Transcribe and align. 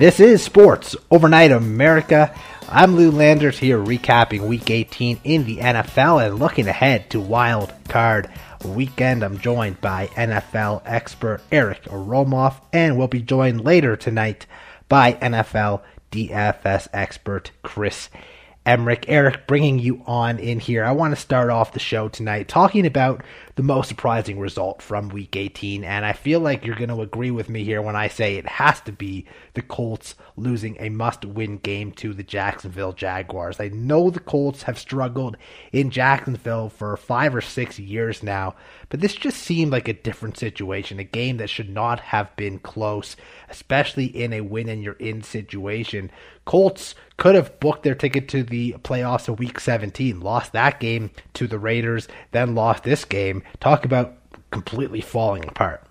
This 0.00 0.18
is 0.18 0.42
Sports 0.42 0.96
Overnight 1.10 1.52
America. 1.52 2.34
I'm 2.70 2.96
Lou 2.96 3.10
Landers 3.10 3.58
here 3.58 3.76
recapping 3.78 4.48
Week 4.48 4.70
18 4.70 5.20
in 5.24 5.44
the 5.44 5.58
NFL 5.58 6.24
and 6.24 6.38
looking 6.38 6.68
ahead 6.68 7.10
to 7.10 7.20
Wild 7.20 7.74
Card 7.86 8.30
Weekend. 8.64 9.22
I'm 9.22 9.38
joined 9.40 9.82
by 9.82 10.06
NFL 10.06 10.80
expert 10.86 11.42
Eric 11.52 11.82
Romoff, 11.82 12.62
and 12.72 12.96
we'll 12.96 13.08
be 13.08 13.20
joined 13.20 13.62
later 13.62 13.94
tonight 13.94 14.46
by 14.88 15.12
NFL 15.12 15.82
DFS 16.10 16.88
expert 16.94 17.50
Chris 17.62 18.08
Emmerich. 18.64 19.04
Eric, 19.06 19.46
bringing 19.46 19.78
you 19.78 20.02
on 20.06 20.38
in 20.38 20.60
here. 20.60 20.82
I 20.82 20.92
want 20.92 21.14
to 21.14 21.20
start 21.20 21.50
off 21.50 21.74
the 21.74 21.78
show 21.78 22.08
tonight 22.08 22.48
talking 22.48 22.86
about 22.86 23.22
the 23.60 23.66
most 23.66 23.90
surprising 23.90 24.38
result 24.38 24.80
from 24.80 25.10
Week 25.10 25.36
18, 25.36 25.84
and 25.84 26.06
I 26.06 26.14
feel 26.14 26.40
like 26.40 26.64
you're 26.64 26.76
going 26.76 26.88
to 26.88 27.02
agree 27.02 27.30
with 27.30 27.50
me 27.50 27.62
here 27.62 27.82
when 27.82 27.94
I 27.94 28.08
say 28.08 28.36
it 28.36 28.48
has 28.48 28.80
to 28.80 28.92
be 28.92 29.26
the 29.52 29.60
Colts 29.60 30.14
losing 30.34 30.78
a 30.80 30.88
must 30.88 31.26
win 31.26 31.58
game 31.58 31.92
to 31.92 32.14
the 32.14 32.22
Jacksonville 32.22 32.94
Jaguars. 32.94 33.60
I 33.60 33.68
know 33.68 34.08
the 34.08 34.18
Colts 34.18 34.62
have 34.62 34.78
struggled 34.78 35.36
in 35.72 35.90
Jacksonville 35.90 36.70
for 36.70 36.96
five 36.96 37.34
or 37.34 37.42
six 37.42 37.78
years 37.78 38.22
now, 38.22 38.54
but 38.88 39.00
this 39.00 39.14
just 39.14 39.36
seemed 39.36 39.72
like 39.72 39.88
a 39.88 39.92
different 39.92 40.38
situation, 40.38 40.98
a 40.98 41.04
game 41.04 41.36
that 41.36 41.50
should 41.50 41.68
not 41.68 42.00
have 42.00 42.34
been 42.36 42.60
close, 42.60 43.14
especially 43.50 44.06
in 44.06 44.32
a 44.32 44.40
win 44.40 44.70
and 44.70 44.82
you're 44.82 44.94
in 44.94 45.22
situation. 45.22 46.10
Colts 46.46 46.94
could 47.16 47.34
have 47.34 47.60
booked 47.60 47.82
their 47.82 47.94
ticket 47.94 48.28
to 48.28 48.42
the 48.42 48.74
playoffs 48.82 49.28
in 49.28 49.36
week 49.36 49.60
17, 49.60 50.20
lost 50.20 50.52
that 50.52 50.80
game 50.80 51.10
to 51.34 51.46
the 51.46 51.58
Raiders, 51.58 52.08
then 52.32 52.54
lost 52.54 52.82
this 52.82 53.04
game. 53.04 53.42
Talk 53.58 53.84
about 53.84 54.16
completely 54.50 55.00
falling 55.00 55.44
apart. 55.48 55.86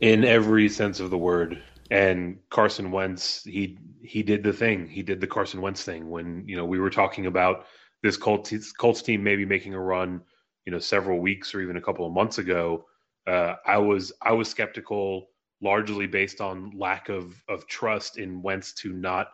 In 0.00 0.24
every 0.24 0.68
sense 0.68 1.00
of 1.00 1.10
the 1.10 1.18
word. 1.18 1.62
And 1.90 2.38
Carson 2.50 2.90
Wentz, 2.90 3.44
he 3.44 3.78
he 4.02 4.22
did 4.22 4.42
the 4.42 4.52
thing. 4.52 4.88
He 4.88 5.02
did 5.02 5.20
the 5.20 5.26
Carson 5.26 5.60
Wentz 5.60 5.84
thing 5.84 6.08
when, 6.10 6.44
you 6.46 6.56
know, 6.56 6.64
we 6.64 6.78
were 6.78 6.90
talking 6.90 7.26
about 7.26 7.66
this 8.02 8.16
Colts 8.16 8.72
Colts 8.72 9.02
team 9.02 9.22
maybe 9.22 9.44
making 9.44 9.74
a 9.74 9.80
run, 9.80 10.22
you 10.64 10.72
know, 10.72 10.78
several 10.78 11.20
weeks 11.20 11.54
or 11.54 11.60
even 11.60 11.76
a 11.76 11.80
couple 11.80 12.06
of 12.06 12.12
months 12.12 12.38
ago. 12.38 12.86
Uh, 13.26 13.54
I 13.66 13.78
was 13.78 14.12
I 14.22 14.32
was 14.32 14.48
skeptical 14.48 15.28
largely 15.62 16.06
based 16.06 16.40
on 16.40 16.72
lack 16.76 17.08
of 17.08 17.34
of 17.48 17.66
trust 17.66 18.18
in 18.18 18.42
Wentz 18.42 18.72
to 18.74 18.92
not 18.92 19.28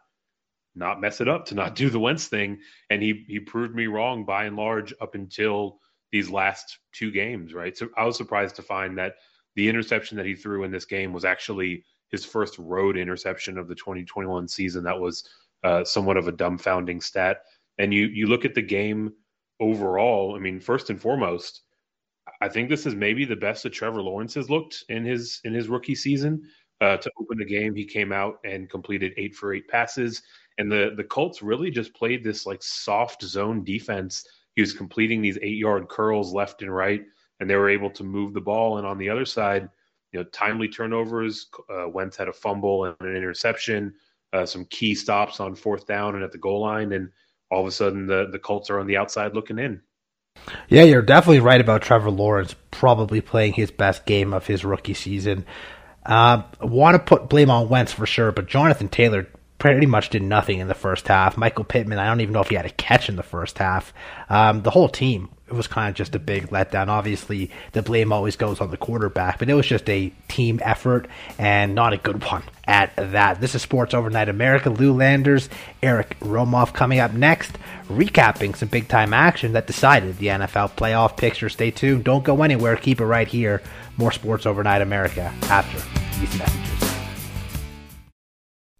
not 0.74 1.00
mess 1.00 1.20
it 1.20 1.28
up, 1.28 1.46
to 1.46 1.54
not 1.54 1.74
do 1.74 1.90
the 1.90 2.00
Wentz 2.00 2.26
thing, 2.26 2.58
and 2.90 3.02
he 3.02 3.24
he 3.26 3.40
proved 3.40 3.74
me 3.74 3.86
wrong 3.86 4.24
by 4.24 4.44
and 4.44 4.56
large 4.56 4.92
up 5.00 5.14
until 5.14 5.80
these 6.12 6.30
last 6.30 6.78
two 6.92 7.10
games, 7.10 7.54
right? 7.54 7.76
So 7.76 7.88
I 7.96 8.04
was 8.04 8.16
surprised 8.16 8.56
to 8.56 8.62
find 8.62 8.98
that 8.98 9.14
the 9.56 9.68
interception 9.68 10.16
that 10.16 10.26
he 10.26 10.34
threw 10.34 10.64
in 10.64 10.70
this 10.70 10.84
game 10.84 11.12
was 11.12 11.24
actually 11.24 11.84
his 12.10 12.24
first 12.24 12.58
road 12.58 12.96
interception 12.96 13.58
of 13.58 13.68
the 13.68 13.74
2021 13.74 14.48
season. 14.48 14.84
That 14.84 14.98
was 14.98 15.28
uh, 15.64 15.84
somewhat 15.84 16.16
of 16.16 16.28
a 16.28 16.32
dumbfounding 16.32 17.02
stat. 17.02 17.42
And 17.78 17.94
you 17.94 18.06
you 18.06 18.26
look 18.26 18.44
at 18.44 18.54
the 18.54 18.62
game 18.62 19.12
overall. 19.60 20.34
I 20.36 20.38
mean, 20.38 20.60
first 20.60 20.90
and 20.90 21.00
foremost, 21.00 21.62
I 22.40 22.48
think 22.48 22.68
this 22.68 22.86
is 22.86 22.94
maybe 22.94 23.24
the 23.24 23.36
best 23.36 23.62
that 23.62 23.70
Trevor 23.70 24.02
Lawrence 24.02 24.34
has 24.34 24.50
looked 24.50 24.84
in 24.88 25.04
his 25.04 25.40
in 25.44 25.54
his 25.54 25.68
rookie 25.68 25.94
season. 25.94 26.42
Uh, 26.80 26.96
to 26.96 27.10
open 27.20 27.36
the 27.36 27.44
game, 27.44 27.74
he 27.74 27.84
came 27.84 28.10
out 28.10 28.38
and 28.42 28.70
completed 28.70 29.12
eight 29.18 29.34
for 29.34 29.52
eight 29.52 29.68
passes, 29.68 30.22
and 30.58 30.72
the 30.72 30.92
the 30.96 31.04
Colts 31.04 31.42
really 31.42 31.70
just 31.70 31.94
played 31.94 32.24
this 32.24 32.46
like 32.46 32.62
soft 32.62 33.22
zone 33.22 33.64
defense. 33.64 34.24
He 34.56 34.62
was 34.62 34.72
completing 34.72 35.22
these 35.22 35.38
eight 35.42 35.56
yard 35.56 35.88
curls 35.88 36.32
left 36.32 36.62
and 36.62 36.74
right, 36.74 37.02
and 37.38 37.48
they 37.48 37.56
were 37.56 37.70
able 37.70 37.90
to 37.90 38.04
move 38.04 38.34
the 38.34 38.40
ball. 38.40 38.78
And 38.78 38.86
on 38.86 38.98
the 38.98 39.08
other 39.08 39.24
side, 39.24 39.68
you 40.12 40.20
know, 40.20 40.24
timely 40.32 40.68
turnovers. 40.68 41.48
Uh, 41.68 41.88
Wentz 41.88 42.16
had 42.16 42.28
a 42.28 42.32
fumble 42.32 42.84
and 42.84 42.96
an 43.00 43.16
interception, 43.16 43.94
uh, 44.32 44.46
some 44.46 44.64
key 44.66 44.94
stops 44.94 45.40
on 45.40 45.54
fourth 45.54 45.86
down 45.86 46.14
and 46.14 46.24
at 46.24 46.32
the 46.32 46.38
goal 46.38 46.60
line, 46.60 46.92
and 46.92 47.10
all 47.50 47.60
of 47.60 47.66
a 47.66 47.72
sudden 47.72 48.06
the 48.06 48.28
the 48.30 48.38
Colts 48.38 48.70
are 48.70 48.80
on 48.80 48.86
the 48.86 48.96
outside 48.96 49.34
looking 49.34 49.58
in. 49.58 49.80
Yeah, 50.68 50.84
you're 50.84 51.02
definitely 51.02 51.40
right 51.40 51.60
about 51.60 51.82
Trevor 51.82 52.10
Lawrence 52.10 52.54
probably 52.70 53.20
playing 53.20 53.54
his 53.54 53.70
best 53.70 54.06
game 54.06 54.32
of 54.32 54.46
his 54.46 54.64
rookie 54.64 54.94
season. 54.94 55.44
Uh, 56.06 56.42
Want 56.62 56.94
to 56.94 56.98
put 56.98 57.28
blame 57.28 57.50
on 57.50 57.68
Wentz 57.68 57.92
for 57.92 58.06
sure, 58.06 58.32
but 58.32 58.46
Jonathan 58.46 58.88
Taylor 58.88 59.26
pretty 59.60 59.86
much 59.86 60.10
did 60.10 60.22
nothing 60.22 60.58
in 60.58 60.66
the 60.66 60.74
first 60.74 61.06
half. 61.06 61.36
Michael 61.36 61.64
Pittman, 61.64 61.98
I 61.98 62.06
don't 62.06 62.20
even 62.20 62.32
know 62.32 62.40
if 62.40 62.48
he 62.48 62.56
had 62.56 62.66
a 62.66 62.70
catch 62.70 63.08
in 63.08 63.14
the 63.14 63.22
first 63.22 63.58
half. 63.58 63.94
Um, 64.28 64.62
the 64.62 64.70
whole 64.70 64.88
team 64.88 65.28
it 65.50 65.54
was 65.54 65.66
kind 65.66 65.88
of 65.88 65.96
just 65.96 66.14
a 66.14 66.20
big 66.20 66.48
letdown. 66.50 66.86
Obviously, 66.86 67.50
the 67.72 67.82
blame 67.82 68.12
always 68.12 68.36
goes 68.36 68.60
on 68.60 68.70
the 68.70 68.76
quarterback, 68.76 69.40
but 69.40 69.50
it 69.50 69.54
was 69.54 69.66
just 69.66 69.88
a 69.90 70.12
team 70.28 70.60
effort 70.62 71.08
and 71.38 71.74
not 71.74 71.92
a 71.92 71.96
good 71.96 72.24
one 72.30 72.44
at 72.66 72.94
that. 72.96 73.40
This 73.40 73.56
is 73.56 73.62
Sports 73.62 73.92
Overnight 73.92 74.28
America. 74.28 74.70
Lou 74.70 74.92
Landers, 74.92 75.48
Eric 75.82 76.16
Romoff 76.20 76.72
coming 76.72 77.00
up 77.00 77.12
next, 77.12 77.58
recapping 77.88 78.54
some 78.54 78.68
big 78.68 78.86
time 78.86 79.12
action 79.12 79.52
that 79.52 79.66
decided 79.66 80.18
the 80.18 80.28
NFL 80.28 80.70
playoff 80.72 81.16
picture. 81.16 81.48
Stay 81.48 81.72
tuned. 81.72 82.04
Don't 82.04 82.24
go 82.24 82.42
anywhere. 82.42 82.76
Keep 82.76 83.00
it 83.00 83.06
right 83.06 83.28
here. 83.28 83.60
More 83.96 84.12
Sports 84.12 84.46
Overnight 84.46 84.82
America 84.82 85.34
after 85.42 85.78
these 86.20 86.38
messages. 86.38 86.79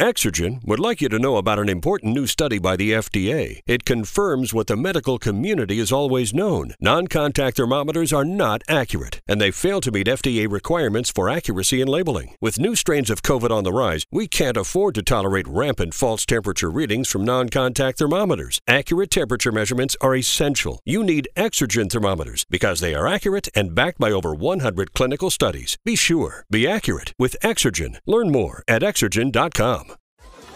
Exergen 0.01 0.67
would 0.67 0.81
like 0.81 1.03
you 1.03 1.11
to 1.11 1.19
know 1.19 1.37
about 1.37 1.59
an 1.59 1.69
important 1.69 2.15
new 2.15 2.27
study 2.27 2.59
by 2.59 2.75
the 2.75 2.93
FDA. 2.93 3.61
It 3.67 3.85
confirms 3.85 4.55
what 4.55 4.67
the 4.67 4.77
medical 4.77 5.19
community 5.19 5.77
has 5.77 5.93
always 5.93 6.33
known. 6.33 6.73
Non 6.81 7.07
contact 7.07 7.59
thermometers 7.59 8.11
are 8.11 8.25
not 8.25 8.63
accurate, 8.67 9.21
and 9.29 9.39
they 9.39 9.51
fail 9.51 9.83
to 9.83 9.93
meet 9.93 10.07
FDA 10.07 10.51
requirements 10.51 11.11
for 11.11 11.29
accuracy 11.29 11.83
in 11.83 11.89
labeling. 11.89 12.35
With 12.41 12.59
new 12.59 12.75
strains 12.75 13.11
of 13.11 13.21
COVID 13.21 13.51
on 13.51 13.63
the 13.63 13.75
rise, 13.75 14.07
we 14.11 14.27
can't 14.27 14.57
afford 14.57 14.95
to 14.95 15.03
tolerate 15.03 15.47
rampant 15.47 15.93
false 15.93 16.25
temperature 16.25 16.71
readings 16.71 17.09
from 17.09 17.27
non 17.27 17.51
contact 17.51 17.99
thermometers. 17.99 18.59
Accurate 18.67 19.11
temperature 19.11 19.53
measurements 19.53 19.99
are 20.01 20.17
essential. 20.17 20.81
You 20.87 21.05
need 21.05 21.29
Exergen 21.37 21.93
thermometers 21.93 22.47
because 22.49 22.81
they 22.81 22.95
are 22.95 23.07
accurate 23.07 23.49
and 23.55 23.75
backed 23.75 23.99
by 23.99 24.13
over 24.13 24.35
100 24.35 24.95
clinical 24.95 25.29
studies. 25.29 25.77
Be 25.85 25.95
sure, 25.95 26.47
be 26.51 26.67
accurate 26.67 27.13
with 27.19 27.37
Exergen. 27.43 27.99
Learn 28.07 28.33
more 28.33 28.65
at 28.67 28.81
Exergen.com. 28.81 29.90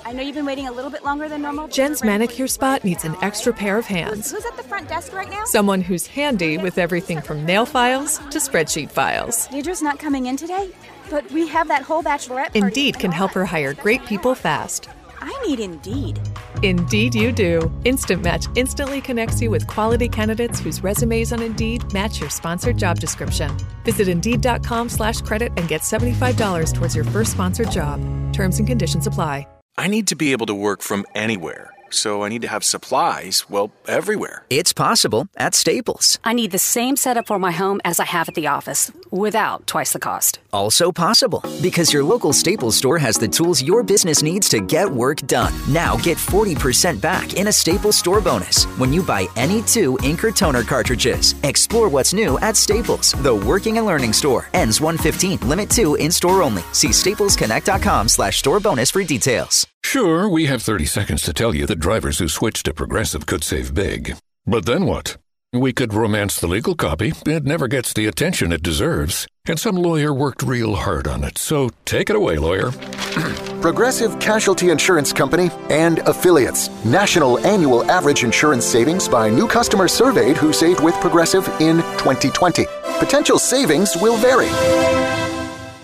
I 0.07 0.13
know 0.13 0.23
you've 0.23 0.35
been 0.35 0.45
waiting 0.45 0.69
a 0.69 0.73
little 0.73 0.91
bit 0.91 1.03
longer 1.03 1.29
than 1.31 1.41
normal. 1.41 1.67
Jen's 1.69 2.05
manicure 2.05 2.47
spot 2.47 2.85
needs 2.85 3.05
an 3.05 3.17
extra 3.23 3.55
pair 3.55 3.79
of 3.79 3.87
hands. 3.87 4.31
Who's 4.31 4.45
at 4.45 4.57
the 4.57 4.63
front 4.63 4.87
desk 4.87 5.15
right 5.15 5.31
now? 5.31 5.45
Someone 5.47 5.81
who's 5.81 6.07
handy 6.07 6.59
with 6.59 6.77
everything 6.77 7.23
from 7.23 7.47
nail 7.47 7.65
files 7.65 8.19
to 8.19 8.39
spreadsheet 8.39 8.91
files. 8.91 9.47
Deidre's 9.49 9.81
not 9.81 9.99
coming 9.99 10.27
in 10.27 10.37
today, 10.37 10.71
but 11.09 11.31
we 11.33 11.49
have 11.49 11.69
that 11.69 11.83
whole 11.83 12.03
bachelorette 12.03 12.53
party. 12.53 12.59
Indeed 12.59 12.99
can 12.99 13.13
help 13.13 13.33
her 13.33 13.47
hire 13.47 13.73
great 13.73 14.05
people 14.05 14.35
fast. 14.35 14.89
I 15.21 15.47
need 15.47 15.59
Indeed. 15.59 16.21
Indeed, 16.63 17.15
you 17.15 17.33
do. 17.33 17.73
Instant 17.85 18.23
Match 18.23 18.45
instantly 18.57 19.01
connects 19.01 19.41
you 19.41 19.51
with 19.51 19.67
quality 19.67 20.09
candidates 20.09 20.61
whose 20.61 20.83
resumes 20.83 21.33
on 21.33 21.41
Indeed 21.41 21.91
match 21.95 22.21
your 22.21 22.29
sponsored 22.29 22.77
job 22.77 22.99
description. 23.01 23.57
Visit 23.85 24.09
Indeed.com/credit 24.09 25.53
and 25.57 25.67
get 25.67 25.83
seventy-five 25.83 26.37
dollars 26.37 26.75
towards 26.75 26.95
your 26.95 27.05
first 27.07 27.33
sponsored 27.33 27.71
job. 27.71 28.01
Terms 28.35 28.59
and 28.59 28.69
conditions 28.69 29.07
apply. 29.07 29.47
I 29.77 29.89
need 29.89 30.07
to 30.09 30.15
be 30.15 30.31
able 30.31 30.47
to 30.47 30.55
work 30.55 30.83
from 30.83 31.05
anywhere. 31.17 31.74
So 31.95 32.23
I 32.23 32.29
need 32.29 32.43
to 32.43 32.49
have 32.49 32.65
supplies, 32.65 33.49
well, 33.49 33.73
everywhere. 33.87 34.45
It's 34.51 34.73
possible 34.73 35.29
at 35.37 35.55
Staples. 35.55 36.19
I 36.25 36.33
need 36.33 36.51
the 36.51 36.59
same 36.59 36.97
setup 36.97 37.27
for 37.27 37.39
my 37.39 37.53
home 37.53 37.81
as 37.85 38.01
I 38.01 38.05
have 38.05 38.29
at 38.29 38.35
the 38.35 38.49
office, 38.49 38.91
without 39.11 39.67
twice 39.67 39.93
the 39.93 39.99
cost. 39.99 40.39
Also 40.53 40.93
possible, 40.93 41.43
because 41.63 41.93
your 41.93 42.05
local 42.05 42.33
Staples 42.33 42.77
store 42.77 42.99
has 42.99 43.17
the 43.17 43.29
tools 43.29 43.63
your 43.63 43.83
business 43.83 44.23
needs 44.23 44.49
to 44.51 44.61
get 44.61 44.89
work 44.91 45.19
done. 45.27 45.53
Now 45.69 45.97
get 45.97 46.19
40% 46.19 47.01
back 47.01 47.35
in 47.35 47.49
a 47.49 47.53
Staples 47.53 47.97
store 47.97 48.21
bonus 48.21 48.65
when 48.79 48.93
you 48.93 49.03
buy 49.03 49.27
any 49.37 49.63
two 49.63 49.99
ink 50.03 50.25
or 50.25 50.31
toner 50.31 50.63
cartridges. 50.63 51.35
Explore 51.43 51.89
what's 51.89 52.13
new 52.13 52.39
at 52.41 52.57
Staples, 52.57 53.13
the 53.23 53.35
working 53.35 53.79
and 53.79 53.87
learning 53.87 54.13
store. 54.13 54.47
Ends 54.55 54.81
115, 54.81 55.49
limit 55.49 55.71
2 55.71 55.97
in 55.97 56.11
store 56.11 56.43
only. 56.43 56.63
See 56.73 56.89
staplesconnect.com 56.89 58.09
slash 58.09 58.39
store 58.39 58.61
bonus 58.61 58.91
for 58.91 59.05
details. 59.05 59.67
Sure, 59.85 60.27
we 60.29 60.47
have 60.47 60.63
30 60.63 60.87
seconds 60.87 61.23
to 61.23 61.33
tell 61.33 61.55
you 61.55 61.67
that 61.67 61.77
drivers 61.79 62.19
who 62.19 62.27
switch 62.27 62.63
to 62.65 62.75
Progressive 62.75 63.27
could 63.27 63.45
save 63.45 63.75
big. 63.75 64.17
But 64.45 64.65
then 64.65 64.87
what? 64.87 65.19
We 65.53 65.73
could 65.73 65.95
romance 65.95 66.41
the 66.41 66.49
legal 66.49 66.75
copy. 66.75 67.13
It 67.27 67.45
never 67.45 67.69
gets 67.69 67.93
the 67.93 68.07
attention 68.07 68.51
it 68.51 68.63
deserves. 68.63 69.29
And 69.47 69.61
some 69.61 69.77
lawyer 69.77 70.13
worked 70.13 70.43
real 70.43 70.75
hard 70.75 71.07
on 71.07 71.23
it. 71.23 71.39
So 71.39 71.71
take 71.85 72.11
it 72.11 72.17
away, 72.17 72.39
lawyer. 72.39 72.73
Progressive 73.61 74.19
Casualty 74.19 74.71
Insurance 74.71 75.13
Company 75.13 75.51
and 75.71 75.99
affiliates. 76.09 76.71
National 76.85 77.39
annual 77.47 77.89
average 77.89 78.25
insurance 78.25 78.65
savings 78.65 79.07
by 79.07 79.29
new 79.29 79.47
customers 79.47 79.93
surveyed 79.93 80.39
who 80.39 80.53
saved 80.53 80.81
with 80.81 80.95
Progressive 80.97 81.47
in 81.61 81.77
2020. 81.99 82.65
Potential 82.99 83.39
savings 83.39 83.97
will 83.99 84.17
vary. 84.17 84.49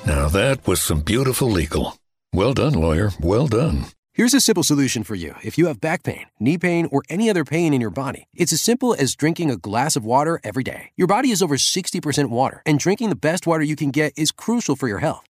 Now 0.04 0.28
that 0.30 0.66
was 0.66 0.80
some 0.80 1.02
beautiful 1.02 1.48
legal. 1.48 1.99
Well 2.32 2.54
done, 2.54 2.74
lawyer. 2.74 3.10
Well 3.20 3.48
done. 3.48 3.86
Here's 4.12 4.34
a 4.34 4.40
simple 4.40 4.62
solution 4.62 5.02
for 5.02 5.14
you. 5.14 5.34
If 5.42 5.58
you 5.58 5.66
have 5.66 5.80
back 5.80 6.02
pain, 6.04 6.26
knee 6.38 6.58
pain, 6.58 6.88
or 6.92 7.02
any 7.08 7.28
other 7.28 7.44
pain 7.44 7.74
in 7.74 7.80
your 7.80 7.90
body, 7.90 8.24
it's 8.34 8.52
as 8.52 8.60
simple 8.60 8.94
as 8.94 9.16
drinking 9.16 9.50
a 9.50 9.56
glass 9.56 9.96
of 9.96 10.04
water 10.04 10.40
every 10.44 10.62
day. 10.62 10.90
Your 10.96 11.06
body 11.06 11.30
is 11.30 11.42
over 11.42 11.56
60% 11.56 12.28
water, 12.30 12.62
and 12.64 12.78
drinking 12.78 13.08
the 13.08 13.16
best 13.16 13.46
water 13.46 13.62
you 13.62 13.76
can 13.76 13.90
get 13.90 14.12
is 14.16 14.30
crucial 14.32 14.76
for 14.76 14.88
your 14.88 14.98
health. 14.98 15.29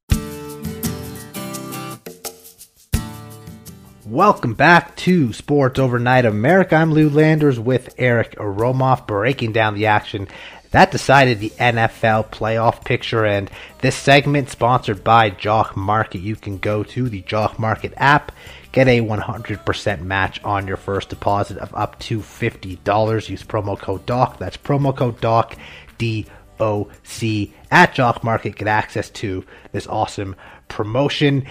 Welcome 4.05 4.55
back 4.55 4.95
to 4.97 5.31
Sports 5.31 5.77
Overnight 5.77 6.25
America. 6.25 6.75
I'm 6.75 6.91
Lou 6.91 7.07
Landers 7.07 7.59
with 7.59 7.93
Eric 7.99 8.31
Romoff 8.35 9.05
breaking 9.05 9.51
down 9.51 9.75
the 9.75 9.85
action 9.85 10.27
that 10.71 10.89
decided 10.89 11.39
the 11.39 11.51
NFL 11.51 12.31
playoff 12.31 12.83
picture. 12.83 13.25
And 13.25 13.51
this 13.81 13.95
segment 13.95 14.49
sponsored 14.49 15.03
by 15.03 15.29
Jock 15.29 15.77
Market. 15.77 16.21
You 16.21 16.35
can 16.35 16.57
go 16.57 16.83
to 16.83 17.09
the 17.09 17.21
Jock 17.21 17.59
Market 17.59 17.93
app, 17.95 18.31
get 18.71 18.87
a 18.87 19.01
100% 19.01 20.01
match 20.01 20.43
on 20.43 20.67
your 20.67 20.77
first 20.77 21.09
deposit 21.09 21.59
of 21.59 21.73
up 21.75 21.99
to 21.99 22.21
$50. 22.21 23.29
Use 23.29 23.43
promo 23.43 23.77
code 23.77 24.07
DOC. 24.07 24.39
That's 24.39 24.57
promo 24.57 24.97
code 24.97 25.21
DOC, 25.21 25.57
D 25.99 26.25
O 26.59 26.89
C, 27.03 27.53
at 27.69 27.93
Jock 27.93 28.23
Market. 28.23 28.55
Get 28.55 28.67
access 28.67 29.11
to 29.11 29.45
this 29.73 29.85
awesome 29.85 30.35
promotion. 30.69 31.45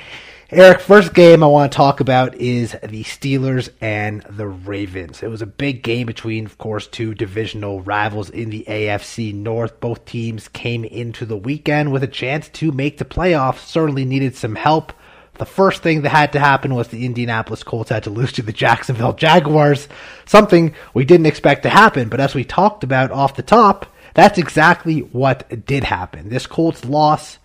Eric, 0.53 0.81
first 0.81 1.15
game 1.15 1.45
I 1.45 1.47
want 1.47 1.71
to 1.71 1.77
talk 1.77 2.01
about 2.01 2.35
is 2.35 2.73
the 2.83 3.05
Steelers 3.05 3.69
and 3.81 4.23
the 4.23 4.49
Ravens. 4.49 5.23
It 5.23 5.29
was 5.29 5.43
a 5.43 5.47
big 5.47 5.85
game 5.85 6.09
between, 6.09 6.45
of 6.45 6.59
course, 6.59 6.89
two 6.89 7.15
divisional 7.15 7.83
rivals 7.83 8.31
in 8.31 8.51
the 8.51 8.65
AFC 8.67 9.33
North. 9.33 9.79
Both 9.79 10.07
teams 10.07 10.49
came 10.49 10.85
into 10.85 11.25
the 11.25 11.37
weekend 11.37 11.93
with 11.93 12.03
a 12.03 12.09
chance 12.09 12.49
to 12.49 12.73
make 12.73 12.99
the 12.99 13.05
playoffs, 13.05 13.59
certainly 13.59 14.05
needed 14.05 14.35
some 14.35 14.57
help. 14.57 14.93
The 15.35 15.47
first 15.47 15.85
thing 15.85 16.03
that 16.03 16.09
had 16.09 16.33
to 16.33 16.41
happen 16.41 16.75
was 16.75 16.89
the 16.89 17.07
Indianapolis 17.07 17.63
Colts 17.63 17.91
had 17.91 18.03
to 18.03 18.11
lose 18.11 18.33
to 18.33 18.43
the 18.43 18.53
Jacksonville 18.53 19.13
Jaguars, 19.13 19.87
something 20.27 20.75
we 20.95 21.05
didn't 21.05 21.27
expect 21.27 21.63
to 21.63 21.71
happen. 21.71 22.09
But 22.09 22.19
as 22.19 22.35
we 22.35 22.43
talked 22.43 22.83
about 22.83 23.13
off 23.13 23.37
the 23.37 23.45
top, 23.45 23.87
that's 24.15 24.37
exactly 24.37 24.99
what 24.99 25.65
did 25.65 25.85
happen. 25.85 26.29
This 26.29 26.49
Colts 26.49 26.85
loss 26.85 27.39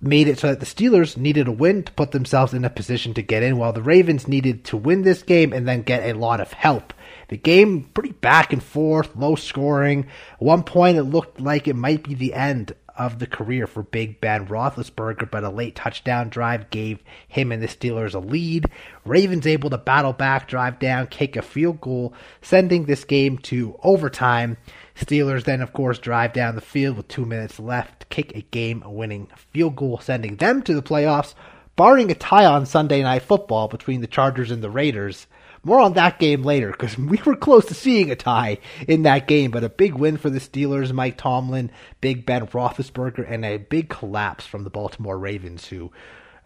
made 0.00 0.28
it 0.28 0.38
so 0.38 0.48
that 0.48 0.60
the 0.60 0.66
Steelers 0.66 1.16
needed 1.16 1.48
a 1.48 1.52
win 1.52 1.82
to 1.82 1.92
put 1.92 2.12
themselves 2.12 2.54
in 2.54 2.64
a 2.64 2.70
position 2.70 3.14
to 3.14 3.22
get 3.22 3.42
in, 3.42 3.56
while 3.56 3.72
the 3.72 3.82
Ravens 3.82 4.28
needed 4.28 4.64
to 4.66 4.76
win 4.76 5.02
this 5.02 5.22
game 5.22 5.52
and 5.52 5.66
then 5.66 5.82
get 5.82 6.04
a 6.04 6.18
lot 6.18 6.40
of 6.40 6.52
help. 6.52 6.92
The 7.28 7.36
game 7.36 7.90
pretty 7.94 8.12
back 8.12 8.52
and 8.52 8.62
forth, 8.62 9.14
low 9.16 9.34
scoring. 9.34 10.06
At 10.34 10.42
one 10.42 10.62
point, 10.62 10.98
it 10.98 11.04
looked 11.04 11.40
like 11.40 11.68
it 11.68 11.76
might 11.76 12.04
be 12.04 12.14
the 12.14 12.34
end 12.34 12.74
of 12.96 13.20
the 13.20 13.26
career 13.26 13.66
for 13.66 13.82
Big 13.82 14.20
Ben 14.20 14.46
Roethlisberger, 14.48 15.30
but 15.30 15.44
a 15.44 15.50
late 15.50 15.76
touchdown 15.76 16.28
drive 16.28 16.68
gave 16.70 16.98
him 17.28 17.52
and 17.52 17.62
the 17.62 17.68
Steelers 17.68 18.14
a 18.14 18.18
lead. 18.18 18.66
Ravens 19.04 19.46
able 19.46 19.70
to 19.70 19.78
battle 19.78 20.12
back, 20.12 20.48
drive 20.48 20.80
down, 20.80 21.06
kick 21.06 21.36
a 21.36 21.42
field 21.42 21.80
goal, 21.80 22.12
sending 22.42 22.84
this 22.84 23.04
game 23.04 23.38
to 23.38 23.78
overtime. 23.84 24.56
Steelers 24.98 25.44
then, 25.44 25.62
of 25.62 25.72
course, 25.72 25.98
drive 25.98 26.32
down 26.32 26.56
the 26.56 26.60
field 26.60 26.96
with 26.96 27.08
two 27.08 27.24
minutes 27.24 27.60
left, 27.60 28.08
kick 28.08 28.34
a 28.34 28.42
game 28.42 28.82
winning 28.84 29.28
field 29.52 29.76
goal, 29.76 29.98
sending 29.98 30.36
them 30.36 30.60
to 30.62 30.74
the 30.74 30.82
playoffs, 30.82 31.34
barring 31.76 32.10
a 32.10 32.14
tie 32.14 32.44
on 32.44 32.66
Sunday 32.66 33.02
Night 33.02 33.22
Football 33.22 33.68
between 33.68 34.00
the 34.00 34.08
Chargers 34.08 34.50
and 34.50 34.62
the 34.62 34.70
Raiders. 34.70 35.28
More 35.62 35.80
on 35.80 35.92
that 35.94 36.18
game 36.18 36.42
later 36.42 36.72
because 36.72 36.98
we 36.98 37.20
were 37.24 37.36
close 37.36 37.66
to 37.66 37.74
seeing 37.74 38.10
a 38.10 38.16
tie 38.16 38.58
in 38.88 39.02
that 39.02 39.28
game, 39.28 39.52
but 39.52 39.64
a 39.64 39.68
big 39.68 39.94
win 39.94 40.16
for 40.16 40.30
the 40.30 40.40
Steelers, 40.40 40.92
Mike 40.92 41.16
Tomlin, 41.16 41.70
Big 42.00 42.26
Ben 42.26 42.46
Roethlisberger, 42.48 43.30
and 43.30 43.44
a 43.44 43.58
big 43.58 43.88
collapse 43.88 44.46
from 44.46 44.64
the 44.64 44.70
Baltimore 44.70 45.18
Ravens, 45.18 45.66
who, 45.66 45.92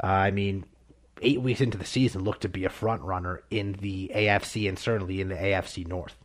uh, 0.03 0.07
I 0.07 0.31
mean, 0.31 0.65
eight 1.23 1.41
weeks 1.41 1.62
into 1.62 1.79
the 1.79 1.85
season 1.87 2.25
looked 2.25 2.43
to 2.43 2.49
be 2.49 2.65
a 2.65 2.71
front 2.71 3.00
runner 3.03 3.43
in 3.50 3.73
the 3.81 4.11
AFC 4.15 4.69
and 4.69 4.79
certainly 4.79 5.21
in 5.21 5.29
the 5.29 5.37
AFC 5.37 5.87
North. 5.87 6.17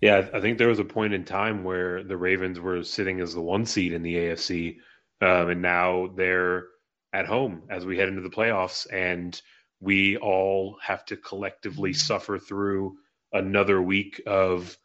Yeah, 0.00 0.28
I 0.32 0.40
think 0.40 0.56
there 0.56 0.68
was 0.68 0.78
a 0.78 0.84
point 0.84 1.12
in 1.12 1.24
time 1.24 1.62
where 1.62 2.02
the 2.02 2.16
Ravens 2.16 2.58
were 2.58 2.82
sitting 2.82 3.20
as 3.20 3.34
the 3.34 3.42
one 3.42 3.66
seed 3.66 3.92
in 3.92 4.02
the 4.02 4.14
AFC, 4.14 4.78
um, 5.20 5.50
and 5.50 5.62
now 5.62 6.08
they're 6.16 6.68
at 7.12 7.26
home 7.26 7.64
as 7.68 7.84
we 7.84 7.98
head 7.98 8.08
into 8.08 8.22
the 8.22 8.30
playoffs, 8.30 8.86
and 8.90 9.40
we 9.80 10.16
all 10.16 10.78
have 10.82 11.04
to 11.06 11.16
collectively 11.16 11.92
suffer 11.92 12.38
through 12.38 12.96
another 13.32 13.82
week 13.82 14.22
of 14.26 14.76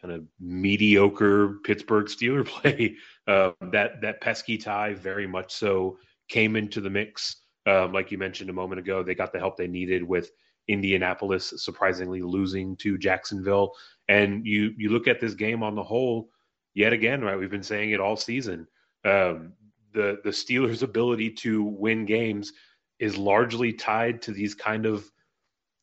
kind 0.00 0.14
of 0.14 0.24
mediocre 0.38 1.58
Pittsburgh 1.64 2.06
Steeler 2.06 2.46
play. 2.46 2.96
Uh, 3.26 3.50
that 3.72 4.00
that 4.02 4.20
pesky 4.20 4.56
tie, 4.56 4.94
very 4.94 5.26
much 5.26 5.52
so, 5.52 5.98
came 6.28 6.54
into 6.54 6.80
the 6.80 6.90
mix. 6.90 7.42
Um, 7.66 7.92
like 7.92 8.12
you 8.12 8.18
mentioned 8.18 8.50
a 8.50 8.54
moment 8.54 8.78
ago, 8.78 9.02
they 9.02 9.16
got 9.16 9.32
the 9.32 9.40
help 9.40 9.56
they 9.56 9.66
needed 9.66 10.02
with 10.02 10.30
Indianapolis 10.68 11.54
surprisingly 11.56 12.22
losing 12.22 12.76
to 12.76 12.98
Jacksonville. 12.98 13.74
And 14.08 14.46
you 14.46 14.72
you 14.76 14.90
look 14.90 15.08
at 15.08 15.20
this 15.20 15.34
game 15.34 15.62
on 15.62 15.74
the 15.74 15.82
whole, 15.82 16.30
yet 16.74 16.92
again, 16.92 17.22
right? 17.22 17.38
We've 17.38 17.50
been 17.50 17.62
saying 17.62 17.90
it 17.90 18.00
all 18.00 18.16
season. 18.16 18.66
Um, 19.04 19.52
the 19.92 20.20
the 20.24 20.30
Steelers' 20.30 20.82
ability 20.82 21.30
to 21.30 21.62
win 21.62 22.04
games 22.04 22.52
is 22.98 23.16
largely 23.16 23.72
tied 23.72 24.20
to 24.22 24.32
these 24.32 24.54
kind 24.54 24.86
of 24.86 25.10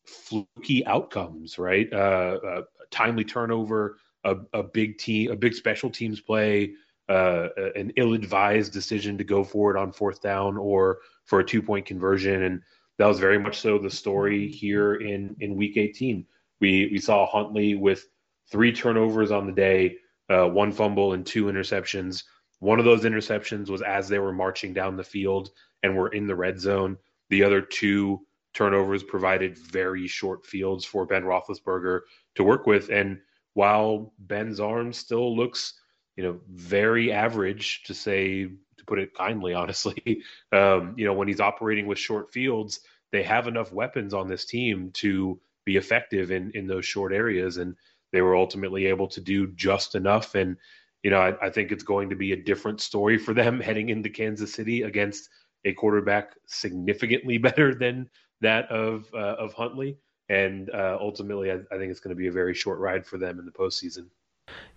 fluky 0.05 0.85
outcomes, 0.85 1.57
right? 1.57 1.91
Uh, 1.91 2.39
a 2.43 2.61
timely 2.91 3.23
turnover, 3.23 3.97
a, 4.23 4.35
a, 4.53 4.63
big 4.63 4.97
team, 4.97 5.31
a 5.31 5.35
big 5.35 5.53
special 5.53 5.89
teams 5.89 6.19
play, 6.19 6.73
uh, 7.09 7.47
an 7.75 7.91
ill-advised 7.95 8.73
decision 8.73 9.17
to 9.17 9.23
go 9.23 9.43
for 9.43 9.75
it 9.75 9.79
on 9.79 9.91
fourth 9.91 10.21
down 10.21 10.57
or 10.57 10.99
for 11.23 11.39
a 11.39 11.45
two-point 11.45 11.85
conversion, 11.85 12.43
and 12.43 12.61
that 12.97 13.07
was 13.07 13.19
very 13.19 13.39
much 13.39 13.59
so 13.59 13.77
the 13.77 13.89
story 13.89 14.47
here 14.47 14.95
in 14.95 15.35
in 15.39 15.55
Week 15.55 15.77
18. 15.77 16.25
We 16.61 16.89
we 16.91 16.99
saw 16.99 17.25
Huntley 17.25 17.75
with 17.75 18.07
three 18.51 18.71
turnovers 18.71 19.31
on 19.31 19.45
the 19.45 19.51
day, 19.51 19.97
uh, 20.29 20.47
one 20.47 20.71
fumble 20.71 21.13
and 21.13 21.25
two 21.25 21.45
interceptions. 21.45 22.23
One 22.59 22.79
of 22.79 22.85
those 22.85 23.03
interceptions 23.03 23.69
was 23.69 23.81
as 23.81 24.07
they 24.07 24.19
were 24.19 24.33
marching 24.33 24.73
down 24.73 24.95
the 24.95 25.03
field 25.03 25.49
and 25.83 25.95
were 25.95 26.09
in 26.09 26.27
the 26.27 26.35
red 26.35 26.59
zone. 26.59 26.97
The 27.29 27.43
other 27.43 27.61
two 27.61 28.25
turnovers 28.53 29.03
provided 29.03 29.57
very 29.57 30.07
short 30.07 30.45
fields 30.45 30.85
for 30.85 31.05
Ben 31.05 31.23
Roethlisberger 31.23 32.01
to 32.35 32.43
work 32.43 32.65
with. 32.65 32.89
And 32.89 33.19
while 33.53 34.13
Ben's 34.19 34.59
arm 34.59 34.93
still 34.93 35.35
looks, 35.35 35.73
you 36.15 36.23
know, 36.23 36.39
very 36.49 37.11
average 37.11 37.83
to 37.83 37.93
say, 37.93 38.49
put 38.85 38.99
it 38.99 39.13
kindly, 39.13 39.53
honestly, 39.53 40.21
um, 40.51 40.93
you 40.97 41.05
know, 41.05 41.13
when 41.13 41.27
he's 41.27 41.39
operating 41.39 41.87
with 41.87 41.99
short 41.99 42.31
fields, 42.31 42.79
they 43.11 43.23
have 43.23 43.47
enough 43.47 43.71
weapons 43.71 44.13
on 44.13 44.27
this 44.27 44.45
team 44.45 44.91
to 44.95 45.39
be 45.65 45.77
effective 45.77 46.31
in 46.31 46.51
in 46.51 46.67
those 46.67 46.85
short 46.85 47.13
areas, 47.13 47.57
and 47.57 47.75
they 48.11 48.21
were 48.21 48.35
ultimately 48.35 48.85
able 48.85 49.07
to 49.07 49.21
do 49.21 49.47
just 49.53 49.95
enough. 49.95 50.35
And 50.35 50.57
you 51.03 51.11
know, 51.11 51.19
I, 51.19 51.47
I 51.47 51.49
think 51.49 51.71
it's 51.71 51.83
going 51.83 52.09
to 52.09 52.15
be 52.15 52.31
a 52.31 52.43
different 52.43 52.81
story 52.81 53.17
for 53.17 53.33
them 53.33 53.59
heading 53.61 53.89
into 53.89 54.09
Kansas 54.09 54.53
City 54.53 54.81
against 54.83 55.29
a 55.63 55.73
quarterback 55.73 56.35
significantly 56.47 57.37
better 57.47 57.75
than 57.75 58.09
that 58.41 58.69
of 58.71 59.07
uh, 59.13 59.35
of 59.37 59.53
Huntley. 59.53 59.97
And 60.29 60.71
uh, 60.71 60.97
ultimately, 60.99 61.51
I, 61.51 61.59
I 61.71 61.77
think 61.77 61.91
it's 61.91 61.99
going 61.99 62.15
to 62.15 62.19
be 62.19 62.27
a 62.27 62.31
very 62.31 62.55
short 62.55 62.79
ride 62.79 63.05
for 63.05 63.17
them 63.17 63.37
in 63.39 63.45
the 63.45 63.51
postseason. 63.51 64.07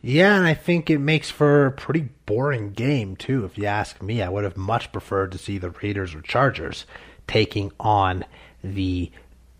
Yeah, 0.00 0.37
and 0.37 0.46
I 0.46 0.54
think 0.54 0.90
it 0.90 0.98
makes 0.98 1.30
for 1.30 1.66
a 1.66 1.72
pretty 1.72 2.08
boring 2.25 2.72
game 2.72 3.16
too. 3.16 3.44
If 3.44 3.58
you 3.58 3.66
ask 3.66 4.00
me, 4.00 4.22
I 4.22 4.28
would 4.28 4.44
have 4.44 4.56
much 4.56 4.92
preferred 4.92 5.32
to 5.32 5.38
see 5.38 5.58
the 5.58 5.70
Raiders 5.70 6.14
or 6.14 6.20
Chargers 6.20 6.87
taking 7.26 7.72
on 7.80 8.25
the 8.62 9.10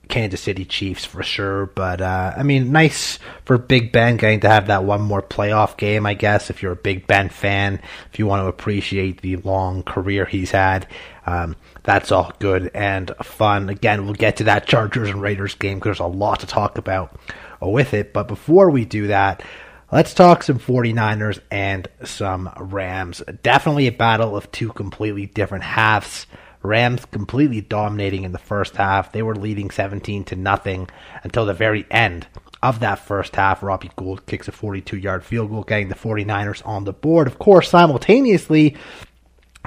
Kansas 0.09 0.41
City 0.41 0.65
Chiefs 0.65 1.05
for 1.05 1.25
sure. 1.25 1.67
But 1.67 2.00
uh, 2.00 2.35
I 2.37 2.45
mean, 2.45 2.71
nice 2.71 3.19
for 3.45 3.59
Big 3.59 3.91
Ben 3.91 4.17
getting 4.17 4.41
to 4.41 4.49
have 4.49 4.69
that 4.69 4.85
one 4.85 5.03
more 5.03 5.23
playoff 5.23 5.77
game, 5.77 6.07
I 6.07 6.15
guess. 6.15 6.50
If 6.50 6.62
you're 6.62 6.73
a 6.73 6.77
Big 6.77 7.09
Ben 7.09 7.29
fan, 7.29 7.81
if 8.12 8.19
you 8.21 8.27
want 8.27 8.43
to 8.43 8.47
appreciate 8.47 9.21
the 9.21 9.37
long 9.37 9.83
career 9.83 10.25
he's 10.25 10.53
had, 10.53 10.87
um, 11.27 11.57
that's 11.83 12.12
all 12.12 12.33
good 12.38 12.71
and 12.75 13.11
fun. 13.23 13.69
Again, 13.69 14.05
we'll 14.05 14.15
get 14.15 14.37
to 14.37 14.45
that 14.45 14.67
Chargers 14.67 15.11
and 15.11 15.21
Raiders 15.21 15.55
game 15.57 15.79
because 15.79 15.99
there's 15.99 16.00
a 16.00 16.07
lot 16.07 16.41
to 16.41 16.47
talk 16.47 16.79
about 16.79 17.19
with 17.61 17.93
it. 17.93 18.12
But 18.12 18.29
before 18.29 18.71
we 18.71 18.85
do 18.85 19.09
that, 19.09 19.43
Let's 19.90 20.12
talk 20.12 20.42
some 20.42 20.59
49ers 20.59 21.40
and 21.50 21.88
some 22.04 22.50
Rams. 22.59 23.23
Definitely 23.42 23.87
a 23.87 23.92
battle 23.92 24.37
of 24.37 24.52
two 24.52 24.71
completely 24.75 25.25
different 25.25 25.64
halves. 25.64 26.26
Rams 26.62 27.07
completely 27.07 27.62
dominating 27.62 28.25
in 28.25 28.33
the 28.33 28.38
first 28.38 28.76
half. 28.76 29.12
They 29.12 29.23
were 29.23 29.35
leading 29.35 29.71
17 29.71 30.25
to 30.25 30.37
nothing 30.37 30.90
until 31.23 31.47
the 31.47 31.54
very 31.54 31.87
end 31.90 32.26
of 32.62 32.80
that 32.80 32.99
first 32.99 33.35
half. 33.37 33.62
Robbie 33.62 33.90
Gould 33.97 34.26
kicks 34.26 34.47
a 34.47 34.52
42 34.52 34.99
yard 34.99 35.25
field 35.25 35.49
goal, 35.49 35.62
getting 35.62 35.88
the 35.88 35.95
49ers 35.95 36.66
on 36.66 36.85
the 36.85 36.92
board. 36.92 37.26
Of 37.26 37.38
course, 37.38 37.71
simultaneously, 37.71 38.76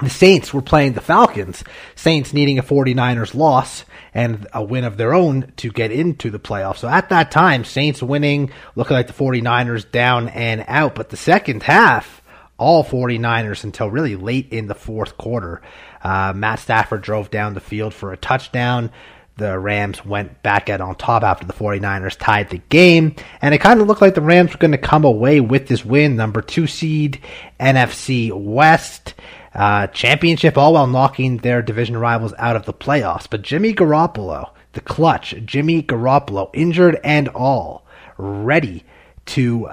the 0.00 0.10
Saints 0.10 0.52
were 0.52 0.62
playing 0.62 0.94
the 0.94 1.00
Falcons. 1.00 1.62
Saints 1.94 2.32
needing 2.32 2.58
a 2.58 2.62
49ers 2.62 3.34
loss 3.34 3.84
and 4.14 4.46
a 4.52 4.62
win 4.62 4.84
of 4.84 4.96
their 4.96 5.14
own 5.14 5.52
to 5.58 5.70
get 5.70 5.92
into 5.92 6.30
the 6.30 6.40
playoffs. 6.40 6.78
So 6.78 6.88
at 6.88 7.08
that 7.10 7.30
time, 7.30 7.64
Saints 7.64 8.02
winning, 8.02 8.50
looking 8.74 8.96
like 8.96 9.06
the 9.06 9.12
49ers 9.12 9.90
down 9.90 10.28
and 10.28 10.64
out. 10.66 10.94
But 10.94 11.10
the 11.10 11.16
second 11.16 11.62
half, 11.62 12.22
all 12.58 12.84
49ers 12.84 13.64
until 13.64 13.90
really 13.90 14.16
late 14.16 14.52
in 14.52 14.66
the 14.66 14.74
fourth 14.74 15.16
quarter. 15.18 15.62
Uh, 16.02 16.32
Matt 16.34 16.58
Stafford 16.58 17.02
drove 17.02 17.30
down 17.30 17.54
the 17.54 17.60
field 17.60 17.94
for 17.94 18.12
a 18.12 18.16
touchdown. 18.16 18.90
The 19.36 19.58
Rams 19.58 20.04
went 20.04 20.42
back 20.42 20.68
out 20.68 20.82
on 20.82 20.94
top 20.94 21.22
after 21.22 21.46
the 21.46 21.54
49ers 21.54 22.18
tied 22.18 22.50
the 22.50 22.60
game. 22.68 23.16
And 23.40 23.54
it 23.54 23.58
kind 23.58 23.80
of 23.80 23.86
looked 23.86 24.02
like 24.02 24.14
the 24.14 24.20
Rams 24.20 24.52
were 24.52 24.58
going 24.58 24.72
to 24.72 24.78
come 24.78 25.04
away 25.04 25.40
with 25.40 25.68
this 25.68 25.84
win. 25.84 26.16
Number 26.16 26.42
two 26.42 26.66
seed, 26.66 27.20
NFC 27.58 28.32
West. 28.32 29.14
Uh, 29.54 29.86
championship, 29.88 30.56
all 30.56 30.72
while 30.72 30.86
knocking 30.86 31.38
their 31.38 31.60
division 31.60 31.96
rivals 31.96 32.32
out 32.38 32.56
of 32.56 32.64
the 32.64 32.72
playoffs. 32.72 33.28
But 33.28 33.42
Jimmy 33.42 33.74
Garoppolo, 33.74 34.50
the 34.72 34.80
clutch, 34.80 35.34
Jimmy 35.44 35.82
Garoppolo, 35.82 36.48
injured 36.54 36.98
and 37.04 37.28
all, 37.28 37.84
ready 38.16 38.84
to 39.26 39.68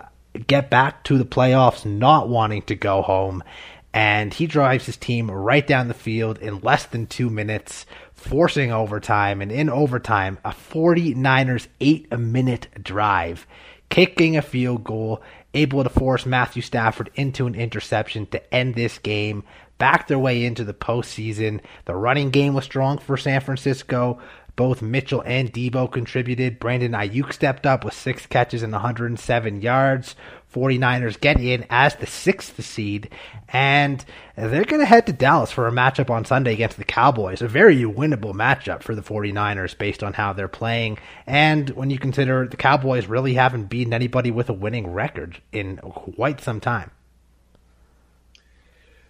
get 0.47 0.69
back 0.69 1.03
to 1.05 1.17
the 1.17 1.25
playoffs, 1.25 1.85
not 1.85 2.27
wanting 2.27 2.61
to 2.63 2.75
go 2.75 3.01
home 3.01 3.41
and 3.93 4.33
he 4.33 4.45
drives 4.45 4.85
his 4.85 4.97
team 4.97 5.31
right 5.31 5.65
down 5.65 5.87
the 5.87 5.93
field 5.93 6.37
in 6.39 6.59
less 6.59 6.85
than 6.85 7.07
two 7.07 7.29
minutes, 7.29 7.85
forcing 8.13 8.71
overtime. 8.71 9.41
And 9.41 9.51
in 9.51 9.69
overtime, 9.69 10.37
a 10.45 10.51
49ers 10.51 11.67
eight 11.79 12.11
minute 12.11 12.67
drive, 12.81 13.47
kicking 13.89 14.37
a 14.37 14.41
field 14.41 14.83
goal, 14.83 15.23
able 15.55 15.83
to 15.83 15.89
force 15.89 16.25
Matthew 16.25 16.61
Stafford 16.61 17.09
into 17.15 17.47
an 17.47 17.55
interception 17.55 18.27
to 18.27 18.53
end 18.53 18.75
this 18.75 18.99
game, 18.99 19.43
back 19.79 20.07
their 20.07 20.19
way 20.19 20.45
into 20.45 20.63
the 20.63 20.73
postseason. 20.73 21.61
The 21.85 21.95
running 21.95 22.29
game 22.29 22.53
was 22.53 22.65
strong 22.65 22.99
for 22.99 23.17
San 23.17 23.41
Francisco. 23.41 24.19
Both 24.55 24.81
Mitchell 24.81 25.23
and 25.25 25.51
Deebo 25.51 25.89
contributed. 25.89 26.59
Brandon 26.59 26.91
Aiyuk 26.91 27.31
stepped 27.31 27.65
up 27.65 27.85
with 27.85 27.93
six 27.93 28.25
catches 28.25 28.61
and 28.61 28.73
107 28.73 29.61
yards. 29.61 30.15
49ers 30.53 31.19
get 31.19 31.39
in 31.39 31.65
as 31.69 31.95
the 31.95 32.07
sixth 32.07 32.61
seed, 32.65 33.09
and 33.49 34.03
they're 34.35 34.65
going 34.65 34.81
to 34.81 34.85
head 34.85 35.05
to 35.05 35.13
Dallas 35.13 35.51
for 35.51 35.67
a 35.67 35.71
matchup 35.71 36.09
on 36.09 36.25
Sunday 36.25 36.53
against 36.53 36.77
the 36.77 36.83
Cowboys. 36.83 37.41
A 37.41 37.47
very 37.47 37.83
winnable 37.83 38.33
matchup 38.33 38.81
for 38.81 38.95
the 38.95 39.01
49ers 39.01 39.77
based 39.77 40.03
on 40.03 40.13
how 40.13 40.33
they're 40.33 40.47
playing. 40.47 40.97
And 41.27 41.69
when 41.69 41.89
you 41.89 41.99
consider 41.99 42.47
the 42.47 42.57
Cowboys 42.57 43.05
really 43.05 43.35
haven't 43.35 43.65
beaten 43.69 43.93
anybody 43.93 44.31
with 44.31 44.49
a 44.49 44.53
winning 44.53 44.91
record 44.91 45.39
in 45.51 45.77
quite 45.77 46.41
some 46.41 46.59
time. 46.59 46.91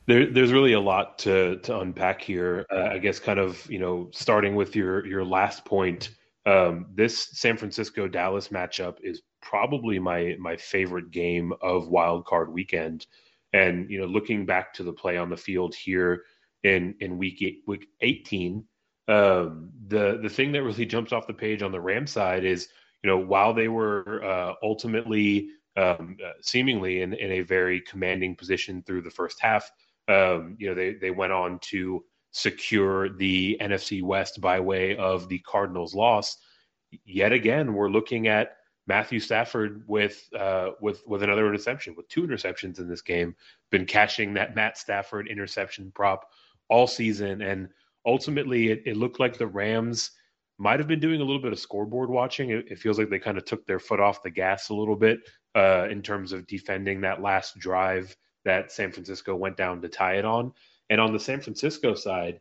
There, 0.09 0.25
there's 0.25 0.51
really 0.51 0.73
a 0.73 0.79
lot 0.79 1.19
to, 1.19 1.57
to 1.57 1.81
unpack 1.81 2.19
here. 2.19 2.65
Uh, 2.73 2.87
I 2.93 2.97
guess, 2.97 3.19
kind 3.19 3.37
of, 3.37 3.63
you 3.69 3.77
know, 3.77 4.09
starting 4.11 4.55
with 4.55 4.75
your 4.75 5.05
your 5.05 5.23
last 5.23 5.65
point. 5.65 6.09
Um, 6.47 6.87
this 6.95 7.27
San 7.33 7.57
Francisco 7.57 8.07
Dallas 8.07 8.47
matchup 8.47 8.97
is 9.03 9.21
probably 9.39 9.99
my 9.99 10.35
my 10.39 10.57
favorite 10.57 11.11
game 11.11 11.53
of 11.61 11.89
Wild 11.89 12.25
Card 12.25 12.51
Weekend. 12.51 13.05
And 13.53 13.87
you 13.87 13.99
know, 13.99 14.07
looking 14.07 14.47
back 14.47 14.73
to 14.75 14.83
the 14.83 14.91
play 14.91 15.15
on 15.15 15.29
the 15.29 15.37
field 15.37 15.75
here 15.75 16.23
in 16.63 16.95
in 17.01 17.19
week 17.19 17.43
eight, 17.43 17.61
week 17.67 17.85
18, 18.01 18.65
um, 19.09 19.69
the 19.89 20.17
the 20.23 20.29
thing 20.29 20.51
that 20.53 20.63
really 20.63 20.87
jumps 20.87 21.13
off 21.13 21.27
the 21.27 21.33
page 21.35 21.61
on 21.61 21.71
the 21.71 21.79
Ram 21.79 22.07
side 22.07 22.45
is 22.45 22.67
you 23.03 23.11
know 23.11 23.19
while 23.19 23.53
they 23.53 23.67
were 23.67 24.23
uh, 24.23 24.53
ultimately 24.63 25.49
um, 25.77 26.17
uh, 26.25 26.31
seemingly 26.41 27.03
in, 27.03 27.13
in 27.13 27.31
a 27.31 27.41
very 27.41 27.79
commanding 27.81 28.35
position 28.35 28.81
through 28.81 29.03
the 29.03 29.11
first 29.11 29.39
half, 29.39 29.69
um, 30.09 30.55
you 30.59 30.67
know 30.67 30.75
they 30.75 30.93
they 30.93 31.11
went 31.11 31.31
on 31.31 31.59
to 31.59 32.03
secure 32.31 33.09
the 33.09 33.57
NFC 33.61 34.03
West 34.03 34.41
by 34.41 34.59
way 34.59 34.97
of 34.97 35.29
the 35.29 35.39
Cardinals' 35.39 35.95
loss. 35.95 36.37
Yet 37.05 37.31
again, 37.31 37.73
we're 37.73 37.89
looking 37.89 38.27
at 38.27 38.57
Matthew 38.87 39.19
Stafford 39.19 39.83
with 39.87 40.27
uh, 40.37 40.71
with 40.81 41.03
with 41.05 41.23
another 41.23 41.47
interception, 41.47 41.93
with 41.95 42.09
two 42.09 42.23
interceptions 42.23 42.79
in 42.79 42.89
this 42.89 43.01
game, 43.01 43.35
been 43.69 43.85
catching 43.85 44.33
that 44.33 44.55
Matt 44.55 44.77
Stafford 44.77 45.27
interception 45.27 45.91
prop 45.93 46.25
all 46.69 46.87
season, 46.87 47.41
and 47.41 47.69
ultimately 48.05 48.69
it, 48.69 48.81
it 48.85 48.97
looked 48.97 49.19
like 49.19 49.37
the 49.37 49.47
Rams 49.47 50.11
might 50.57 50.79
have 50.79 50.87
been 50.87 50.99
doing 50.99 51.21
a 51.21 51.23
little 51.23 51.41
bit 51.41 51.53
of 51.53 51.59
scoreboard 51.59 52.09
watching. 52.09 52.49
It, 52.49 52.65
it 52.69 52.79
feels 52.79 52.97
like 52.97 53.09
they 53.09 53.19
kind 53.19 53.37
of 53.37 53.45
took 53.45 53.65
their 53.65 53.79
foot 53.79 53.99
off 53.99 54.23
the 54.23 54.31
gas 54.31 54.69
a 54.69 54.73
little 54.73 54.95
bit 54.95 55.19
uh, 55.55 55.87
in 55.89 56.01
terms 56.01 56.31
of 56.31 56.47
defending 56.47 57.01
that 57.01 57.21
last 57.21 57.57
drive 57.59 58.15
that 58.45 58.71
San 58.71 58.91
Francisco 58.91 59.35
went 59.35 59.57
down 59.57 59.81
to 59.81 59.89
tie 59.89 60.15
it 60.15 60.25
on. 60.25 60.53
And 60.89 60.99
on 60.99 61.13
the 61.13 61.19
San 61.19 61.41
Francisco 61.41 61.93
side, 61.93 62.39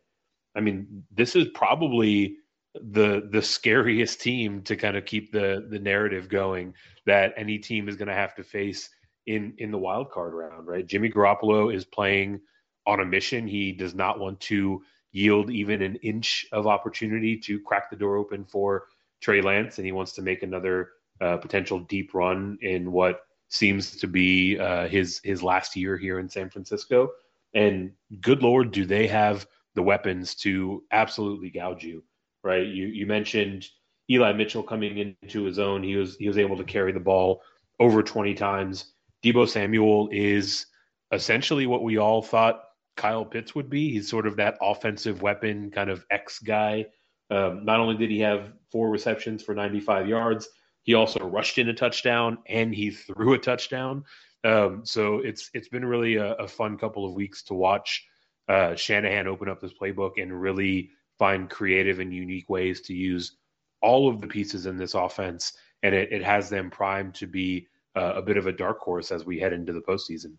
I 0.55 0.61
mean, 0.61 1.03
this 1.11 1.35
is 1.35 1.47
probably 1.53 2.37
the 2.75 3.27
the 3.31 3.41
scariest 3.41 4.21
team 4.21 4.61
to 4.61 4.75
kind 4.75 4.95
of 4.95 5.05
keep 5.05 5.31
the 5.31 5.67
the 5.69 5.79
narrative 5.79 6.29
going 6.29 6.73
that 7.05 7.33
any 7.35 7.57
team 7.57 7.89
is 7.89 7.95
going 7.95 8.07
to 8.07 8.13
have 8.13 8.35
to 8.35 8.43
face 8.43 8.89
in 9.27 9.53
in 9.57 9.71
the 9.71 9.77
wild 9.77 10.11
card 10.11 10.33
round, 10.33 10.67
right? 10.67 10.85
Jimmy 10.85 11.09
Garoppolo 11.09 11.73
is 11.73 11.85
playing 11.85 12.39
on 12.85 12.99
a 12.99 13.05
mission. 13.05 13.47
He 13.47 13.71
does 13.71 13.95
not 13.95 14.19
want 14.19 14.39
to 14.41 14.81
yield 15.11 15.49
even 15.49 15.81
an 15.81 15.95
inch 15.97 16.45
of 16.51 16.67
opportunity 16.67 17.37
to 17.37 17.59
crack 17.61 17.89
the 17.89 17.95
door 17.95 18.17
open 18.17 18.45
for 18.45 18.85
Trey 19.21 19.41
Lance, 19.41 19.77
and 19.77 19.85
he 19.85 19.91
wants 19.91 20.13
to 20.13 20.21
make 20.21 20.43
another 20.43 20.89
uh, 21.21 21.37
potential 21.37 21.79
deep 21.79 22.13
run 22.13 22.57
in 22.61 22.91
what 22.91 23.21
seems 23.49 23.97
to 23.97 24.07
be 24.07 24.57
uh, 24.57 24.87
his 24.87 25.19
his 25.23 25.43
last 25.43 25.75
year 25.75 25.97
here 25.97 26.19
in 26.19 26.29
San 26.29 26.49
Francisco. 26.49 27.09
And 27.53 27.91
good 28.21 28.41
lord, 28.41 28.71
do 28.71 28.85
they 28.85 29.07
have 29.07 29.47
the 29.75 29.83
weapons 29.83 30.35
to 30.35 30.83
absolutely 30.91 31.49
gouge 31.49 31.83
you? 31.83 32.03
right? 32.43 32.65
You 32.65 32.87
you 32.87 33.05
mentioned 33.05 33.67
Eli 34.09 34.33
Mitchell 34.33 34.63
coming 34.63 34.97
into 34.97 35.43
his 35.43 35.59
own. 35.59 35.83
He 35.83 35.95
was 35.95 36.15
he 36.17 36.27
was 36.27 36.37
able 36.37 36.57
to 36.57 36.63
carry 36.63 36.91
the 36.91 36.99
ball 36.99 37.41
over 37.79 38.03
20 38.03 38.33
times. 38.33 38.93
Deebo 39.23 39.47
Samuel 39.47 40.09
is 40.11 40.65
essentially 41.11 41.67
what 41.67 41.83
we 41.83 41.97
all 41.97 42.21
thought 42.21 42.63
Kyle 42.97 43.25
Pitts 43.25 43.55
would 43.55 43.69
be. 43.69 43.91
He's 43.91 44.09
sort 44.09 44.27
of 44.27 44.35
that 44.37 44.57
offensive 44.61 45.21
weapon 45.21 45.71
kind 45.71 45.89
of 45.89 46.05
X 46.09 46.39
guy. 46.39 46.85
Um, 47.29 47.63
not 47.63 47.79
only 47.79 47.95
did 47.95 48.09
he 48.09 48.19
have 48.19 48.53
four 48.71 48.89
receptions 48.89 49.43
for 49.43 49.53
95 49.53 50.07
yards, 50.07 50.49
he 50.83 50.93
also 50.93 51.19
rushed 51.19 51.57
in 51.57 51.69
a 51.69 51.73
touchdown 51.73 52.37
and 52.47 52.73
he 52.73 52.91
threw 52.91 53.33
a 53.33 53.37
touchdown. 53.37 54.03
Um, 54.43 54.81
so 54.85 55.19
it's 55.19 55.49
it's 55.53 55.67
been 55.67 55.85
really 55.85 56.15
a, 56.15 56.33
a, 56.33 56.47
fun 56.47 56.77
couple 56.77 57.05
of 57.05 57.13
weeks 57.13 57.43
to 57.43 57.53
watch 57.53 58.05
uh, 58.47 58.73
Shanahan 58.75 59.27
open 59.27 59.49
up 59.49 59.59
this 59.59 59.73
playbook 59.73 60.13
and 60.21 60.41
really 60.41 60.91
find 61.17 61.49
creative 61.49 61.99
and 61.99 62.13
unique 62.13 62.49
ways 62.49 62.79
to 62.81 62.93
use 62.93 63.35
all 63.81 64.09
of 64.09 64.21
the 64.21 64.27
pieces 64.27 64.65
in 64.65 64.77
this 64.77 64.93
offense, 64.93 65.53
and 65.83 65.93
it, 65.93 66.11
it 66.11 66.23
has 66.23 66.49
them 66.49 66.69
primed 66.69 67.15
to 67.15 67.27
be 67.27 67.67
uh, 67.95 68.13
a 68.15 68.21
bit 68.21 68.37
of 68.37 68.47
a 68.47 68.51
dark 68.53 68.79
horse 68.79 69.11
as 69.11 69.25
we 69.25 69.39
head 69.39 69.51
into 69.51 69.73
the 69.73 69.81
postseason. 69.81 70.33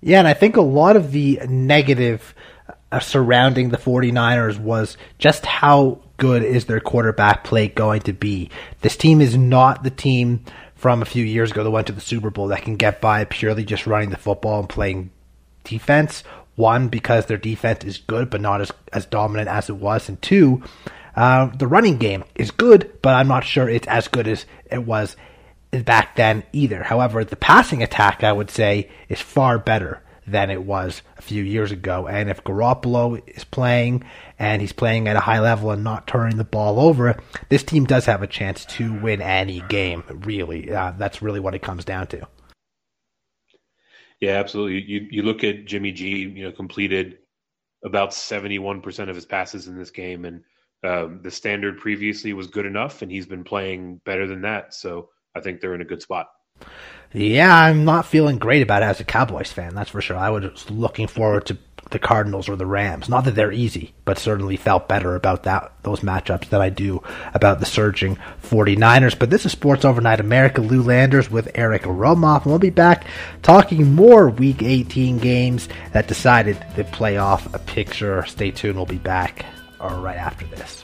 Yeah, 0.00 0.18
and 0.18 0.28
I 0.28 0.34
think 0.34 0.56
a 0.56 0.62
lot 0.62 0.96
of 0.96 1.12
the 1.12 1.40
negative 1.46 2.34
surrounding 3.00 3.70
the 3.70 3.76
49ers 3.76 4.58
was 4.58 4.96
just 5.18 5.46
how 5.46 6.00
good 6.16 6.42
is 6.42 6.66
their 6.66 6.80
quarterback 6.80 7.44
play 7.44 7.68
going 7.68 8.02
to 8.02 8.12
be. 8.12 8.50
This 8.80 8.96
team 8.96 9.20
is 9.20 9.36
not 9.36 9.82
the 9.82 9.90
team 9.90 10.44
from 10.74 11.02
a 11.02 11.06
few 11.06 11.24
years 11.24 11.50
ago 11.50 11.64
that 11.64 11.70
went 11.70 11.86
to 11.88 11.92
the 11.92 12.00
Super 12.00 12.30
Bowl 12.30 12.48
that 12.48 12.62
can 12.62 12.76
get 12.76 13.00
by 13.00 13.24
purely 13.24 13.64
just 13.64 13.86
running 13.86 14.10
the 14.10 14.16
football 14.16 14.60
and 14.60 14.68
playing 14.68 15.10
defense. 15.64 16.22
One, 16.56 16.88
because 16.88 17.26
their 17.26 17.36
defense 17.36 17.84
is 17.84 17.98
good, 17.98 18.30
but 18.30 18.40
not 18.40 18.60
as, 18.60 18.70
as 18.92 19.06
dominant 19.06 19.48
as 19.48 19.68
it 19.68 19.76
was. 19.76 20.08
And 20.08 20.20
two, 20.22 20.62
uh, 21.16 21.46
the 21.46 21.66
running 21.66 21.98
game 21.98 22.22
is 22.36 22.52
good, 22.52 22.92
but 23.02 23.14
I'm 23.14 23.28
not 23.28 23.44
sure 23.44 23.68
it's 23.68 23.88
as 23.88 24.06
good 24.06 24.28
as 24.28 24.46
it 24.70 24.84
was 24.84 25.16
back 25.72 26.14
then 26.14 26.44
either. 26.52 26.84
However, 26.84 27.24
the 27.24 27.34
passing 27.34 27.82
attack, 27.82 28.22
I 28.22 28.32
would 28.32 28.50
say, 28.50 28.88
is 29.08 29.20
far 29.20 29.58
better 29.58 30.00
than 30.26 30.50
it 30.50 30.64
was 30.64 31.02
a 31.18 31.22
few 31.22 31.42
years 31.42 31.72
ago. 31.72 32.06
And 32.06 32.30
if 32.30 32.42
Garoppolo 32.44 33.22
is 33.28 33.44
playing 33.44 34.04
and 34.38 34.60
he's 34.60 34.72
playing 34.72 35.08
at 35.08 35.16
a 35.16 35.20
high 35.20 35.40
level 35.40 35.70
and 35.70 35.84
not 35.84 36.06
turning 36.06 36.36
the 36.36 36.44
ball 36.44 36.80
over, 36.80 37.16
this 37.48 37.62
team 37.62 37.84
does 37.84 38.06
have 38.06 38.22
a 38.22 38.26
chance 38.26 38.64
to 38.66 38.98
win 39.00 39.20
any 39.20 39.60
game, 39.68 40.02
really. 40.08 40.72
Uh, 40.72 40.92
that's 40.98 41.22
really 41.22 41.40
what 41.40 41.54
it 41.54 41.62
comes 41.62 41.84
down 41.84 42.06
to. 42.08 42.26
Yeah, 44.20 44.38
absolutely. 44.38 44.82
You 44.82 45.06
you 45.10 45.22
look 45.22 45.44
at 45.44 45.66
Jimmy 45.66 45.92
G, 45.92 46.20
you 46.20 46.44
know, 46.44 46.52
completed 46.52 47.18
about 47.84 48.10
71% 48.10 49.10
of 49.10 49.14
his 49.14 49.26
passes 49.26 49.68
in 49.68 49.76
this 49.76 49.90
game 49.90 50.24
and 50.24 50.42
um, 50.82 51.20
the 51.22 51.30
standard 51.30 51.78
previously 51.78 52.32
was 52.32 52.46
good 52.46 52.66
enough 52.66 53.02
and 53.02 53.10
he's 53.10 53.26
been 53.26 53.44
playing 53.44 54.00
better 54.04 54.26
than 54.26 54.42
that. 54.42 54.74
So 54.74 55.10
I 55.34 55.40
think 55.40 55.60
they're 55.60 55.74
in 55.74 55.80
a 55.80 55.86
good 55.86 56.02
spot. 56.02 56.28
Yeah, 57.14 57.56
I'm 57.56 57.84
not 57.84 58.06
feeling 58.06 58.38
great 58.38 58.62
about 58.62 58.82
it 58.82 58.86
as 58.86 58.98
a 58.98 59.04
Cowboys 59.04 59.52
fan, 59.52 59.74
that's 59.74 59.90
for 59.90 60.00
sure. 60.00 60.16
I 60.16 60.30
was 60.30 60.68
looking 60.68 61.06
forward 61.06 61.46
to 61.46 61.58
the 61.90 61.98
Cardinals 62.00 62.48
or 62.48 62.56
the 62.56 62.66
Rams. 62.66 63.08
Not 63.08 63.24
that 63.24 63.36
they're 63.36 63.52
easy, 63.52 63.94
but 64.04 64.18
certainly 64.18 64.56
felt 64.56 64.88
better 64.88 65.14
about 65.14 65.44
that 65.44 65.72
those 65.82 66.00
matchups 66.00 66.48
than 66.48 66.60
I 66.60 66.70
do 66.70 67.02
about 67.32 67.60
the 67.60 67.66
surging 67.66 68.16
49ers. 68.42 69.16
But 69.16 69.30
this 69.30 69.46
is 69.46 69.52
Sports 69.52 69.84
Overnight 69.84 70.18
America. 70.18 70.60
Lou 70.60 70.82
Landers 70.82 71.30
with 71.30 71.52
Eric 71.54 71.82
Romoff. 71.82 72.42
And 72.42 72.46
we'll 72.46 72.58
be 72.58 72.70
back 72.70 73.06
talking 73.42 73.92
more 73.92 74.28
Week 74.28 74.62
18 74.62 75.18
games 75.18 75.68
that 75.92 76.08
decided 76.08 76.56
the 76.74 76.84
playoff 76.84 77.52
A 77.54 77.58
picture. 77.60 78.24
Stay 78.24 78.50
tuned. 78.50 78.76
We'll 78.76 78.86
be 78.86 78.98
back 78.98 79.44
right 79.78 80.16
after 80.16 80.46
this. 80.46 80.83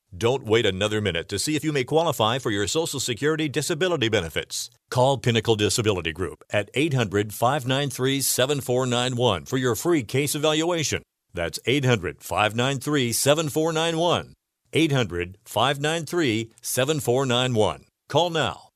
Don't 0.15 0.43
wait 0.43 0.65
another 0.65 0.99
minute 0.99 1.29
to 1.29 1.39
see 1.39 1.55
if 1.55 1.63
you 1.63 1.71
may 1.71 1.85
qualify 1.85 2.37
for 2.37 2.51
your 2.51 2.67
Social 2.67 2.99
Security 2.99 3.47
disability 3.47 4.09
benefits. 4.09 4.69
Call 4.89 5.17
Pinnacle 5.17 5.55
Disability 5.55 6.11
Group 6.11 6.43
at 6.49 6.69
800 6.73 7.33
593 7.33 8.19
7491 8.19 9.45
for 9.45 9.55
your 9.55 9.73
free 9.73 10.03
case 10.03 10.35
evaluation. 10.35 11.01
That's 11.33 11.59
800 11.65 12.21
593 12.21 13.13
7491. 13.13 14.33
800 14.73 15.37
593 15.45 16.51
7491. 16.61 17.85
Call 18.09 18.29
now. 18.31 18.67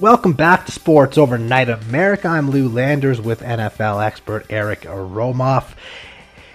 Welcome 0.00 0.34
back 0.34 0.66
to 0.66 0.72
Sports 0.72 1.18
Overnight 1.18 1.68
America. 1.68 2.28
I'm 2.28 2.50
Lou 2.50 2.68
Landers 2.68 3.20
with 3.20 3.40
NFL 3.40 4.04
expert 4.04 4.46
Eric 4.50 4.82
Romoff. 4.82 5.74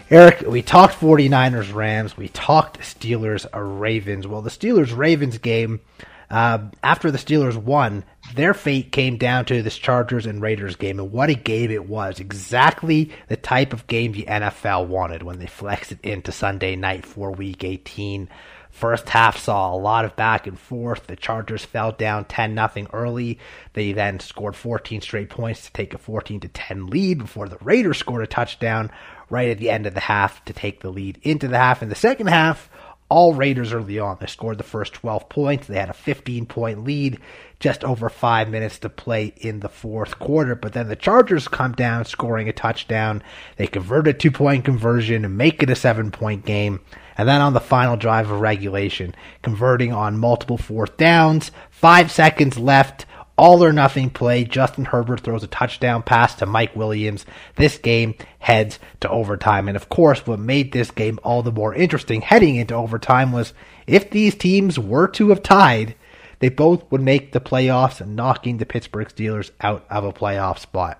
Eric, 0.09 0.41
we 0.41 0.61
talked 0.61 0.99
49ers 0.99 1.73
Rams, 1.73 2.17
we 2.17 2.27
talked 2.29 2.79
Steelers 2.81 3.45
Ravens. 3.53 4.27
Well, 4.27 4.41
the 4.41 4.49
Steelers 4.49 4.95
Ravens 4.95 5.37
game, 5.37 5.81
uh, 6.29 6.59
after 6.83 7.09
the 7.09 7.17
Steelers 7.17 7.55
won, 7.55 8.03
their 8.35 8.53
fate 8.53 8.91
came 8.91 9.17
down 9.17 9.45
to 9.45 9.61
this 9.61 9.77
Chargers 9.77 10.25
and 10.25 10.41
Raiders 10.41 10.75
game, 10.75 10.99
and 10.99 11.11
what 11.11 11.29
a 11.29 11.35
game 11.35 11.71
it 11.71 11.87
was. 11.87 12.19
Exactly 12.19 13.11
the 13.27 13.37
type 13.37 13.71
of 13.71 13.87
game 13.87 14.11
the 14.11 14.23
NFL 14.23 14.87
wanted 14.87 15.23
when 15.23 15.39
they 15.39 15.47
flexed 15.47 15.93
it 15.93 15.99
into 16.03 16.31
Sunday 16.31 16.75
night 16.75 17.05
for 17.05 17.31
Week 17.31 17.63
18. 17.63 18.29
First 18.73 19.07
half 19.07 19.37
saw 19.37 19.71
a 19.71 19.77
lot 19.77 20.03
of 20.03 20.15
back 20.15 20.47
and 20.47 20.59
forth. 20.59 21.05
The 21.05 21.15
Chargers 21.15 21.63
fell 21.63 21.91
down 21.91 22.25
10 22.25 22.55
0 22.55 22.87
early. 22.91 23.37
They 23.73 23.93
then 23.93 24.19
scored 24.19 24.55
14 24.55 24.99
straight 24.99 25.29
points 25.29 25.65
to 25.65 25.71
take 25.71 25.93
a 25.93 25.99
14 25.99 26.39
10 26.39 26.87
lead 26.87 27.19
before 27.19 27.47
the 27.47 27.59
Raiders 27.61 27.99
scored 27.99 28.23
a 28.23 28.27
touchdown 28.27 28.89
right 29.29 29.49
at 29.49 29.59
the 29.59 29.69
end 29.69 29.85
of 29.85 29.93
the 29.93 29.99
half 29.99 30.43
to 30.45 30.53
take 30.53 30.81
the 30.81 30.89
lead 30.89 31.19
into 31.21 31.47
the 31.47 31.57
half. 31.57 31.83
In 31.83 31.89
the 31.89 31.95
second 31.95 32.27
half, 32.27 32.67
all 33.13 33.35
Raiders 33.35 33.71
early 33.71 33.99
on. 33.99 34.17
They 34.19 34.25
scored 34.25 34.57
the 34.57 34.63
first 34.63 34.93
12 34.93 35.29
points. 35.29 35.67
They 35.67 35.77
had 35.77 35.91
a 35.91 35.93
15 35.93 36.47
point 36.47 36.83
lead, 36.83 37.19
just 37.59 37.83
over 37.83 38.09
five 38.09 38.49
minutes 38.49 38.79
to 38.79 38.89
play 38.89 39.35
in 39.37 39.59
the 39.59 39.69
fourth 39.69 40.17
quarter. 40.17 40.55
But 40.55 40.73
then 40.73 40.87
the 40.87 40.95
Chargers 40.95 41.47
come 41.47 41.73
down, 41.73 42.05
scoring 42.05 42.49
a 42.49 42.53
touchdown. 42.53 43.21
They 43.57 43.67
convert 43.67 44.07
a 44.07 44.13
two 44.13 44.31
point 44.31 44.65
conversion 44.65 45.25
and 45.25 45.37
make 45.37 45.61
it 45.61 45.69
a 45.69 45.75
seven 45.75 46.09
point 46.09 46.43
game. 46.43 46.79
And 47.15 47.29
then 47.29 47.39
on 47.39 47.53
the 47.53 47.59
final 47.59 47.97
drive 47.97 48.31
of 48.31 48.39
regulation, 48.39 49.13
converting 49.43 49.93
on 49.93 50.17
multiple 50.17 50.57
fourth 50.57 50.97
downs, 50.97 51.51
five 51.69 52.11
seconds 52.11 52.57
left, 52.57 53.05
all 53.37 53.63
or 53.63 53.73
nothing 53.73 54.09
play. 54.09 54.43
Justin 54.43 54.85
Herbert 54.85 55.21
throws 55.21 55.43
a 55.43 55.47
touchdown 55.47 56.03
pass 56.03 56.35
to 56.35 56.45
Mike 56.45 56.75
Williams. 56.75 57.25
This 57.55 57.77
game 57.77 58.15
heads 58.39 58.79
to 58.99 59.09
overtime. 59.09 59.67
And 59.67 59.75
of 59.75 59.89
course, 59.89 60.25
what 60.25 60.39
made 60.39 60.71
this 60.71 60.91
game 60.91 61.19
all 61.23 61.41
the 61.41 61.51
more 61.51 61.73
interesting 61.73 62.21
heading 62.21 62.55
into 62.55 62.75
overtime 62.75 63.31
was 63.31 63.53
if 63.87 64.09
these 64.09 64.35
teams 64.35 64.77
were 64.77 65.07
to 65.09 65.29
have 65.29 65.43
tied, 65.43 65.95
they 66.39 66.49
both 66.49 66.89
would 66.91 67.01
make 67.01 67.31
the 67.31 67.39
playoffs, 67.39 68.05
knocking 68.05 68.57
the 68.57 68.65
Pittsburgh 68.65 69.07
Steelers 69.07 69.51
out 69.61 69.85
of 69.89 70.03
a 70.03 70.13
playoff 70.13 70.59
spot. 70.59 70.99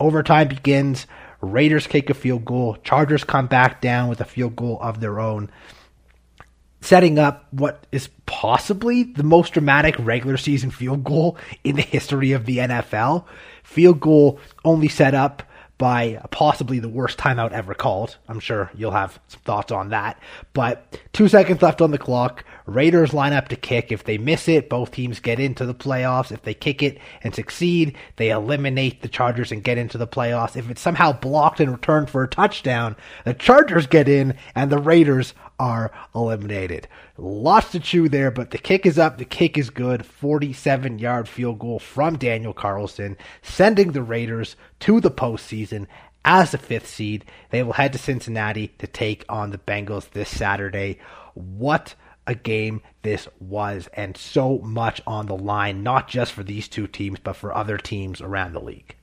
Overtime 0.00 0.48
begins. 0.48 1.06
Raiders 1.40 1.86
kick 1.86 2.10
a 2.10 2.14
field 2.14 2.44
goal. 2.44 2.76
Chargers 2.84 3.24
come 3.24 3.46
back 3.46 3.80
down 3.80 4.08
with 4.08 4.20
a 4.20 4.24
field 4.24 4.56
goal 4.56 4.78
of 4.80 5.00
their 5.00 5.20
own 5.20 5.50
setting 6.82 7.18
up 7.18 7.46
what 7.52 7.86
is 7.92 8.08
possibly 8.26 9.04
the 9.04 9.22
most 9.22 9.54
dramatic 9.54 9.94
regular 9.98 10.36
season 10.36 10.70
field 10.70 11.04
goal 11.04 11.38
in 11.64 11.76
the 11.76 11.82
history 11.82 12.32
of 12.32 12.44
the 12.44 12.58
NFL. 12.58 13.24
Field 13.62 14.00
goal 14.00 14.38
only 14.64 14.88
set 14.88 15.14
up 15.14 15.44
by 15.78 16.20
possibly 16.30 16.78
the 16.78 16.88
worst 16.88 17.18
timeout 17.18 17.50
ever 17.50 17.74
called. 17.74 18.16
I'm 18.28 18.38
sure 18.38 18.70
you'll 18.74 18.92
have 18.92 19.18
some 19.26 19.40
thoughts 19.40 19.72
on 19.72 19.88
that. 19.88 20.16
But 20.52 21.00
two 21.12 21.26
seconds 21.26 21.62
left 21.62 21.80
on 21.80 21.90
the 21.90 21.98
clock. 21.98 22.44
Raiders 22.66 23.12
line 23.12 23.32
up 23.32 23.48
to 23.48 23.56
kick. 23.56 23.90
If 23.90 24.04
they 24.04 24.16
miss 24.16 24.46
it, 24.48 24.68
both 24.68 24.92
teams 24.92 25.18
get 25.18 25.40
into 25.40 25.66
the 25.66 25.74
playoffs. 25.74 26.30
If 26.30 26.42
they 26.42 26.54
kick 26.54 26.84
it 26.84 26.98
and 27.24 27.34
succeed, 27.34 27.96
they 28.14 28.30
eliminate 28.30 29.02
the 29.02 29.08
Chargers 29.08 29.50
and 29.50 29.64
get 29.64 29.78
into 29.78 29.98
the 29.98 30.06
playoffs. 30.06 30.56
If 30.56 30.70
it's 30.70 30.80
somehow 30.80 31.12
blocked 31.12 31.58
and 31.58 31.72
returned 31.72 32.10
for 32.10 32.22
a 32.22 32.28
touchdown, 32.28 32.94
the 33.24 33.34
Chargers 33.34 33.88
get 33.88 34.08
in 34.08 34.36
and 34.54 34.70
the 34.70 34.78
Raiders 34.78 35.34
are 35.58 35.92
eliminated. 36.14 36.88
Lots 37.16 37.72
to 37.72 37.80
chew 37.80 38.08
there, 38.08 38.30
but 38.30 38.50
the 38.50 38.58
kick 38.58 38.86
is 38.86 38.98
up. 38.98 39.18
The 39.18 39.24
kick 39.24 39.56
is 39.56 39.70
good. 39.70 40.04
47 40.04 40.98
yard 40.98 41.28
field 41.28 41.58
goal 41.58 41.78
from 41.78 42.16
Daniel 42.18 42.52
Carlson, 42.52 43.16
sending 43.42 43.92
the 43.92 44.02
Raiders 44.02 44.56
to 44.80 45.00
the 45.00 45.10
postseason 45.10 45.86
as 46.24 46.52
the 46.52 46.58
fifth 46.58 46.88
seed. 46.88 47.24
They 47.50 47.62
will 47.62 47.72
head 47.72 47.92
to 47.92 47.98
Cincinnati 47.98 48.68
to 48.78 48.86
take 48.86 49.24
on 49.28 49.50
the 49.50 49.58
Bengals 49.58 50.10
this 50.10 50.28
Saturday. 50.28 50.98
What 51.34 51.94
a 52.26 52.34
game 52.34 52.82
this 53.02 53.28
was, 53.40 53.88
and 53.94 54.16
so 54.16 54.58
much 54.58 55.00
on 55.06 55.26
the 55.26 55.36
line, 55.36 55.82
not 55.82 56.08
just 56.08 56.32
for 56.32 56.42
these 56.42 56.68
two 56.68 56.86
teams, 56.86 57.18
but 57.18 57.34
for 57.34 57.54
other 57.54 57.78
teams 57.78 58.20
around 58.20 58.52
the 58.52 58.60
league. 58.60 58.94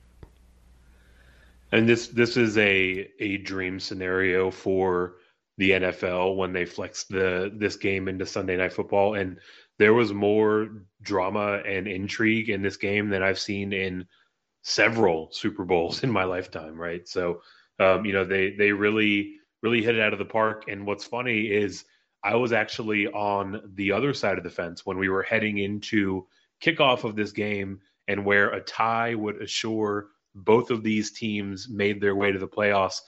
And 1.72 1.88
this 1.88 2.08
this 2.08 2.36
is 2.36 2.58
a 2.58 3.08
a 3.20 3.36
dream 3.38 3.78
scenario 3.78 4.50
for 4.50 5.14
the 5.60 5.72
NFL 5.72 6.36
when 6.36 6.54
they 6.54 6.64
flexed 6.64 7.10
the 7.10 7.52
this 7.54 7.76
game 7.76 8.08
into 8.08 8.24
Sunday 8.24 8.56
Night 8.56 8.72
Football, 8.72 9.14
and 9.14 9.38
there 9.78 9.92
was 9.92 10.10
more 10.10 10.70
drama 11.02 11.60
and 11.66 11.86
intrigue 11.86 12.48
in 12.48 12.62
this 12.62 12.78
game 12.78 13.10
than 13.10 13.22
I've 13.22 13.38
seen 13.38 13.74
in 13.74 14.06
several 14.62 15.30
Super 15.32 15.66
Bowls 15.66 16.02
in 16.02 16.10
my 16.10 16.24
lifetime. 16.24 16.80
Right, 16.80 17.06
so 17.06 17.42
um, 17.78 18.06
you 18.06 18.14
know 18.14 18.24
they 18.24 18.52
they 18.52 18.72
really 18.72 19.34
really 19.62 19.82
hit 19.82 19.96
it 19.96 20.00
out 20.00 20.14
of 20.14 20.18
the 20.18 20.24
park. 20.24 20.64
And 20.66 20.86
what's 20.86 21.04
funny 21.04 21.42
is 21.42 21.84
I 22.24 22.36
was 22.36 22.54
actually 22.54 23.06
on 23.08 23.60
the 23.74 23.92
other 23.92 24.14
side 24.14 24.38
of 24.38 24.44
the 24.44 24.48
fence 24.48 24.86
when 24.86 24.96
we 24.96 25.10
were 25.10 25.22
heading 25.22 25.58
into 25.58 26.26
kickoff 26.64 27.04
of 27.04 27.16
this 27.16 27.32
game, 27.32 27.80
and 28.08 28.24
where 28.24 28.48
a 28.48 28.62
tie 28.62 29.14
would 29.14 29.42
assure 29.42 30.06
both 30.34 30.70
of 30.70 30.82
these 30.82 31.10
teams 31.10 31.68
made 31.68 32.00
their 32.00 32.16
way 32.16 32.32
to 32.32 32.38
the 32.38 32.48
playoffs. 32.48 33.00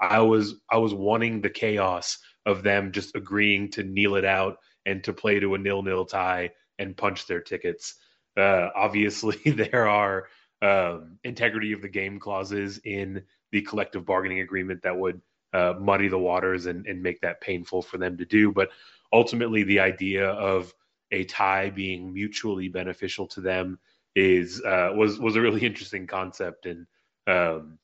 I 0.00 0.20
was 0.20 0.54
I 0.70 0.78
was 0.78 0.94
wanting 0.94 1.40
the 1.40 1.50
chaos 1.50 2.18
of 2.46 2.62
them 2.62 2.92
just 2.92 3.14
agreeing 3.16 3.70
to 3.72 3.82
kneel 3.82 4.16
it 4.16 4.24
out 4.24 4.58
and 4.86 5.02
to 5.04 5.12
play 5.12 5.40
to 5.40 5.54
a 5.54 5.58
nil-nil 5.58 6.04
tie 6.04 6.50
and 6.78 6.96
punch 6.96 7.26
their 7.26 7.40
tickets. 7.40 7.94
Uh, 8.36 8.68
obviously, 8.74 9.36
there 9.50 9.88
are 9.88 10.28
um, 10.60 11.18
integrity 11.24 11.72
of 11.72 11.82
the 11.82 11.88
game 11.88 12.18
clauses 12.18 12.80
in 12.84 13.22
the 13.52 13.62
collective 13.62 14.04
bargaining 14.04 14.40
agreement 14.40 14.82
that 14.82 14.96
would 14.96 15.20
uh, 15.52 15.74
muddy 15.78 16.08
the 16.08 16.18
waters 16.18 16.66
and, 16.66 16.86
and 16.86 17.02
make 17.02 17.20
that 17.20 17.40
painful 17.40 17.80
for 17.80 17.96
them 17.98 18.16
to 18.18 18.24
do. 18.24 18.52
But 18.52 18.70
ultimately, 19.12 19.62
the 19.62 19.80
idea 19.80 20.28
of 20.28 20.74
a 21.12 21.24
tie 21.24 21.70
being 21.70 22.12
mutually 22.12 22.68
beneficial 22.68 23.26
to 23.28 23.40
them 23.40 23.78
is 24.16 24.60
uh, 24.62 24.90
was 24.94 25.18
was 25.18 25.36
a 25.36 25.40
really 25.40 25.60
interesting 25.66 26.06
concept 26.06 26.66
and 26.66 26.86
um, 27.26 27.78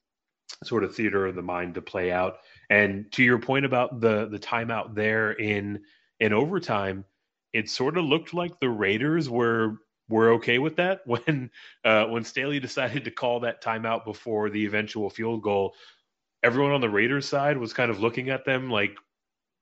sort 0.64 0.84
of 0.84 0.94
theater 0.94 1.26
of 1.26 1.34
the 1.34 1.42
mind 1.42 1.74
to 1.74 1.82
play 1.82 2.12
out. 2.12 2.38
And 2.68 3.10
to 3.12 3.22
your 3.22 3.38
point 3.38 3.64
about 3.64 4.00
the 4.00 4.28
the 4.28 4.38
timeout 4.38 4.94
there 4.94 5.32
in 5.32 5.82
in 6.20 6.32
overtime, 6.32 7.04
it 7.52 7.68
sort 7.68 7.96
of 7.96 8.04
looked 8.04 8.34
like 8.34 8.58
the 8.60 8.68
Raiders 8.68 9.28
were 9.28 9.78
were 10.08 10.32
okay 10.32 10.58
with 10.58 10.76
that 10.76 11.00
when 11.06 11.50
uh, 11.84 12.06
when 12.06 12.24
Staley 12.24 12.60
decided 12.60 13.04
to 13.04 13.10
call 13.10 13.40
that 13.40 13.62
timeout 13.62 14.04
before 14.04 14.50
the 14.50 14.64
eventual 14.66 15.10
field 15.10 15.42
goal. 15.42 15.74
Everyone 16.42 16.72
on 16.72 16.80
the 16.80 16.88
Raiders 16.88 17.28
side 17.28 17.58
was 17.58 17.72
kind 17.72 17.90
of 17.90 18.00
looking 18.00 18.30
at 18.30 18.44
them 18.44 18.70
like, 18.70 18.96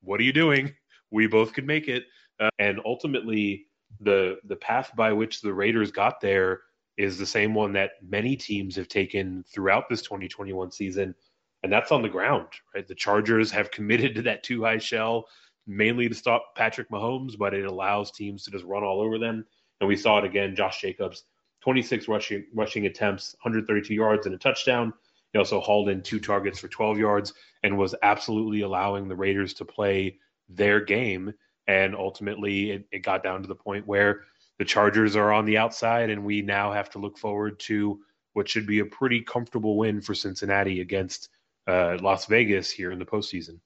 "What 0.02 0.20
are 0.20 0.24
you 0.24 0.32
doing? 0.32 0.74
We 1.10 1.26
both 1.26 1.52
could 1.52 1.66
make 1.66 1.88
it." 1.88 2.04
Uh, 2.38 2.50
and 2.58 2.80
ultimately, 2.84 3.66
the 4.00 4.38
the 4.44 4.56
path 4.56 4.92
by 4.94 5.12
which 5.12 5.40
the 5.40 5.52
Raiders 5.52 5.90
got 5.90 6.20
there 6.20 6.60
is 6.98 7.16
the 7.16 7.24
same 7.24 7.54
one 7.54 7.72
that 7.72 7.92
many 8.06 8.36
teams 8.36 8.76
have 8.76 8.88
taken 8.88 9.44
throughout 9.48 9.88
this 9.88 10.02
2021 10.02 10.72
season, 10.72 11.14
and 11.62 11.72
that's 11.72 11.92
on 11.92 12.02
the 12.02 12.08
ground, 12.08 12.48
right? 12.74 12.86
The 12.86 12.94
Chargers 12.94 13.50
have 13.52 13.70
committed 13.72 14.16
to 14.16 14.22
that 14.22 14.42
two 14.42 14.64
high 14.64 14.78
shell 14.78 15.26
mainly 15.68 16.08
to 16.08 16.14
stop 16.14 16.54
Patrick 16.56 16.90
Mahomes, 16.90 17.36
but 17.38 17.54
it 17.54 17.66
allows 17.66 18.10
teams 18.10 18.42
to 18.44 18.50
just 18.50 18.64
run 18.64 18.82
all 18.82 19.00
over 19.00 19.18
them. 19.18 19.44
And 19.80 19.86
we 19.86 19.96
saw 19.96 20.18
it 20.18 20.24
again. 20.24 20.56
Josh 20.56 20.80
Jacobs, 20.80 21.24
26 21.60 22.08
rushing 22.08 22.46
rushing 22.54 22.86
attempts, 22.86 23.36
132 23.42 23.94
yards 23.94 24.26
and 24.26 24.34
a 24.34 24.38
touchdown. 24.38 24.92
He 25.32 25.38
also 25.38 25.60
hauled 25.60 25.90
in 25.90 26.02
two 26.02 26.18
targets 26.18 26.58
for 26.58 26.68
12 26.68 26.98
yards 26.98 27.34
and 27.62 27.76
was 27.76 27.94
absolutely 28.02 28.62
allowing 28.62 29.08
the 29.08 29.14
Raiders 29.14 29.52
to 29.54 29.64
play 29.66 30.18
their 30.48 30.80
game. 30.80 31.34
And 31.66 31.94
ultimately, 31.94 32.70
it, 32.70 32.88
it 32.90 32.98
got 33.00 33.22
down 33.22 33.42
to 33.42 33.48
the 33.48 33.54
point 33.54 33.86
where 33.86 34.22
the 34.58 34.64
Chargers 34.64 35.16
are 35.16 35.32
on 35.32 35.44
the 35.44 35.58
outside, 35.58 36.10
and 36.10 36.24
we 36.24 36.42
now 36.42 36.72
have 36.72 36.90
to 36.90 36.98
look 36.98 37.18
forward 37.18 37.58
to 37.60 38.00
what 38.32 38.48
should 38.48 38.66
be 38.66 38.80
a 38.80 38.84
pretty 38.84 39.20
comfortable 39.20 39.76
win 39.76 40.00
for 40.00 40.14
Cincinnati 40.14 40.80
against 40.80 41.28
uh, 41.66 41.98
Las 42.00 42.26
Vegas 42.26 42.70
here 42.70 42.90
in 42.90 42.98
the 42.98 43.04
postseason. 43.04 43.60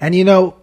And 0.00 0.14
you 0.14 0.24
know, 0.24 0.56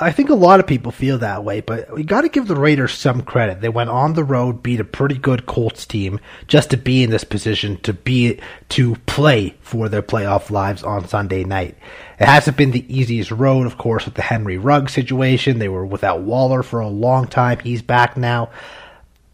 I 0.00 0.12
think 0.12 0.30
a 0.30 0.34
lot 0.34 0.60
of 0.60 0.66
people 0.66 0.92
feel 0.92 1.18
that 1.18 1.42
way, 1.42 1.60
but 1.60 1.92
we 1.92 2.04
got 2.04 2.20
to 2.20 2.28
give 2.28 2.46
the 2.46 2.54
Raiders 2.54 2.92
some 2.92 3.22
credit. 3.22 3.60
They 3.60 3.68
went 3.68 3.90
on 3.90 4.12
the 4.12 4.22
road, 4.22 4.62
beat 4.62 4.78
a 4.78 4.84
pretty 4.84 5.16
good 5.16 5.46
Colts 5.46 5.86
team 5.86 6.20
just 6.46 6.70
to 6.70 6.76
be 6.76 7.02
in 7.02 7.10
this 7.10 7.24
position 7.24 7.78
to 7.78 7.92
be 7.92 8.38
to 8.70 8.94
play 9.06 9.56
for 9.60 9.88
their 9.88 10.02
playoff 10.02 10.50
lives 10.50 10.84
on 10.84 11.08
Sunday 11.08 11.42
night. 11.42 11.76
It 12.20 12.26
hasn't 12.26 12.56
been 12.56 12.70
the 12.70 12.86
easiest 12.94 13.32
road, 13.32 13.66
of 13.66 13.76
course, 13.76 14.04
with 14.04 14.14
the 14.14 14.22
Henry 14.22 14.56
Ruggs 14.56 14.92
situation. 14.92 15.58
They 15.58 15.68
were 15.68 15.86
without 15.86 16.20
Waller 16.20 16.62
for 16.62 16.78
a 16.78 16.88
long 16.88 17.26
time. 17.26 17.58
He's 17.58 17.82
back 17.82 18.16
now. 18.16 18.50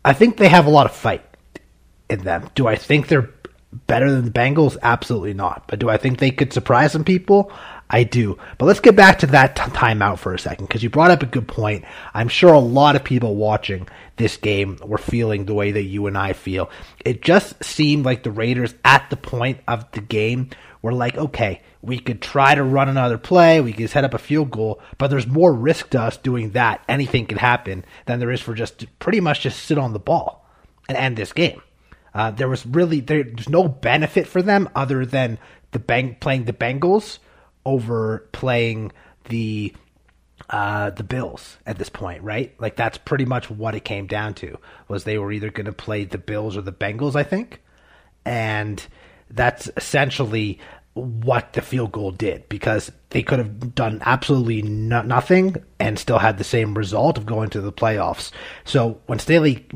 I 0.05 0.13
think 0.13 0.37
they 0.37 0.49
have 0.49 0.67
a 0.67 0.71
lot 0.71 0.87
of 0.87 0.95
fight 0.95 1.25
in 2.11 2.21
them. 2.25 2.51
Do 2.55 2.67
I 2.67 2.77
think 2.77 3.09
they're 3.09 3.31
better 3.87 4.11
than 4.11 4.25
the 4.25 4.31
Bengals? 4.31 4.77
Absolutely 4.83 5.35
not. 5.35 5.67
But 5.67 5.79
do 5.79 5.89
I 5.89 5.97
think 5.97 6.19
they 6.19 6.31
could 6.31 6.53
surprise 6.53 6.93
some 6.93 7.05
people? 7.05 7.53
I 7.91 8.05
do. 8.05 8.39
But 8.59 8.67
let's 8.67 8.81
get 8.81 8.97
back 8.97 9.19
to 9.21 9.27
that 9.29 9.57
t- 9.57 9.63
timeout 9.63 10.19
for 10.19 10.35
a 10.35 10.39
second 10.39 10.67
because 10.67 10.83
you 10.83 10.91
brought 10.91 11.11
up 11.11 11.23
a 11.23 11.27
good 11.27 11.47
point. 11.47 11.85
I'm 12.13 12.29
sure 12.29 12.53
a 12.53 12.59
lot 12.59 12.97
of 12.97 13.05
people 13.05 13.37
watching 13.37 13.89
this 14.17 14.37
game 14.37 14.79
were 14.83 14.99
feeling 14.99 15.45
the 15.45 15.55
way 15.55 15.73
that 15.73 15.83
you 15.83 16.07
and 16.07 16.17
I 16.17 16.33
feel. 16.33 16.71
It 17.05 17.23
just 17.23 17.63
seemed 17.63 18.05
like 18.05 18.23
the 18.23 18.31
Raiders 18.31 18.75
at 18.85 19.09
the 19.11 19.17
point 19.17 19.61
of 19.69 19.91
the 19.93 20.01
game 20.01 20.51
were 20.83 20.93
like, 20.93 21.17
okay, 21.17 21.63
we 21.85 21.99
could 21.99 22.23
try 22.23 22.55
to 22.55 22.65
run 22.65 22.89
another 22.89 23.19
play, 23.19 23.61
we 23.61 23.73
could 23.73 23.91
set 23.91 24.05
up 24.05 24.15
a 24.15 24.19
field 24.19 24.51
goal, 24.51 24.81
but 24.99 25.09
there's 25.09 25.27
more 25.27 25.53
risk 25.53 25.91
to 25.91 26.01
us 26.01 26.17
doing 26.17 26.51
that. 26.51 26.83
Anything 26.89 27.27
can 27.27 27.39
happen 27.39 27.85
than 28.07 28.21
there 28.21 28.31
is 28.31 28.41
for 28.41 28.55
just 28.55 28.87
pretty 28.99 29.21
much 29.21 29.41
just 29.41 29.65
sit 29.65 29.79
on 29.79 29.93
the 29.93 29.99
ball 29.99 30.49
and 30.89 30.97
end 30.97 31.17
this 31.17 31.33
game. 31.33 31.61
Uh, 32.15 32.31
there 32.31 32.49
was 32.49 32.65
really 32.65 33.01
there's 33.01 33.49
no 33.49 33.69
benefit 33.69 34.27
for 34.27 34.41
them 34.41 34.69
other 34.75 35.05
than 35.05 35.39
the 35.73 35.79
bang 35.79 36.17
playing 36.21 36.45
the 36.45 36.53
Bengals 36.53 37.19
over 37.67 38.29
playing 38.33 38.93
the 39.29 39.75
uh, 40.51 40.91
the 40.91 41.03
Bills 41.03 41.59
at 41.67 41.79
this 41.79 41.89
point, 41.89 42.23
right? 42.23 42.55
Like 42.61 42.77
that's 42.77 42.99
pretty 42.99 43.25
much 43.25 43.51
what 43.51 43.75
it 43.75 43.85
came 43.85 44.07
down 44.07 44.35
to 44.35 44.59
was 44.89 45.05
they 45.05 45.19
were 45.19 45.33
either 45.33 45.51
going 45.51 45.67
to 45.67 45.73
play 45.73 46.05
the 46.05 46.19
Bills 46.19 46.57
or 46.57 46.63
the 46.63 46.73
Bengals, 46.73 47.17
I 47.17 47.25
think, 47.25 47.63
and 48.25 48.85
that's 49.31 49.71
essentially 49.77 50.61
what 50.95 51.53
the 51.53 51.61
field 51.61 51.93
goal 51.93 52.13
did 52.13 52.49
because 52.49 52.91
they 53.11 53.23
could 53.23 53.39
have 53.39 53.75
done 53.75 54.01
absolutely 54.05 54.63
no- 54.63 55.03
nothing 55.03 55.57
and 55.81 55.99
still 55.99 56.19
had 56.19 56.39
the 56.39 56.45
same 56.45 56.75
result 56.75 57.19
of 57.19 57.27
going 57.27 57.51
to 57.51 57.61
the 57.61 57.73
playoffs. 57.73 58.31
So 58.65 59.01
when 59.07 59.19
Staley 59.19 59.67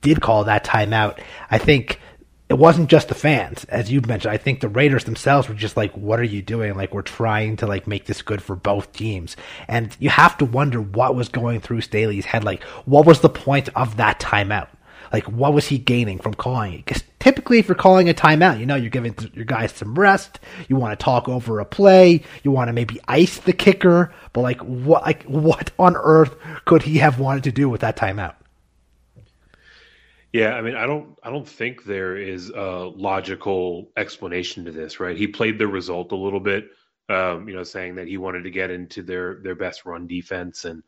did 0.00 0.20
call 0.20 0.44
that 0.44 0.64
timeout, 0.64 1.20
I 1.50 1.58
think 1.58 2.00
it 2.48 2.54
wasn't 2.54 2.88
just 2.88 3.08
the 3.08 3.14
fans, 3.14 3.64
as 3.64 3.92
you 3.92 4.00
mentioned. 4.00 4.32
I 4.32 4.38
think 4.38 4.60
the 4.60 4.68
Raiders 4.68 5.04
themselves 5.04 5.48
were 5.48 5.54
just 5.54 5.76
like, 5.76 5.92
"What 5.94 6.18
are 6.18 6.24
you 6.24 6.40
doing? 6.40 6.74
Like, 6.76 6.94
we're 6.94 7.02
trying 7.02 7.56
to 7.56 7.66
like 7.66 7.86
make 7.86 8.06
this 8.06 8.22
good 8.22 8.40
for 8.40 8.56
both 8.56 8.92
teams." 8.92 9.36
And 9.66 9.94
you 9.98 10.08
have 10.08 10.38
to 10.38 10.46
wonder 10.46 10.80
what 10.80 11.14
was 11.14 11.28
going 11.28 11.60
through 11.60 11.82
Staley's 11.82 12.24
head. 12.24 12.44
Like, 12.44 12.62
what 12.86 13.04
was 13.04 13.20
the 13.20 13.28
point 13.28 13.68
of 13.76 13.98
that 13.98 14.18
timeout? 14.18 14.68
Like, 15.12 15.24
what 15.24 15.52
was 15.54 15.66
he 15.68 15.78
gaining 15.78 16.18
from 16.18 16.34
calling 16.34 16.74
it? 16.74 16.84
Because 16.84 17.02
typically, 17.18 17.58
if 17.58 17.68
you're 17.68 17.74
calling 17.74 18.08
a 18.08 18.14
timeout, 18.14 18.60
you 18.60 18.66
know 18.66 18.74
you're 18.74 18.90
giving 18.90 19.14
your 19.34 19.44
guys 19.44 19.72
some 19.72 19.98
rest. 19.98 20.40
You 20.68 20.76
want 20.76 20.98
to 20.98 21.02
talk 21.02 21.28
over 21.28 21.60
a 21.60 21.64
play. 21.64 22.22
You 22.42 22.50
want 22.50 22.68
to 22.68 22.72
maybe 22.72 23.00
ice 23.08 23.38
the 23.38 23.52
kicker. 23.52 24.12
But 24.32 24.42
like, 24.42 24.60
what? 24.60 25.02
Like, 25.02 25.24
what 25.24 25.70
on 25.78 25.96
earth 25.96 26.36
could 26.64 26.82
he 26.82 26.98
have 26.98 27.18
wanted 27.18 27.44
to 27.44 27.52
do 27.52 27.68
with 27.68 27.80
that 27.80 27.96
timeout? 27.96 28.34
Yeah, 30.32 30.54
I 30.54 30.60
mean, 30.60 30.74
I 30.74 30.86
don't, 30.86 31.18
I 31.22 31.30
don't 31.30 31.48
think 31.48 31.84
there 31.84 32.16
is 32.16 32.50
a 32.50 32.92
logical 32.94 33.90
explanation 33.96 34.64
to 34.66 34.72
this, 34.72 35.00
right? 35.00 35.16
He 35.16 35.26
played 35.26 35.58
the 35.58 35.66
result 35.66 36.12
a 36.12 36.16
little 36.16 36.40
bit, 36.40 36.68
um, 37.08 37.48
you 37.48 37.54
know, 37.54 37.62
saying 37.62 37.94
that 37.94 38.08
he 38.08 38.18
wanted 38.18 38.44
to 38.44 38.50
get 38.50 38.70
into 38.70 39.02
their 39.02 39.36
their 39.42 39.54
best 39.54 39.86
run 39.86 40.06
defense, 40.06 40.66
and 40.66 40.82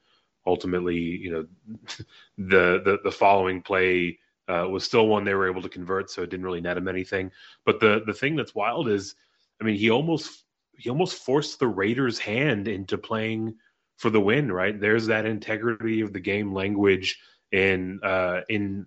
ultimately, 0.47 0.97
you 0.97 1.31
know, 1.33 1.47
the 2.39 2.81
the 2.85 2.99
the 3.05 3.13
following 3.13 3.63
play 3.63 4.19
uh, 4.49 4.67
was 4.69 4.85
still 4.85 5.07
one 5.07 5.25
they 5.25 5.35
were 5.35 5.49
able 5.49 5.63
to 5.63 5.69
convert, 5.69 6.11
so 6.11 6.23
it 6.23 6.31
didn't 6.31 6.45
really 6.45 6.61
net 6.61 6.77
him 6.77 6.89
anything. 6.89 7.31
But 7.65 7.81
the 7.81 8.03
the 8.07 8.15
thing 8.15 8.37
that's 8.37 8.55
wild 8.55 8.89
is, 8.89 9.15
I 9.61 9.65
mean, 9.65 9.77
he 9.77 9.91
almost 9.91 10.45
he 10.77 10.91
almost 10.91 11.23
forced 11.23 11.59
the 11.59 11.69
Raiders' 11.69 12.19
hand 12.19 12.67
into 12.69 12.99
playing 12.99 13.57
for 13.97 14.11
the 14.11 14.21
win, 14.21 14.51
right? 14.51 14.81
There's 14.81 15.07
that 15.07 15.27
integrity 15.27 16.01
of 16.01 16.13
the 16.13 16.21
game 16.21 16.55
language 16.55 17.19
in 17.53 18.01
uh, 18.03 18.41
in 18.49 18.87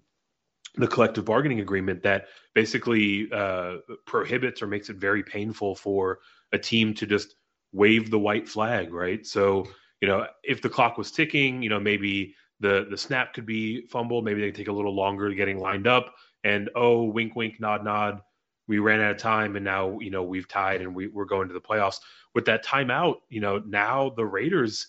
the 0.76 0.88
collective 0.88 1.26
bargaining 1.26 1.60
agreement 1.60 2.02
that 2.04 2.26
basically 2.56 3.32
uh, 3.32 3.78
prohibits 4.06 4.62
or 4.62 4.68
makes 4.68 4.90
it 4.90 4.96
very 4.96 5.24
painful 5.24 5.76
for 5.76 6.20
a 6.52 6.58
team 6.58 6.94
to 6.96 7.06
just 7.06 7.36
wave 7.72 8.10
the 8.10 8.20
white 8.20 8.50
flag, 8.50 8.92
right? 8.92 9.26
So, 9.26 9.68
you 10.04 10.10
know, 10.10 10.28
if 10.44 10.62
the 10.62 10.68
clock 10.68 10.98
was 10.98 11.12
ticking, 11.12 11.62
you 11.62 11.70
know, 11.70 11.80
maybe 11.80 12.36
the 12.60 12.86
the 12.90 12.98
snap 12.98 13.34
could 13.34 13.46
be 13.46 13.88
fumbled, 13.88 14.26
maybe 14.26 14.42
they 14.42 14.52
take 14.52 14.68
a 14.68 14.74
little 14.74 14.94
longer 14.94 15.34
getting 15.34 15.60
lined 15.60 15.88
up, 15.88 16.14
and 16.44 16.70
oh, 16.76 17.04
wink, 17.04 17.38
wink, 17.38 17.62
nod, 17.62 17.86
nod, 17.86 18.20
we 18.68 18.80
ran 18.80 19.00
out 19.00 19.12
of 19.12 19.18
time, 19.18 19.56
and 19.56 19.64
now 19.64 19.98
you 20.00 20.12
know 20.12 20.22
we've 20.22 20.50
tied 20.50 20.82
and 20.82 20.94
we, 20.94 21.08
we're 21.08 21.24
going 21.24 21.48
to 21.48 21.54
the 21.54 21.62
playoffs. 21.62 22.02
With 22.36 22.44
that 22.48 22.66
timeout, 22.66 23.20
you 23.30 23.40
know, 23.40 23.60
now 23.60 24.10
the 24.10 24.26
Raiders 24.26 24.88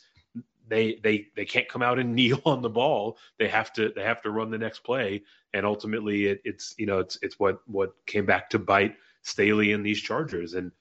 they 0.66 0.98
they 1.05 1.29
they 1.37 1.44
can't 1.44 1.68
come 1.68 1.83
out 1.83 2.00
and 2.00 2.12
kneel 2.16 2.42
on 2.44 2.61
the 2.61 2.68
ball. 2.68 3.16
They 3.38 3.46
have 3.46 3.72
to 3.74 3.92
they 3.94 4.03
have 4.03 4.20
to 4.22 4.33
run 4.33 4.50
the 4.50 4.59
next 4.59 4.81
play, 4.81 5.22
and 5.53 5.64
ultimately 5.64 6.27
it, 6.27 6.40
it's 6.44 6.74
you 6.77 6.87
know 6.87 6.98
it's 6.98 7.20
it's 7.22 7.38
what 7.38 7.61
what 7.68 7.94
came 8.07 8.27
back 8.27 8.50
to 8.50 8.59
bite 8.59 8.96
Staley 9.22 9.74
and 9.74 9.87
these 9.87 10.00
Chargers. 10.00 10.55
And 10.55 10.72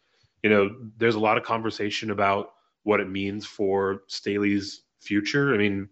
you 0.41 0.49
know 0.49 0.75
there's 0.97 1.13
a 1.13 1.19
lot 1.19 1.37
of 1.37 1.43
conversation 1.43 2.09
about 2.09 2.53
what 2.83 2.99
it 2.99 3.09
means 3.09 3.45
for 3.45 4.03
Staley's 4.07 4.81
future. 5.01 5.53
I 5.53 5.57
mean, 5.57 5.89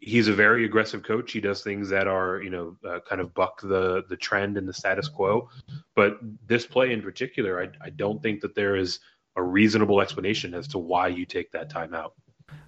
he's 0.00 0.28
a 0.28 0.32
very 0.32 0.64
aggressive 0.64 1.02
coach. 1.02 1.32
He 1.32 1.40
does 1.40 1.62
things 1.62 1.88
that 1.90 2.08
are 2.08 2.42
you 2.42 2.50
know 2.50 2.76
uh, 2.88 3.00
kind 3.08 3.20
of 3.20 3.34
buck 3.34 3.60
the 3.62 4.04
the 4.08 4.16
trend 4.16 4.56
and 4.56 4.68
the 4.68 4.72
status 4.72 5.08
quo. 5.08 5.48
But 5.94 6.18
this 6.46 6.66
play 6.66 6.92
in 6.92 7.02
particular, 7.02 7.62
I, 7.62 7.68
I 7.86 7.90
don't 7.90 8.22
think 8.22 8.40
that 8.40 8.54
there 8.54 8.76
is 8.76 9.00
a 9.36 9.42
reasonable 9.42 10.00
explanation 10.00 10.54
as 10.54 10.68
to 10.68 10.78
why 10.78 11.08
you 11.08 11.26
take 11.26 11.52
that 11.52 11.70
time 11.70 11.94
out. 11.94 12.14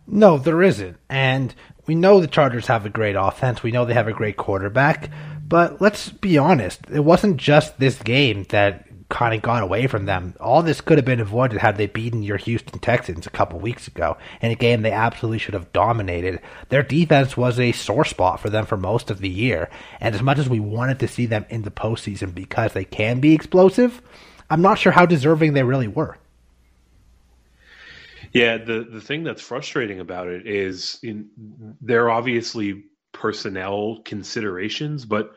No, 0.06 0.38
there 0.38 0.62
isn't. 0.62 0.96
And 1.08 1.54
we 1.86 1.94
know 1.94 2.20
the 2.20 2.26
Chargers 2.26 2.66
have 2.66 2.86
a 2.86 2.90
great 2.90 3.16
offense. 3.16 3.62
We 3.62 3.72
know 3.72 3.84
they 3.84 3.94
have 3.94 4.08
a 4.08 4.12
great 4.12 4.36
quarterback. 4.36 5.10
But 5.46 5.80
let's 5.80 6.10
be 6.10 6.36
honest, 6.38 6.80
it 6.90 7.00
wasn't 7.00 7.38
just 7.38 7.78
this 7.78 8.00
game 8.02 8.44
that 8.50 8.87
kind 9.08 9.34
of 9.34 9.40
got 9.40 9.62
away 9.62 9.86
from 9.86 10.04
them. 10.04 10.34
All 10.38 10.62
this 10.62 10.82
could 10.82 10.98
have 10.98 11.04
been 11.04 11.20
avoided 11.20 11.58
had 11.58 11.76
they 11.76 11.86
beaten 11.86 12.22
your 12.22 12.36
Houston 12.36 12.78
Texans 12.78 13.26
a 13.26 13.30
couple 13.30 13.58
weeks 13.58 13.88
ago 13.88 14.18
in 14.42 14.50
a 14.50 14.54
game 14.54 14.82
they 14.82 14.92
absolutely 14.92 15.38
should 15.38 15.54
have 15.54 15.72
dominated. 15.72 16.40
Their 16.68 16.82
defense 16.82 17.36
was 17.36 17.58
a 17.58 17.72
sore 17.72 18.04
spot 18.04 18.40
for 18.40 18.50
them 18.50 18.66
for 18.66 18.76
most 18.76 19.10
of 19.10 19.20
the 19.20 19.28
year. 19.28 19.70
And 20.00 20.14
as 20.14 20.22
much 20.22 20.38
as 20.38 20.48
we 20.48 20.60
wanted 20.60 20.98
to 21.00 21.08
see 21.08 21.24
them 21.24 21.46
in 21.48 21.62
the 21.62 21.70
postseason 21.70 22.34
because 22.34 22.74
they 22.74 22.84
can 22.84 23.20
be 23.20 23.34
explosive, 23.34 24.02
I'm 24.50 24.62
not 24.62 24.78
sure 24.78 24.92
how 24.92 25.06
deserving 25.06 25.54
they 25.54 25.62
really 25.62 25.88
were. 25.88 26.18
Yeah, 28.32 28.58
the 28.58 28.86
the 28.90 29.00
thing 29.00 29.24
that's 29.24 29.40
frustrating 29.40 30.00
about 30.00 30.28
it 30.28 30.46
is 30.46 30.98
in, 31.02 31.30
there 31.80 32.04
are 32.04 32.10
obviously 32.10 32.84
personnel 33.12 34.00
considerations, 34.04 35.06
but 35.06 35.32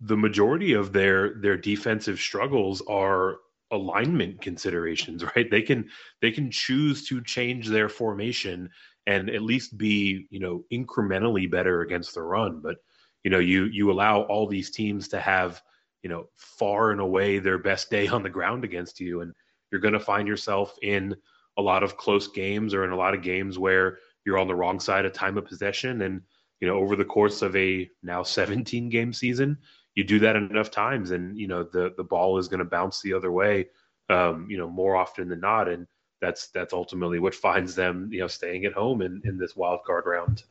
the 0.00 0.16
majority 0.16 0.72
of 0.72 0.92
their 0.92 1.34
their 1.40 1.56
defensive 1.56 2.18
struggles 2.18 2.82
are 2.88 3.36
alignment 3.70 4.40
considerations, 4.40 5.24
right? 5.36 5.50
They 5.50 5.62
can 5.62 5.88
they 6.20 6.30
can 6.30 6.50
choose 6.50 7.06
to 7.08 7.22
change 7.22 7.68
their 7.68 7.88
formation 7.88 8.70
and 9.06 9.30
at 9.30 9.42
least 9.42 9.78
be, 9.78 10.26
you 10.30 10.40
know, 10.40 10.64
incrementally 10.72 11.50
better 11.50 11.80
against 11.80 12.14
the 12.14 12.22
run, 12.22 12.60
but 12.62 12.76
you 13.24 13.30
know, 13.30 13.38
you 13.38 13.64
you 13.64 13.90
allow 13.90 14.22
all 14.22 14.46
these 14.46 14.70
teams 14.70 15.08
to 15.08 15.20
have, 15.20 15.60
you 16.02 16.10
know, 16.10 16.28
far 16.36 16.90
and 16.92 17.00
away 17.00 17.38
their 17.38 17.58
best 17.58 17.90
day 17.90 18.06
on 18.08 18.22
the 18.22 18.30
ground 18.30 18.64
against 18.64 19.00
you 19.00 19.20
and 19.20 19.32
you're 19.70 19.80
going 19.80 19.94
to 19.94 20.00
find 20.00 20.26
yourself 20.26 20.74
in 20.82 21.14
a 21.58 21.62
lot 21.62 21.82
of 21.82 21.96
close 21.96 22.28
games 22.28 22.72
or 22.72 22.84
in 22.84 22.90
a 22.90 22.96
lot 22.96 23.14
of 23.14 23.22
games 23.22 23.58
where 23.58 23.98
you're 24.24 24.38
on 24.38 24.46
the 24.46 24.54
wrong 24.54 24.80
side 24.80 25.04
of 25.04 25.12
time 25.12 25.36
of 25.36 25.44
possession. 25.44 26.02
And, 26.02 26.22
you 26.60 26.68
know, 26.68 26.76
over 26.76 26.96
the 26.96 27.04
course 27.04 27.42
of 27.42 27.54
a 27.56 27.88
now 28.02 28.22
17 28.22 28.88
game 28.88 29.12
season, 29.12 29.58
you 29.94 30.04
do 30.04 30.18
that 30.20 30.36
enough 30.36 30.70
times 30.70 31.10
and, 31.10 31.38
you 31.38 31.48
know, 31.48 31.62
the, 31.64 31.92
the 31.96 32.04
ball 32.04 32.38
is 32.38 32.48
going 32.48 32.58
to 32.58 32.64
bounce 32.64 33.00
the 33.00 33.12
other 33.12 33.32
way, 33.32 33.68
um, 34.10 34.46
you 34.48 34.56
know, 34.56 34.68
more 34.68 34.96
often 34.96 35.28
than 35.28 35.40
not. 35.40 35.68
And 35.68 35.86
that's, 36.20 36.48
that's 36.48 36.72
ultimately 36.72 37.18
what 37.18 37.34
finds 37.46 37.74
them, 37.74 38.08
you 38.12 38.20
know, 38.20 38.26
staying 38.26 38.64
at 38.64 38.72
home 38.72 39.02
in, 39.02 39.20
in 39.24 39.38
this 39.38 39.56
wild 39.56 39.80
card 39.84 40.04
round. 40.06 40.44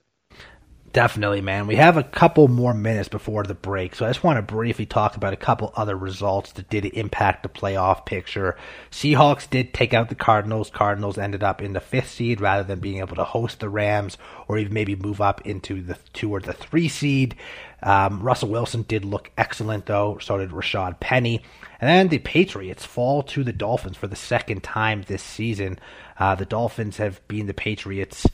Definitely, 0.94 1.42
man. 1.42 1.68
We 1.68 1.76
have 1.76 1.98
a 1.98 2.04
couple 2.04 2.48
more 2.48 2.74
minutes 2.74 3.10
before 3.10 3.44
the 3.44 3.54
break, 3.54 3.94
so 3.94 4.06
I 4.06 4.10
just 4.10 4.24
want 4.24 4.38
to 4.38 4.42
briefly 4.42 4.86
talk 4.86 5.16
about 5.16 5.34
a 5.34 5.38
couple 5.38 5.74
other 5.76 5.96
results 5.96 6.54
that 6.54 6.70
did 6.70 6.86
impact 6.86 7.44
the 7.44 7.50
playoff 7.50 8.06
picture. 8.06 8.56
Seahawks 8.90 9.50
did 9.50 9.74
take 9.74 9.94
out 9.94 10.10
the 10.10 10.16
Cardinals. 10.16 10.70
Cardinals 10.70 11.18
ended 11.18 11.44
up 11.44 11.62
in 11.62 11.74
the 11.74 11.82
fifth 11.82 12.10
seed 12.10 12.40
rather 12.40 12.64
than 12.64 12.80
being 12.80 13.00
able 13.00 13.18
to 13.18 13.26
host 13.26 13.60
the 13.60 13.70
Rams 13.70 14.18
or 14.48 14.58
even 14.58 14.74
maybe 14.74 14.96
move 14.96 15.20
up 15.20 15.46
into 15.46 15.82
the 15.82 15.98
two 16.14 16.32
or 16.32 16.40
the 16.40 16.54
three 16.54 16.88
seed. 16.88 17.36
Um, 17.84 18.22
Russell 18.22 18.50
Wilson 18.50 18.84
did 18.88 19.06
look 19.06 19.30
excellent, 19.38 19.86
though. 19.86 20.18
So 20.20 20.38
did 20.38 20.52
Rashaad 20.52 21.00
Penny. 21.00 21.44
And 21.80 21.90
then 21.90 22.08
the 22.08 22.20
Patriots 22.20 22.86
fall 22.86 23.22
to 23.24 23.44
the 23.44 23.54
Dolphins 23.54 23.98
for 23.98 24.08
the 24.08 24.16
second 24.16 24.64
time 24.64 25.04
this 25.04 25.22
season. 25.22 25.78
Uh, 26.18 26.34
the 26.34 26.46
Dolphins 26.46 26.98
have 26.98 27.26
been 27.28 27.46
the 27.46 27.54
Patriots' 27.54 28.26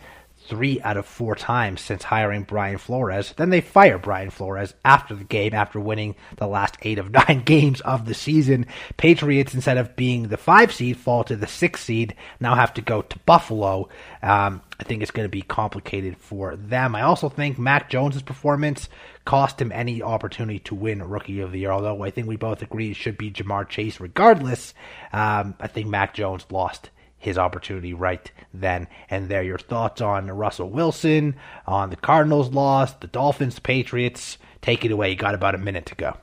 three 0.53 0.79
out 0.81 0.97
of 0.97 1.05
four 1.07 1.35
times 1.35 1.81
since 1.81 2.03
hiring 2.03 2.43
Brian 2.43 2.77
Flores. 2.77 3.33
Then 3.35 3.49
they 3.49 3.59
fire 3.59 3.97
Brian 3.97 4.29
Flores 4.29 4.75
after 4.85 5.15
the 5.15 5.23
game, 5.23 5.51
after 5.51 5.79
winning 5.79 6.13
the 6.37 6.45
last 6.45 6.77
eight 6.83 6.99
of 6.99 7.09
nine 7.27 7.41
games 7.43 7.81
of 7.81 8.05
the 8.05 8.13
season. 8.13 8.67
Patriots, 8.95 9.55
instead 9.55 9.77
of 9.77 9.95
being 9.95 10.27
the 10.27 10.37
five 10.37 10.71
seed, 10.71 10.97
fall 10.97 11.23
to 11.23 11.35
the 11.35 11.47
six 11.47 11.83
seed, 11.83 12.13
now 12.39 12.53
have 12.53 12.71
to 12.75 12.81
go 12.81 13.01
to 13.01 13.19
Buffalo. 13.19 13.89
Um, 14.21 14.61
I 14.79 14.83
think 14.83 15.01
it's 15.01 15.09
going 15.09 15.25
to 15.25 15.31
be 15.31 15.41
complicated 15.41 16.17
for 16.17 16.55
them. 16.55 16.95
I 16.95 17.01
also 17.01 17.29
think 17.29 17.57
Mac 17.57 17.89
Jones's 17.89 18.21
performance 18.21 18.89
cost 19.25 19.59
him 19.59 19.71
any 19.71 20.03
opportunity 20.03 20.59
to 20.59 20.75
win 20.75 21.01
Rookie 21.01 21.39
of 21.39 21.51
the 21.51 21.61
Year. 21.61 21.71
Although 21.71 22.03
I 22.03 22.11
think 22.11 22.27
we 22.27 22.35
both 22.35 22.61
agree 22.61 22.91
it 22.91 22.95
should 22.95 23.17
be 23.17 23.31
Ja'Marr 23.31 23.67
Chase 23.67 23.99
regardless. 23.99 24.75
Um, 25.11 25.55
I 25.59 25.65
think 25.65 25.87
Mac 25.87 26.13
Jones 26.13 26.45
lost 26.51 26.91
his 27.23 27.37
opportunity 27.37 27.93
right 27.93 28.31
then 28.53 28.87
and 29.09 29.29
there. 29.29 29.43
Your 29.43 29.57
thoughts 29.57 30.01
on 30.01 30.29
Russell 30.29 30.69
Wilson, 30.69 31.35
on 31.65 31.89
the 31.89 31.95
Cardinals 31.95 32.49
loss, 32.49 32.93
the 32.93 33.07
Dolphins, 33.07 33.59
Patriots. 33.59 34.37
Take 34.61 34.85
it 34.85 34.91
away. 34.91 35.09
You 35.11 35.15
got 35.15 35.35
about 35.35 35.55
a 35.55 35.57
minute 35.57 35.85
to 35.87 35.95
go. 35.95 36.17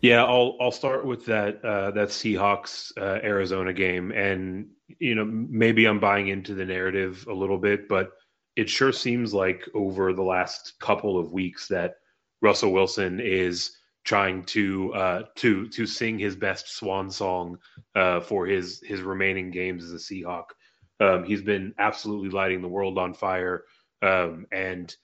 Yeah, 0.00 0.24
I'll 0.24 0.56
I'll 0.60 0.72
start 0.72 1.04
with 1.04 1.26
that 1.26 1.62
uh, 1.64 1.90
that 1.90 2.08
Seahawks 2.08 2.96
uh, 2.96 3.20
Arizona 3.22 3.72
game, 3.72 4.12
and 4.12 4.68
you 4.98 5.14
know 5.14 5.24
maybe 5.26 5.84
I'm 5.84 6.00
buying 6.00 6.28
into 6.28 6.54
the 6.54 6.64
narrative 6.64 7.26
a 7.28 7.34
little 7.34 7.58
bit, 7.58 7.86
but 7.86 8.12
it 8.56 8.68
sure 8.68 8.92
seems 8.92 9.34
like 9.34 9.68
over 9.74 10.12
the 10.12 10.22
last 10.22 10.78
couple 10.80 11.18
of 11.18 11.32
weeks 11.32 11.68
that 11.68 11.96
Russell 12.40 12.72
Wilson 12.72 13.20
is 13.20 13.76
trying 14.04 14.44
to 14.44 14.92
uh, 14.94 15.22
to 15.36 15.68
to 15.68 15.86
sing 15.86 16.18
his 16.18 16.36
best 16.36 16.68
swan 16.68 17.10
song 17.10 17.58
uh, 17.94 18.20
for 18.20 18.46
his 18.46 18.80
his 18.84 19.02
remaining 19.02 19.50
games 19.50 19.84
as 19.84 19.92
a 19.92 19.96
Seahawk. 19.96 20.46
Um, 21.00 21.24
he's 21.24 21.42
been 21.42 21.74
absolutely 21.78 22.30
lighting 22.30 22.62
the 22.62 22.68
world 22.68 22.98
on 22.98 23.14
fire, 23.14 23.64
um, 24.02 24.46
and 24.52 24.94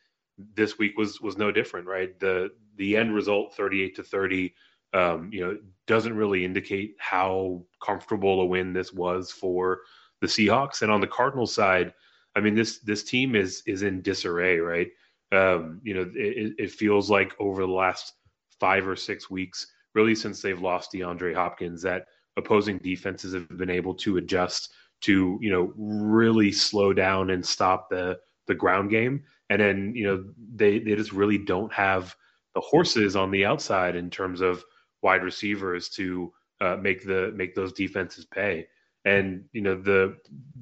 this 0.55 0.79
week 0.79 0.97
was 0.97 1.21
was 1.21 1.37
no 1.37 1.51
different. 1.51 1.87
Right, 1.87 2.19
the 2.19 2.51
the 2.77 2.97
end 2.97 3.15
result, 3.15 3.55
thirty 3.55 3.83
eight 3.83 3.97
to 3.97 4.03
thirty, 4.03 4.55
um, 4.93 5.31
you 5.33 5.41
know, 5.41 5.59
doesn't 5.87 6.17
really 6.17 6.45
indicate 6.45 6.97
how 6.99 7.65
comfortable 7.85 8.41
a 8.41 8.47
win 8.47 8.73
this 8.73 8.93
was 8.93 9.31
for 9.31 9.81
the 10.21 10.27
Seahawks. 10.27 10.83
And 10.83 10.91
on 10.91 11.01
the 11.01 11.07
Cardinals 11.07 11.55
side, 11.55 11.93
I 12.35 12.41
mean 12.41 12.55
this 12.55 12.81
this 12.81 13.05
team 13.05 13.35
is 13.35 13.63
is 13.67 13.83
in 13.83 14.03
disarray. 14.03 14.59
Right, 14.59 14.89
um, 15.33 15.81
you 15.85 15.95
know, 15.95 16.11
it, 16.15 16.55
it 16.59 16.71
feels 16.71 17.11
like 17.11 17.35
over 17.39 17.63
the 17.63 17.73
last 17.73 18.13
five 18.61 18.87
or 18.87 18.97
six 18.97 19.31
weeks, 19.31 19.67
really 19.95 20.15
since 20.15 20.43
they've 20.43 20.61
lost 20.61 20.93
DeAndre 20.93 21.35
Hopkins, 21.35 21.83
that 21.83 22.07
opposing 22.37 22.79
defenses 22.79 23.35
have 23.35 23.57
been 23.57 23.71
able 23.71 23.95
to 23.95 24.19
adjust 24.19 24.73
to, 25.03 25.39
you 25.41 25.51
know, 25.51 25.73
really 25.77 26.53
slow 26.53 26.93
down 26.93 27.31
and 27.31 27.45
stop 27.45 27.89
the 27.91 28.19
the 28.47 28.55
ground 28.55 28.91
game. 28.91 29.25
And 29.51 29.61
then, 29.61 29.93
you 29.95 30.05
know, 30.05 30.25
they 30.55 30.79
they 30.79 30.95
just 30.95 31.13
really 31.13 31.39
don't 31.39 31.73
have 31.73 32.15
the 32.55 32.61
horses 32.61 33.17
on 33.17 33.31
the 33.31 33.45
outside 33.45 33.97
in 33.97 34.11
terms 34.11 34.41
of 34.41 34.65
wide 35.03 35.23
receivers 35.23 35.89
to 35.91 36.33
uh, 36.61 36.77
make 36.77 37.05
the 37.05 37.33
make 37.37 37.55
those 37.55 37.73
defenses 37.73 38.25
pay. 38.25 38.67
And 39.05 39.45
you 39.53 39.61
know 39.61 39.81
the 39.81 40.17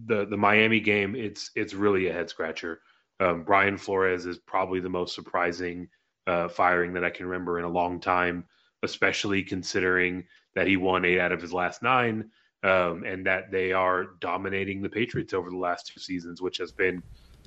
the 0.07 0.27
the 0.27 0.37
Miami 0.37 0.81
game, 0.81 1.15
it's 1.15 1.51
it's 1.55 1.73
really 1.73 2.09
a 2.09 2.13
head 2.13 2.29
scratcher. 2.29 2.81
Um, 3.21 3.45
Brian 3.45 3.79
Flores 3.79 4.27
is 4.27 4.39
probably 4.39 4.81
the 4.81 4.89
most 4.89 5.15
surprising 5.15 5.89
uh, 6.27 6.49
firing 6.49 6.93
that 6.95 7.05
I 7.05 7.11
can 7.11 7.27
remember 7.27 7.59
in 7.59 7.65
a 7.65 7.69
long 7.69 8.01
time, 8.01 8.45
especially 8.83 9.43
considering 9.43 10.25
that 10.55 10.67
he 10.67 10.77
won 10.77 11.05
eight 11.05 11.21
out 11.21 11.33
of 11.33 11.41
his 11.41 11.53
last 11.53 11.83
nine, 11.83 12.31
um, 12.63 13.05
and 13.05 13.27
that 13.27 13.51
they 13.51 13.73
are 13.73 14.07
dominating 14.21 14.81
the 14.83 14.89
Patriots 14.89 15.35
over 15.35 15.51
the 15.51 15.57
last 15.57 15.93
two 15.93 16.01
seasons, 16.01 16.41
which 16.41 16.59
has 16.59 16.73
been 16.73 17.03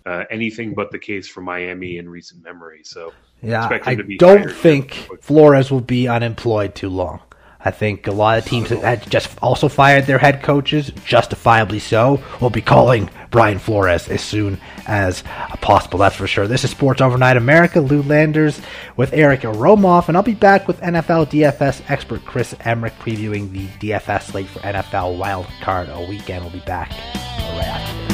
uh, 0.06 0.24
anything 0.30 0.74
but 0.74 0.92
the 0.92 1.00
case 1.00 1.28
for 1.28 1.42
Miami 1.42 1.98
in 1.98 2.08
recent 2.08 2.44
memory. 2.44 2.82
So, 2.84 3.14
yeah, 3.42 3.68
I 3.84 3.96
don't 3.96 4.52
think 4.52 5.10
Flores 5.22 5.72
will 5.72 5.82
be 5.82 6.08
unemployed 6.08 6.76
too 6.76 6.90
long. 6.90 7.22
I 7.64 7.72
think 7.72 8.08
a 8.08 8.12
lot 8.12 8.38
of 8.38 8.46
teams 8.46 8.70
that 8.70 9.10
just 9.10 9.30
also 9.42 9.68
fired 9.68 10.06
their 10.06 10.20
head 10.20 10.44
coaches, 10.44 10.92
justifiably 11.06 11.80
so, 11.80 12.22
will 12.40 12.50
be 12.50 12.62
calling 12.62 13.10
Brian 13.30 13.60
Flores 13.60 14.08
as 14.08 14.22
soon 14.22 14.60
as 14.86 15.24
possible. 15.62 16.00
That's 16.00 16.16
for 16.16 16.28
sure. 16.28 16.48
This 16.48 16.64
is 16.64 16.72
Sports 16.72 17.02
Overnight 17.02 17.38
America. 17.38 17.82
Lou 17.82 18.02
Landers 18.04 18.62
with 18.96 19.14
Eric 19.14 19.42
Romoff, 19.42 20.08
and 20.08 20.16
I'll 20.16 20.24
be 20.24 20.34
back 20.34 20.68
with 20.68 20.80
NFL 20.82 21.28
DFS 21.28 21.82
expert 21.90 22.24
Chris 22.26 22.56
Emmerich 22.62 22.98
previewing 23.00 23.52
the 23.52 23.68
DFS 23.90 24.24
slate 24.24 24.48
for 24.48 24.60
NFL 24.60 25.18
Wild 25.18 25.48
Card 25.62 25.90
a 25.90 26.00
weekend. 26.08 26.44
We'll 26.44 26.54
be 26.54 26.60
back 26.60 26.92
right 26.92 27.66
after 27.66 27.98
this. 27.98 28.07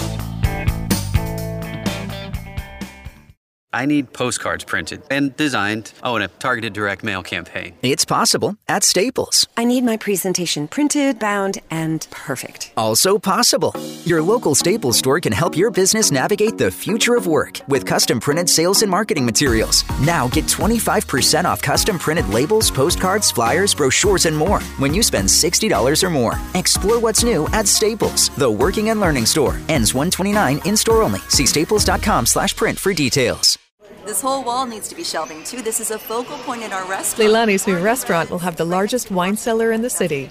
I 3.73 3.85
need 3.85 4.13
postcards 4.13 4.63
printed 4.63 5.01
and 5.09 5.35
designed. 5.35 5.91
Oh, 6.03 6.15
and 6.15 6.23
a 6.23 6.27
targeted 6.27 6.73
direct 6.73 7.03
mail 7.03 7.23
campaign. 7.23 7.73
It's 7.81 8.05
possible 8.05 8.55
at 8.69 8.83
Staples. 8.83 9.47
I 9.57 9.63
need 9.65 9.83
my 9.83 9.97
presentation 9.97 10.67
printed, 10.67 11.17
bound, 11.17 11.59
and 11.71 12.05
perfect. 12.11 12.71
Also 12.77 13.17
possible. 13.17 13.73
Your 14.05 14.21
local 14.21 14.53
Staples 14.53 14.99
store 14.99 15.19
can 15.19 15.33
help 15.33 15.57
your 15.57 15.71
business 15.71 16.11
navigate 16.11 16.57
the 16.59 16.69
future 16.69 17.15
of 17.15 17.25
work 17.25 17.61
with 17.67 17.85
custom 17.85 18.19
printed 18.19 18.47
sales 18.47 18.83
and 18.83 18.91
marketing 18.91 19.25
materials. 19.25 19.83
Now 20.01 20.27
get 20.27 20.45
25% 20.45 21.45
off 21.45 21.61
custom 21.61 21.97
printed 21.97 22.29
labels, 22.29 22.69
postcards, 22.69 23.31
flyers, 23.31 23.73
brochures, 23.73 24.27
and 24.27 24.37
more 24.37 24.61
when 24.77 24.93
you 24.93 25.01
spend 25.01 25.27
$60 25.27 26.03
or 26.03 26.09
more. 26.11 26.35
Explore 26.53 26.99
what's 26.99 27.23
new 27.23 27.47
at 27.53 27.67
Staples, 27.67 28.29
the 28.37 28.49
working 28.49 28.89
and 28.91 28.99
learning 28.99 29.25
store. 29.25 29.57
Ends 29.67 29.95
129 29.95 30.59
in 30.65 30.77
store 30.77 31.01
only. 31.01 31.21
See 31.29 31.47
staples.com 31.47 32.25
slash 32.27 32.55
print 32.55 32.77
for 32.77 32.93
details. 32.93 33.62
This 34.05 34.21
whole 34.21 34.43
wall 34.43 34.65
needs 34.65 34.87
to 34.89 34.95
be 34.95 35.03
shelving 35.03 35.43
too. 35.43 35.61
This 35.61 35.79
is 35.79 35.91
a 35.91 35.99
focal 35.99 36.37
point 36.39 36.63
in 36.63 36.73
our 36.73 36.85
restaurant. 36.89 37.31
Leilani's 37.31 37.67
new 37.67 37.77
restaurant 37.77 38.29
will 38.29 38.39
have 38.39 38.57
the 38.57 38.65
largest 38.65 39.11
wine 39.11 39.37
cellar 39.37 39.71
in 39.71 39.81
the 39.81 39.89
city. 39.89 40.29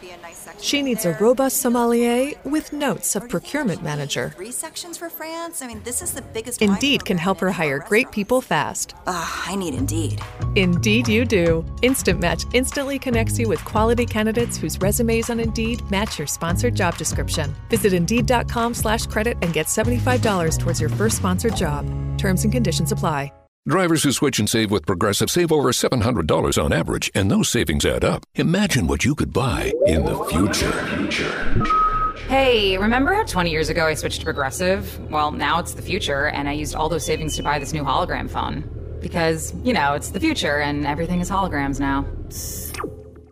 She 0.61 0.83
needs 0.83 1.05
a 1.05 1.15
robust 1.15 1.57
sommelier 1.57 2.33
with 2.45 2.73
notes 2.73 3.17
of 3.17 3.29
procurement 3.29 3.83
manager. 3.83 4.33
Three 4.37 4.53
sections 4.53 4.97
for 4.97 5.11
France. 5.11 5.61
I 5.61 5.67
mean, 5.67 5.81
this 5.83 6.03
is 6.03 6.13
the 6.13 6.23
biggest. 6.23 6.63
Indeed 6.63 7.05
can 7.05 7.19
help 7.19 7.41
her 7.41 7.51
hire 7.51 7.81
great 7.81 8.13
people 8.13 8.41
fast. 8.41 8.95
Ah, 9.09 9.45
I 9.49 9.57
need 9.57 9.75
Indeed. 9.75 10.21
Indeed, 10.55 11.09
you 11.09 11.25
do. 11.25 11.65
Instant 11.83 12.21
Match 12.21 12.45
instantly 12.53 12.99
connects 12.99 13.39
you 13.39 13.49
with 13.49 13.65
quality 13.65 14.07
candidates 14.07 14.57
whose 14.57 14.81
resumes 14.81 15.31
on 15.31 15.41
Indeed 15.41 15.89
match 15.91 16.17
your 16.19 16.29
sponsored 16.29 16.77
job 16.77 16.97
description. 16.97 17.53
Visit 17.69 17.93
Indeed.com/credit 17.93 19.39
and 19.43 19.53
get 19.53 19.69
seventy-five 19.69 20.23
dollars 20.23 20.57
towards 20.57 20.81
your 20.81 20.91
first 20.91 21.17
sponsored 21.17 21.57
job. 21.57 21.87
Terms 22.19 22.45
and 22.45 22.53
conditions 22.53 22.93
apply. 22.93 23.33
Drivers 23.69 24.03
who 24.03 24.11
switch 24.11 24.41
and 24.41 24.51
save 24.51 24.73
with 24.73 24.87
Progressive 24.87 25.31
save 25.31 25.53
over 25.53 25.71
$700 25.71 26.61
on 26.63 26.73
average, 26.73 27.13
and 27.15 27.31
those 27.31 27.49
savings 27.49 27.87
add 27.87 28.03
up. 28.03 28.25
Imagine 28.35 28.89
what 28.89 29.05
you 29.05 29.15
could 29.15 29.33
buy 29.33 29.73
in 29.87 30.05
the 30.05 30.19
future. 30.25 32.17
Hey, 32.27 32.77
remember 32.77 33.15
how 33.15 33.23
20 33.23 33.51
years 33.53 33.69
ago 33.69 33.87
I 33.87 33.95
switched 33.95 34.19
to 34.19 34.25
Progressive? 34.25 34.99
Well, 35.13 35.31
now 35.31 35.61
it's 35.61 35.75
the 35.75 35.83
future, 35.83 36.27
and 36.27 36.49
I 36.49 36.55
used 36.55 36.75
all 36.75 36.89
those 36.89 37.07
savings 37.07 37.37
to 37.37 37.45
buy 37.45 37.61
this 37.61 37.73
new 37.73 37.85
hologram 37.85 38.29
phone. 38.29 38.69
Because, 39.01 39.55
you 39.63 39.73
know, 39.73 39.95
it's 39.95 40.11
the 40.11 40.19
future, 40.19 40.59
and 40.59 40.85
everything 40.85 41.21
is 41.21 41.31
holograms 41.31 41.79
now. 41.79 42.05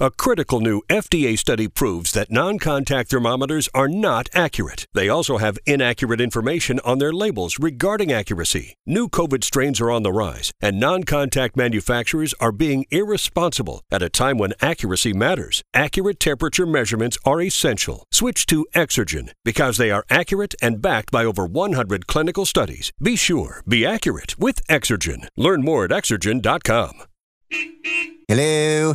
A 0.00 0.12
critical 0.12 0.60
new 0.60 0.82
FDA 0.88 1.36
study 1.36 1.66
proves 1.66 2.12
that 2.12 2.30
non 2.30 2.60
contact 2.60 3.10
thermometers 3.10 3.68
are 3.74 3.88
not 3.88 4.28
accurate. 4.32 4.86
They 4.94 5.08
also 5.08 5.38
have 5.38 5.58
inaccurate 5.66 6.20
information 6.20 6.78
on 6.84 6.98
their 6.98 7.12
labels 7.12 7.58
regarding 7.58 8.12
accuracy. 8.12 8.76
New 8.86 9.08
COVID 9.08 9.42
strains 9.42 9.80
are 9.80 9.90
on 9.90 10.04
the 10.04 10.12
rise, 10.12 10.52
and 10.60 10.78
non 10.78 11.02
contact 11.02 11.56
manufacturers 11.56 12.32
are 12.34 12.52
being 12.52 12.86
irresponsible 12.92 13.82
at 13.90 14.00
a 14.00 14.08
time 14.08 14.38
when 14.38 14.54
accuracy 14.60 15.12
matters. 15.12 15.64
Accurate 15.74 16.20
temperature 16.20 16.64
measurements 16.64 17.18
are 17.24 17.42
essential. 17.42 18.04
Switch 18.12 18.46
to 18.46 18.68
Exergen 18.76 19.32
because 19.44 19.78
they 19.78 19.90
are 19.90 20.04
accurate 20.08 20.54
and 20.62 20.80
backed 20.80 21.10
by 21.10 21.24
over 21.24 21.44
100 21.44 22.06
clinical 22.06 22.46
studies. 22.46 22.92
Be 23.02 23.16
sure, 23.16 23.64
be 23.66 23.84
accurate 23.84 24.38
with 24.38 24.64
Exergen. 24.68 25.26
Learn 25.36 25.64
more 25.64 25.86
at 25.86 25.90
exergen.com. 25.90 27.02
Hello? 28.28 28.94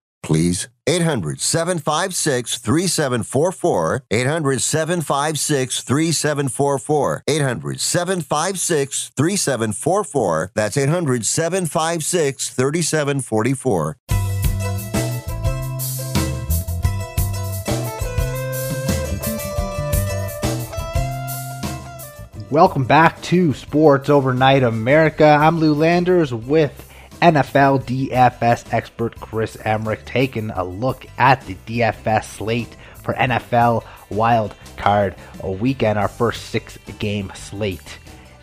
please. 0.21 0.69
800 0.87 1.39
756 1.39 2.57
3744. 2.57 4.03
800 4.11 4.61
756 4.61 5.83
3744. 5.83 7.23
800 7.27 7.79
756 7.79 9.11
3744. 9.15 10.51
That's 10.55 10.77
800 10.77 11.25
756 11.25 12.49
3744. 12.49 13.97
Welcome 22.51 22.83
back 22.83 23.21
to 23.21 23.53
Sports 23.53 24.09
Overnight 24.09 24.63
America. 24.63 25.25
I'm 25.25 25.59
Lou 25.59 25.73
Landers 25.73 26.33
with 26.33 26.90
NFL 27.21 27.83
DFS 27.83 28.73
expert 28.73 29.19
Chris 29.19 29.55
Emmerich 29.63 30.03
taking 30.05 30.49
a 30.49 30.63
look 30.63 31.05
at 31.19 31.45
the 31.45 31.55
DFS 31.67 32.23
slate 32.23 32.75
for 33.03 33.13
NFL 33.13 33.85
Wild 34.09 34.55
Card 34.77 35.15
Weekend, 35.43 35.99
our 35.99 36.07
first 36.07 36.47
six 36.47 36.79
game 36.99 37.31
slate 37.35 37.99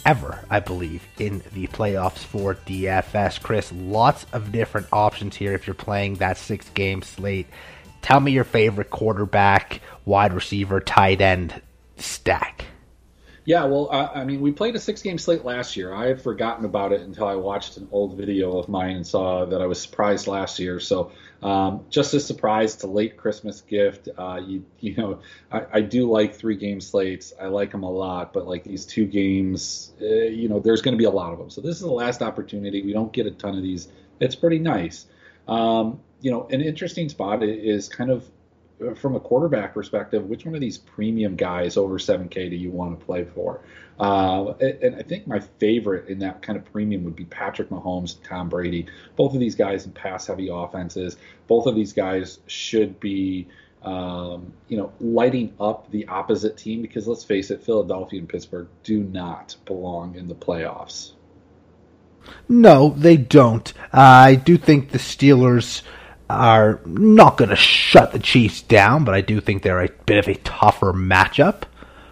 ever, 0.07 0.45
I 0.49 0.61
believe, 0.61 1.07
in 1.19 1.43
the 1.53 1.67
playoffs 1.67 2.19
for 2.19 2.55
DFS. 2.55 3.43
Chris, 3.43 3.73
lots 3.73 4.27
of 4.33 4.53
different 4.53 4.87
options 4.93 5.37
here 5.37 5.55
if 5.55 5.67
you're 5.67 5.75
playing 5.75 6.15
that 6.15 6.39
six 6.39 6.69
game 6.71 7.03
slate. 7.03 7.47
Tell 8.01 8.21
me 8.21 8.33
your 8.33 8.45
favorite 8.45 8.91
quarterback, 8.91 9.81
wide 10.05 10.33
receiver, 10.33 10.81
tight 10.81 11.21
end 11.21 11.61
stack. 11.97 12.65
Yeah, 13.49 13.65
well, 13.65 13.89
uh, 13.91 14.11
I 14.15 14.25
mean, 14.25 14.43
we 14.43 14.53
played 14.53 14.77
a 14.77 14.79
six 14.79 15.01
game 15.01 15.17
slate 15.17 15.43
last 15.43 15.75
year. 15.75 15.95
I 15.95 16.07
had 16.07 16.21
forgotten 16.21 16.67
about 16.67 16.93
it 16.93 17.01
until 17.01 17.27
I 17.27 17.35
watched 17.35 17.79
an 17.79 17.89
old 17.91 18.15
video 18.15 18.59
of 18.59 18.69
mine 18.69 18.97
and 18.97 19.07
saw 19.07 19.47
that 19.47 19.63
I 19.63 19.65
was 19.65 19.81
surprised 19.81 20.27
last 20.27 20.59
year. 20.59 20.79
So, 20.81 21.13
um, 21.43 21.87
just 21.89 22.13
a 22.13 22.21
surprise, 22.21 22.83
a 22.83 22.87
late 22.87 23.17
Christmas 23.17 23.63
gift. 23.63 24.11
Uh, 24.19 24.43
you, 24.47 24.67
you 24.81 24.97
know, 24.97 25.21
I, 25.51 25.63
I, 25.73 25.81
do 25.81 26.11
like 26.11 26.35
three 26.35 26.57
game 26.57 26.79
slates. 26.83 27.33
I 27.41 27.47
like 27.47 27.73
them 27.73 27.85
a 27.85 27.91
lot, 27.91 28.35
but 28.35 28.47
like 28.47 28.65
these 28.65 28.85
two 28.85 29.07
games, 29.07 29.95
uh, 30.03 30.05
you 30.05 30.51
know, 30.51 30.61
there's 30.61 30.83
going 30.83 30.93
to 30.93 30.99
be 30.99 31.05
a 31.05 31.11
lot 31.11 31.33
of 31.33 31.39
them. 31.39 31.49
So, 31.49 31.63
this 31.63 31.77
is 31.77 31.81
the 31.81 31.91
last 31.91 32.21
opportunity. 32.21 32.83
We 32.83 32.93
don't 32.93 33.15
get 33.15 33.27
a 33.27 33.31
ton 33.31 33.57
of 33.57 33.63
these. 33.63 33.89
It's 34.21 34.35
pretty 34.35 34.59
nice. 34.59 35.07
Um, 35.47 36.01
you 36.21 36.31
know, 36.31 36.47
an 36.51 36.61
interesting 36.61 37.09
spot 37.09 37.43
is 37.43 37.89
kind 37.89 38.11
of 38.11 38.29
from 38.97 39.17
a 39.17 39.21
quarterback 39.21 39.75
perspective, 39.75 40.25
which 40.27 40.45
one 40.45 40.55
of 40.55 40.61
these 40.61 40.79
premium 40.79 41.37
guys 41.37 41.77
over 41.77 41.99
7K 41.99 42.51
do 42.51 42.57
you 42.57 42.71
want 42.71 42.99
to 42.99 43.05
play 43.05 43.25
for? 43.25 43.61
Uh, 43.99 44.53
and 44.61 44.95
I 44.95 45.03
think 45.03 45.27
my 45.27 45.41
favorite 45.41 46.09
in 46.09 46.21
that 46.21 46.43
kind 46.43 46.57
of 46.57 46.65
premium 46.73 47.03
would 47.05 47.17
be 47.17 47.25
Patrick 47.25 47.71
Mahomes 47.71 48.17
and 48.17 48.25
Tom 48.25 48.49
Brady. 48.49 48.87
Both 49.17 49.35
of 49.35 49.41
these 49.41 49.57
guys 49.57 49.87
in 49.87 49.93
pass 49.93 50.27
heavy 50.29 50.49
offenses. 50.53 51.17
Both 51.49 51.67
of 51.67 51.75
these 51.75 51.93
guys 51.93 52.39
should 52.47 53.01
be, 53.01 53.49
um, 53.83 54.53
you 54.69 54.77
know, 54.77 54.93
lighting 55.01 55.55
up 55.59 55.91
the 55.91 56.07
opposite 56.07 56.57
team 56.57 56.81
because 56.81 57.09
let's 57.09 57.25
face 57.25 57.51
it, 57.51 57.65
Philadelphia 57.65 58.21
and 58.21 58.29
Pittsburgh 58.29 58.69
do 58.85 59.03
not 59.03 59.57
belong 59.65 60.15
in 60.15 60.29
the 60.29 60.35
playoffs. 60.35 61.13
No, 62.49 62.91
they 62.91 63.17
don't. 63.17 63.73
Uh, 63.93 64.01
I 64.01 64.35
do 64.37 64.57
think 64.57 64.91
the 64.91 64.99
Steelers 64.99 65.83
are 66.31 66.81
not 66.85 67.37
going 67.37 67.51
to 67.51 67.57
shut 67.57 68.13
the 68.13 68.19
Chiefs 68.19 68.63
down, 68.63 69.05
but 69.05 69.15
I 69.15 69.21
do 69.21 69.41
think 69.41 69.63
they're 69.63 69.85
a 69.85 69.91
bit 70.07 70.19
of 70.19 70.29
a 70.29 70.39
tougher 70.41 70.93
matchup 70.93 71.63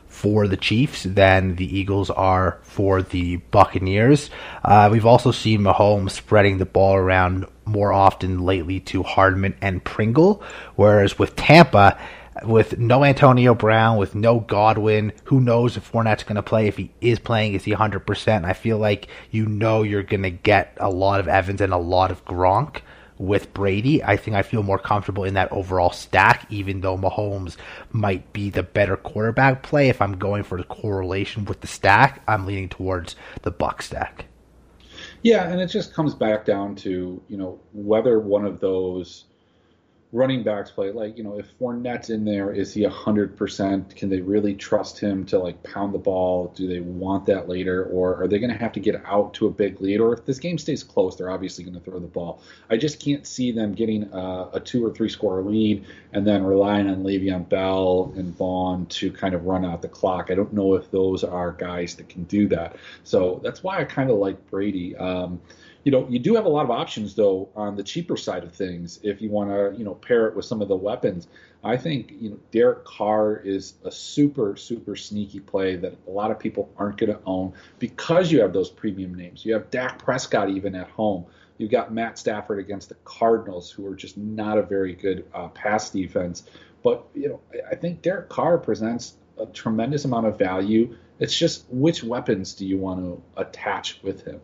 for 0.06 0.48
the 0.48 0.56
Chiefs 0.56 1.02
than 1.02 1.56
the 1.56 1.78
Eagles 1.78 2.08
are 2.08 2.58
for 2.62 3.02
the 3.02 3.36
Buccaneers. 3.36 4.30
Uh, 4.64 4.88
we've 4.90 5.04
also 5.04 5.30
seen 5.30 5.60
Mahomes 5.60 6.12
spreading 6.12 6.56
the 6.56 6.64
ball 6.64 6.94
around 6.94 7.46
more 7.66 7.92
often 7.92 8.40
lately 8.40 8.80
to 8.80 9.02
Hardman 9.02 9.54
and 9.60 9.84
Pringle, 9.84 10.42
whereas 10.74 11.18
with 11.18 11.36
Tampa, 11.36 11.98
with 12.44 12.78
no 12.78 13.04
Antonio 13.04 13.54
Brown, 13.54 13.98
with 13.98 14.14
no 14.14 14.40
Godwin, 14.40 15.12
who 15.24 15.40
knows 15.40 15.76
if 15.76 15.90
Fournette's 15.90 16.24
going 16.24 16.36
to 16.36 16.42
play? 16.42 16.66
If 16.66 16.78
he 16.78 16.90
is 17.02 17.18
playing, 17.18 17.52
is 17.52 17.64
he 17.64 17.72
100%? 17.72 18.44
I 18.44 18.54
feel 18.54 18.78
like 18.78 19.08
you 19.30 19.46
know 19.46 19.82
you're 19.82 20.02
going 20.02 20.22
to 20.22 20.30
get 20.30 20.76
a 20.80 20.88
lot 20.88 21.20
of 21.20 21.28
Evans 21.28 21.60
and 21.60 21.74
a 21.74 21.78
lot 21.78 22.10
of 22.10 22.24
Gronk 22.24 22.80
with 23.18 23.52
Brady. 23.54 24.02
I 24.02 24.16
think 24.16 24.36
I 24.36 24.42
feel 24.42 24.62
more 24.62 24.78
comfortable 24.78 25.24
in 25.24 25.34
that 25.34 25.50
overall 25.52 25.90
stack, 25.90 26.46
even 26.50 26.80
though 26.80 26.96
Mahomes 26.96 27.56
might 27.92 28.32
be 28.32 28.50
the 28.50 28.62
better 28.62 28.96
quarterback 28.96 29.62
play. 29.62 29.88
If 29.88 30.02
I'm 30.02 30.18
going 30.18 30.42
for 30.42 30.58
the 30.58 30.64
correlation 30.64 31.44
with 31.44 31.60
the 31.60 31.66
stack, 31.66 32.22
I'm 32.28 32.46
leaning 32.46 32.68
towards 32.68 33.16
the 33.42 33.50
Buck 33.50 33.82
stack. 33.82 34.26
Yeah, 35.22 35.48
and 35.48 35.60
it 35.60 35.66
just 35.66 35.94
comes 35.94 36.14
back 36.14 36.44
down 36.44 36.74
to 36.76 37.22
you 37.28 37.36
know 37.36 37.58
whether 37.72 38.20
one 38.20 38.44
of 38.44 38.60
those 38.60 39.24
running 40.12 40.42
backs 40.42 40.70
play. 40.70 40.90
Like, 40.92 41.18
you 41.18 41.24
know, 41.24 41.38
if 41.38 41.46
Fournette's 41.58 42.10
in 42.10 42.24
there, 42.24 42.52
is 42.52 42.72
he 42.72 42.82
100%? 42.82 43.96
Can 43.96 44.08
they 44.08 44.20
really 44.20 44.54
trust 44.54 44.98
him 44.98 45.26
to, 45.26 45.38
like, 45.38 45.62
pound 45.62 45.92
the 45.92 45.98
ball? 45.98 46.52
Do 46.56 46.68
they 46.68 46.80
want 46.80 47.26
that 47.26 47.48
later? 47.48 47.84
Or 47.84 48.22
are 48.22 48.28
they 48.28 48.38
going 48.38 48.52
to 48.52 48.56
have 48.56 48.72
to 48.72 48.80
get 48.80 49.02
out 49.04 49.34
to 49.34 49.46
a 49.46 49.50
big 49.50 49.80
lead? 49.80 50.00
Or 50.00 50.12
if 50.12 50.24
this 50.24 50.38
game 50.38 50.58
stays 50.58 50.84
close, 50.84 51.16
they're 51.16 51.30
obviously 51.30 51.64
going 51.64 51.74
to 51.74 51.80
throw 51.80 51.98
the 51.98 52.06
ball. 52.06 52.40
I 52.70 52.76
just 52.76 53.00
can't 53.00 53.26
see 53.26 53.52
them 53.52 53.72
getting 53.72 54.04
a, 54.12 54.50
a 54.54 54.60
two 54.60 54.84
or 54.84 54.90
three 54.90 55.08
score 55.08 55.42
lead 55.42 55.84
and 56.12 56.26
then 56.26 56.44
relying 56.44 56.88
on 56.88 57.02
Le'Veon 57.02 57.48
Bell 57.48 58.12
and 58.16 58.36
Vaughn 58.36 58.86
to 58.86 59.10
kind 59.10 59.34
of 59.34 59.44
run 59.44 59.64
out 59.64 59.82
the 59.82 59.88
clock. 59.88 60.30
I 60.30 60.34
don't 60.34 60.52
know 60.52 60.74
if 60.74 60.90
those 60.90 61.24
are 61.24 61.52
guys 61.52 61.96
that 61.96 62.08
can 62.08 62.24
do 62.24 62.48
that. 62.48 62.76
So 63.04 63.40
that's 63.42 63.62
why 63.62 63.80
I 63.80 63.84
kind 63.84 64.10
of 64.10 64.18
like 64.18 64.50
Brady. 64.50 64.96
Um, 64.96 65.40
you 65.86 65.92
know, 65.92 66.04
you 66.08 66.18
do 66.18 66.34
have 66.34 66.46
a 66.46 66.48
lot 66.48 66.64
of 66.64 66.72
options 66.72 67.14
though 67.14 67.48
on 67.54 67.76
the 67.76 67.82
cheaper 67.84 68.16
side 68.16 68.42
of 68.42 68.52
things. 68.52 68.98
If 69.04 69.22
you 69.22 69.30
want 69.30 69.50
to, 69.50 69.78
you 69.78 69.84
know, 69.84 69.94
pair 69.94 70.26
it 70.26 70.34
with 70.34 70.44
some 70.44 70.60
of 70.60 70.66
the 70.66 70.74
weapons, 70.74 71.28
I 71.62 71.76
think 71.76 72.12
you 72.18 72.30
know 72.30 72.38
Derek 72.50 72.84
Carr 72.84 73.36
is 73.36 73.74
a 73.84 73.90
super 73.92 74.56
super 74.56 74.96
sneaky 74.96 75.38
play 75.38 75.76
that 75.76 75.96
a 76.08 76.10
lot 76.10 76.32
of 76.32 76.40
people 76.40 76.72
aren't 76.76 76.96
going 76.96 77.12
to 77.12 77.20
own 77.24 77.52
because 77.78 78.32
you 78.32 78.40
have 78.40 78.52
those 78.52 78.68
premium 78.68 79.14
names. 79.14 79.44
You 79.44 79.54
have 79.54 79.70
Dak 79.70 80.04
Prescott 80.04 80.50
even 80.50 80.74
at 80.74 80.88
home. 80.88 81.24
You've 81.56 81.70
got 81.70 81.94
Matt 81.94 82.18
Stafford 82.18 82.58
against 82.58 82.88
the 82.88 82.96
Cardinals, 83.04 83.70
who 83.70 83.86
are 83.86 83.94
just 83.94 84.18
not 84.18 84.58
a 84.58 84.62
very 84.62 84.92
good 84.92 85.24
uh, 85.32 85.46
pass 85.48 85.90
defense. 85.90 86.42
But 86.82 87.06
you 87.14 87.28
know, 87.28 87.40
I 87.70 87.76
think 87.76 88.02
Derek 88.02 88.28
Carr 88.28 88.58
presents 88.58 89.14
a 89.38 89.46
tremendous 89.46 90.04
amount 90.04 90.26
of 90.26 90.36
value. 90.36 90.96
It's 91.20 91.36
just 91.36 91.64
which 91.70 92.02
weapons 92.02 92.54
do 92.54 92.66
you 92.66 92.76
want 92.76 93.04
to 93.04 93.22
attach 93.40 94.02
with 94.02 94.24
him? 94.24 94.40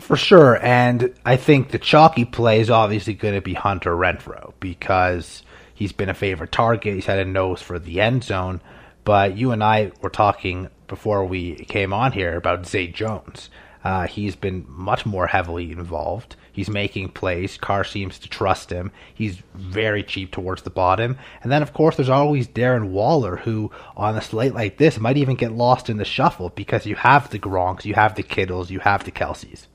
For 0.00 0.16
sure, 0.16 0.58
and 0.60 1.14
I 1.24 1.36
think 1.36 1.70
the 1.70 1.78
chalky 1.78 2.24
play 2.24 2.60
is 2.60 2.68
obviously 2.68 3.14
going 3.14 3.34
to 3.34 3.40
be 3.40 3.54
Hunter 3.54 3.92
Renfrow 3.92 4.54
because 4.58 5.44
he's 5.72 5.92
been 5.92 6.08
a 6.08 6.14
favorite 6.14 6.50
target. 6.50 6.94
He's 6.94 7.06
had 7.06 7.20
a 7.20 7.24
nose 7.24 7.62
for 7.62 7.78
the 7.78 8.00
end 8.00 8.24
zone. 8.24 8.60
But 9.04 9.36
you 9.36 9.52
and 9.52 9.62
I 9.62 9.92
were 10.00 10.10
talking 10.10 10.68
before 10.88 11.24
we 11.24 11.54
came 11.66 11.92
on 11.92 12.12
here 12.12 12.36
about 12.36 12.66
Zay 12.66 12.88
Jones. 12.88 13.50
Uh, 13.84 14.06
he's 14.06 14.36
been 14.36 14.64
much 14.68 15.06
more 15.06 15.26
heavily 15.26 15.70
involved. 15.70 16.36
He's 16.52 16.68
making 16.68 17.10
plays. 17.10 17.56
Carr 17.56 17.84
seems 17.84 18.18
to 18.18 18.28
trust 18.28 18.70
him. 18.70 18.90
He's 19.14 19.42
very 19.54 20.02
cheap 20.02 20.32
towards 20.32 20.62
the 20.62 20.70
bottom. 20.70 21.18
And 21.42 21.52
then, 21.52 21.62
of 21.62 21.72
course, 21.72 21.96
there's 21.96 22.08
always 22.08 22.48
Darren 22.48 22.90
Waller, 22.90 23.36
who 23.36 23.70
on 23.96 24.16
a 24.16 24.22
slate 24.22 24.54
like 24.54 24.76
this 24.76 24.98
might 24.98 25.16
even 25.16 25.36
get 25.36 25.52
lost 25.52 25.88
in 25.88 25.98
the 25.98 26.04
shuffle 26.04 26.50
because 26.50 26.84
you 26.84 26.96
have 26.96 27.30
the 27.30 27.38
Gronks, 27.38 27.84
you 27.84 27.94
have 27.94 28.16
the 28.16 28.22
Kittles, 28.22 28.70
you 28.70 28.80
have 28.80 29.04
the 29.04 29.12
Kelces. 29.12 29.66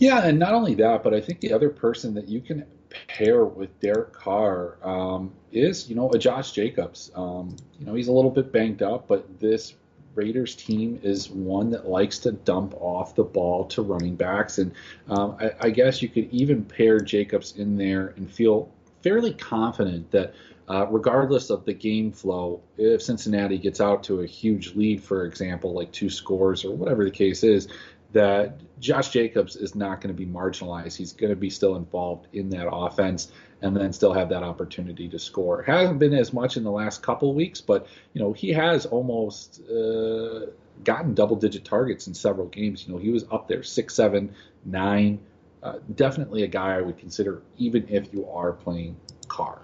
Yeah, 0.00 0.24
and 0.24 0.38
not 0.38 0.54
only 0.54 0.74
that, 0.76 1.02
but 1.04 1.12
I 1.12 1.20
think 1.20 1.40
the 1.40 1.52
other 1.52 1.68
person 1.68 2.14
that 2.14 2.26
you 2.26 2.40
can 2.40 2.64
pair 3.06 3.44
with 3.44 3.78
Derek 3.80 4.14
Carr 4.14 4.78
um, 4.82 5.30
is, 5.52 5.90
you 5.90 5.94
know, 5.94 6.10
a 6.10 6.18
Josh 6.18 6.52
Jacobs. 6.52 7.10
Um, 7.14 7.54
you 7.78 7.84
know, 7.84 7.94
he's 7.94 8.08
a 8.08 8.12
little 8.12 8.30
bit 8.30 8.50
banged 8.50 8.82
up, 8.82 9.06
but 9.06 9.38
this 9.38 9.74
Raiders 10.14 10.54
team 10.54 10.98
is 11.02 11.28
one 11.28 11.68
that 11.70 11.86
likes 11.86 12.18
to 12.20 12.32
dump 12.32 12.74
off 12.80 13.14
the 13.14 13.22
ball 13.22 13.66
to 13.66 13.82
running 13.82 14.16
backs, 14.16 14.56
and 14.56 14.72
um, 15.10 15.36
I, 15.38 15.52
I, 15.60 15.70
guess 15.70 16.02
you 16.02 16.08
could 16.08 16.28
even 16.32 16.64
pair 16.64 16.98
Jacobs 16.98 17.56
in 17.56 17.76
there 17.76 18.14
and 18.16 18.28
feel 18.28 18.72
fairly 19.02 19.34
confident 19.34 20.10
that. 20.10 20.34
Uh, 20.68 20.86
regardless 20.88 21.50
of 21.50 21.64
the 21.64 21.72
game 21.72 22.12
flow, 22.12 22.62
if 22.78 23.02
Cincinnati 23.02 23.58
gets 23.58 23.80
out 23.80 24.04
to 24.04 24.20
a 24.20 24.26
huge 24.26 24.76
lead, 24.76 25.02
for 25.02 25.26
example, 25.26 25.72
like 25.72 25.90
two 25.90 26.08
scores 26.08 26.64
or 26.64 26.70
whatever 26.70 27.04
the 27.04 27.10
case 27.10 27.42
is, 27.42 27.66
that 28.12 28.60
Josh 28.80 29.10
Jacobs 29.10 29.56
is 29.56 29.74
not 29.74 30.00
going 30.00 30.14
to 30.14 30.18
be 30.18 30.26
marginalized. 30.26 30.96
He's 30.96 31.12
going 31.12 31.30
to 31.30 31.36
be 31.36 31.50
still 31.50 31.76
involved 31.76 32.26
in 32.32 32.50
that 32.50 32.68
offense 32.70 33.30
and 33.62 33.76
then 33.76 33.92
still 33.92 34.12
have 34.12 34.28
that 34.30 34.42
opportunity 34.42 35.08
to 35.08 35.18
score. 35.18 35.62
Hasn't 35.62 35.98
been 35.98 36.14
as 36.14 36.32
much 36.32 36.56
in 36.56 36.64
the 36.64 36.70
last 36.70 37.02
couple 37.02 37.34
weeks, 37.34 37.60
but 37.60 37.86
you 38.14 38.20
know 38.20 38.32
he 38.32 38.50
has 38.50 38.86
almost 38.86 39.60
uh, 39.68 40.46
gotten 40.82 41.14
double-digit 41.14 41.64
targets 41.64 42.06
in 42.06 42.14
several 42.14 42.46
games. 42.46 42.86
You 42.86 42.94
know 42.94 42.98
he 42.98 43.10
was 43.10 43.24
up 43.30 43.48
there 43.48 43.62
six, 43.62 43.94
seven, 43.94 44.34
nine. 44.64 45.20
Uh, 45.62 45.78
definitely 45.94 46.42
a 46.42 46.48
guy 46.48 46.76
I 46.76 46.80
would 46.80 46.96
consider, 46.96 47.42
even 47.58 47.86
if 47.90 48.14
you 48.14 48.26
are 48.30 48.52
playing 48.52 48.96
Carr. 49.28 49.60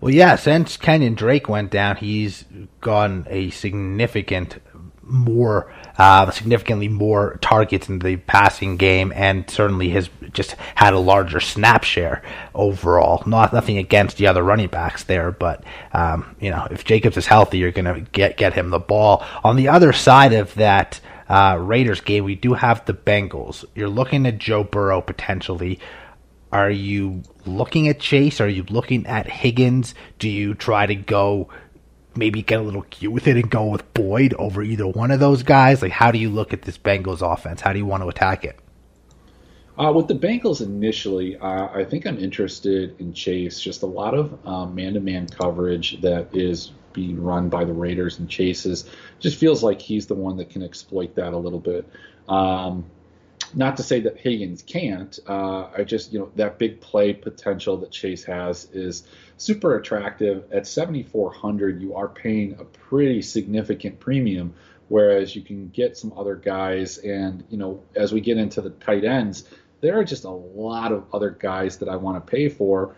Well, 0.00 0.12
yeah, 0.12 0.34
since 0.34 0.76
Kenyan 0.76 1.14
Drake 1.14 1.48
went 1.48 1.70
down, 1.70 1.94
he's 1.94 2.44
gotten 2.80 3.24
a 3.30 3.50
significant 3.50 4.58
more, 5.12 5.72
uh, 5.98 6.30
significantly 6.30 6.88
more 6.88 7.38
targets 7.42 7.88
in 7.88 7.98
the 8.00 8.16
passing 8.16 8.76
game, 8.76 9.12
and 9.14 9.48
certainly 9.48 9.90
has 9.90 10.08
just 10.32 10.52
had 10.74 10.94
a 10.94 10.98
larger 10.98 11.38
snap 11.38 11.84
share 11.84 12.22
overall. 12.54 13.22
Not 13.26 13.52
nothing 13.52 13.78
against 13.78 14.16
the 14.16 14.26
other 14.26 14.42
running 14.42 14.68
backs 14.68 15.04
there, 15.04 15.30
but 15.30 15.62
um, 15.92 16.34
you 16.40 16.50
know 16.50 16.66
if 16.70 16.84
Jacobs 16.84 17.16
is 17.16 17.26
healthy, 17.26 17.58
you're 17.58 17.70
going 17.70 17.84
to 17.94 18.00
get 18.12 18.36
get 18.36 18.54
him 18.54 18.70
the 18.70 18.78
ball. 18.78 19.24
On 19.44 19.56
the 19.56 19.68
other 19.68 19.92
side 19.92 20.32
of 20.32 20.54
that. 20.54 21.00
Uh, 21.28 21.56
Raiders 21.56 22.02
game, 22.02 22.24
we 22.24 22.34
do 22.34 22.52
have 22.52 22.84
the 22.84 22.92
Bengals. 22.92 23.64
You're 23.74 23.88
looking 23.88 24.26
at 24.26 24.36
Joe 24.36 24.64
Burrow 24.64 25.00
potentially. 25.00 25.80
Are 26.52 26.70
you 26.70 27.22
looking 27.46 27.88
at 27.88 27.98
Chase? 27.98 28.38
Are 28.38 28.48
you 28.48 28.64
looking 28.68 29.06
at 29.06 29.26
Higgins? 29.26 29.94
Do 30.18 30.28
you 30.28 30.52
try 30.54 30.84
to 30.84 30.94
go 30.94 31.48
maybe 32.16 32.42
get 32.42 32.60
a 32.60 32.62
little 32.62 32.82
cute 32.82 33.12
with 33.12 33.26
it 33.26 33.36
and 33.36 33.50
go 33.50 33.66
with 33.66 33.92
Boyd 33.94 34.34
over 34.34 34.62
either 34.62 34.86
one 34.86 35.10
of 35.10 35.20
those 35.20 35.42
guys? 35.42 35.82
Like, 35.82 35.92
how 35.92 36.10
do 36.10 36.18
you 36.18 36.30
look 36.30 36.52
at 36.52 36.62
this 36.62 36.78
Bengals 36.78 37.20
offense? 37.20 37.60
How 37.60 37.72
do 37.72 37.78
you 37.78 37.86
want 37.86 38.02
to 38.02 38.08
attack 38.08 38.44
it? 38.44 38.58
Uh, 39.78 39.90
with 39.92 40.06
the 40.06 40.14
Bengals 40.14 40.60
initially, 40.60 41.36
uh, 41.38 41.68
I 41.72 41.84
think 41.84 42.06
I'm 42.06 42.18
interested 42.18 43.00
in 43.00 43.14
Chase. 43.14 43.58
Just 43.58 43.82
a 43.82 43.86
lot 43.86 44.14
of 44.14 44.44
man 44.74 44.94
to 44.94 45.00
man 45.00 45.26
coverage 45.26 46.00
that 46.02 46.36
is 46.36 46.72
being 46.92 47.22
run 47.22 47.48
by 47.48 47.64
the 47.64 47.72
Raiders 47.72 48.18
and 48.18 48.28
Chase's 48.28 48.88
just 49.18 49.38
feels 49.38 49.62
like 49.62 49.80
he's 49.80 50.06
the 50.06 50.14
one 50.14 50.36
that 50.36 50.50
can 50.50 50.62
exploit 50.62 51.14
that 51.14 51.32
a 51.32 51.38
little 51.38 51.58
bit. 51.58 51.88
Um, 52.28 52.84
not 53.54 53.76
to 53.78 53.82
say 53.82 54.00
that 54.00 54.16
Higgins 54.16 54.62
can't. 54.62 55.18
Uh, 55.26 55.68
I 55.76 55.84
just, 55.84 56.12
you 56.12 56.18
know, 56.18 56.30
that 56.36 56.58
big 56.58 56.80
play 56.80 57.12
potential 57.12 57.76
that 57.78 57.90
Chase 57.90 58.24
has 58.24 58.68
is 58.72 59.04
super 59.42 59.76
attractive. 59.76 60.44
At 60.52 60.66
7,400, 60.66 61.80
you 61.80 61.96
are 61.96 62.08
paying 62.08 62.54
a 62.58 62.64
pretty 62.64 63.22
significant 63.22 63.98
premium, 63.98 64.54
whereas 64.88 65.34
you 65.34 65.42
can 65.42 65.68
get 65.68 65.96
some 65.96 66.12
other 66.16 66.36
guys. 66.36 66.98
And, 66.98 67.44
you 67.50 67.58
know, 67.58 67.82
as 67.96 68.12
we 68.12 68.20
get 68.20 68.38
into 68.38 68.60
the 68.60 68.70
tight 68.70 69.04
ends, 69.04 69.44
there 69.80 69.98
are 69.98 70.04
just 70.04 70.24
a 70.24 70.30
lot 70.30 70.92
of 70.92 71.04
other 71.12 71.30
guys 71.30 71.78
that 71.78 71.88
I 71.88 71.96
want 71.96 72.24
to 72.24 72.30
pay 72.30 72.48
for 72.48 72.94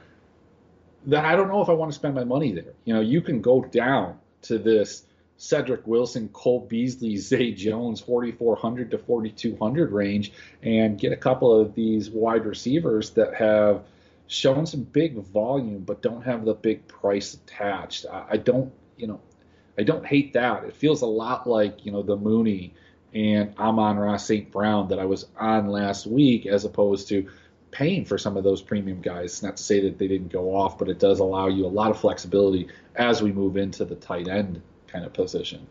that 1.06 1.24
I 1.24 1.36
don't 1.36 1.48
know 1.48 1.60
if 1.60 1.68
I 1.68 1.72
want 1.72 1.92
to 1.92 1.94
spend 1.94 2.14
my 2.14 2.24
money 2.24 2.52
there. 2.52 2.74
You 2.84 2.94
know, 2.94 3.00
you 3.00 3.20
can 3.20 3.40
go 3.40 3.62
down 3.62 4.18
to 4.42 4.58
this 4.58 5.04
Cedric 5.36 5.86
Wilson, 5.86 6.28
Cole 6.28 6.60
Beasley, 6.60 7.16
Zay 7.18 7.52
Jones, 7.52 8.00
4,400 8.00 8.90
to 8.92 8.98
4,200 8.98 9.92
range, 9.92 10.32
and 10.62 10.98
get 10.98 11.12
a 11.12 11.16
couple 11.16 11.58
of 11.58 11.74
these 11.74 12.10
wide 12.10 12.44
receivers 12.46 13.10
that 13.10 13.34
have 13.34 13.84
shown 14.26 14.66
some 14.66 14.82
big 14.82 15.16
volume 15.16 15.80
but 15.80 16.02
don't 16.02 16.22
have 16.22 16.44
the 16.44 16.54
big 16.54 16.86
price 16.88 17.34
attached. 17.34 18.06
I, 18.10 18.24
I 18.30 18.36
don't, 18.36 18.72
you 18.96 19.06
know, 19.06 19.20
I 19.78 19.82
don't 19.82 20.06
hate 20.06 20.32
that. 20.34 20.64
It 20.64 20.74
feels 20.74 21.02
a 21.02 21.06
lot 21.06 21.46
like, 21.46 21.84
you 21.84 21.92
know, 21.92 22.02
the 22.02 22.16
Mooney 22.16 22.74
and 23.12 23.56
Amon-Ra 23.58 24.16
St. 24.16 24.50
Brown 24.50 24.88
that 24.88 24.98
I 24.98 25.04
was 25.04 25.26
on 25.38 25.68
last 25.68 26.06
week 26.06 26.46
as 26.46 26.64
opposed 26.64 27.08
to 27.08 27.28
paying 27.70 28.04
for 28.04 28.18
some 28.18 28.36
of 28.36 28.44
those 28.44 28.62
premium 28.62 29.00
guys. 29.00 29.42
Not 29.42 29.56
to 29.56 29.62
say 29.62 29.80
that 29.80 29.98
they 29.98 30.08
didn't 30.08 30.32
go 30.32 30.54
off, 30.54 30.78
but 30.78 30.88
it 30.88 30.98
does 30.98 31.18
allow 31.18 31.48
you 31.48 31.66
a 31.66 31.68
lot 31.68 31.90
of 31.90 31.98
flexibility 31.98 32.68
as 32.94 33.22
we 33.22 33.32
move 33.32 33.56
into 33.56 33.84
the 33.84 33.96
tight 33.96 34.28
end 34.28 34.62
kind 34.86 35.04
of 35.04 35.12
position. 35.12 35.66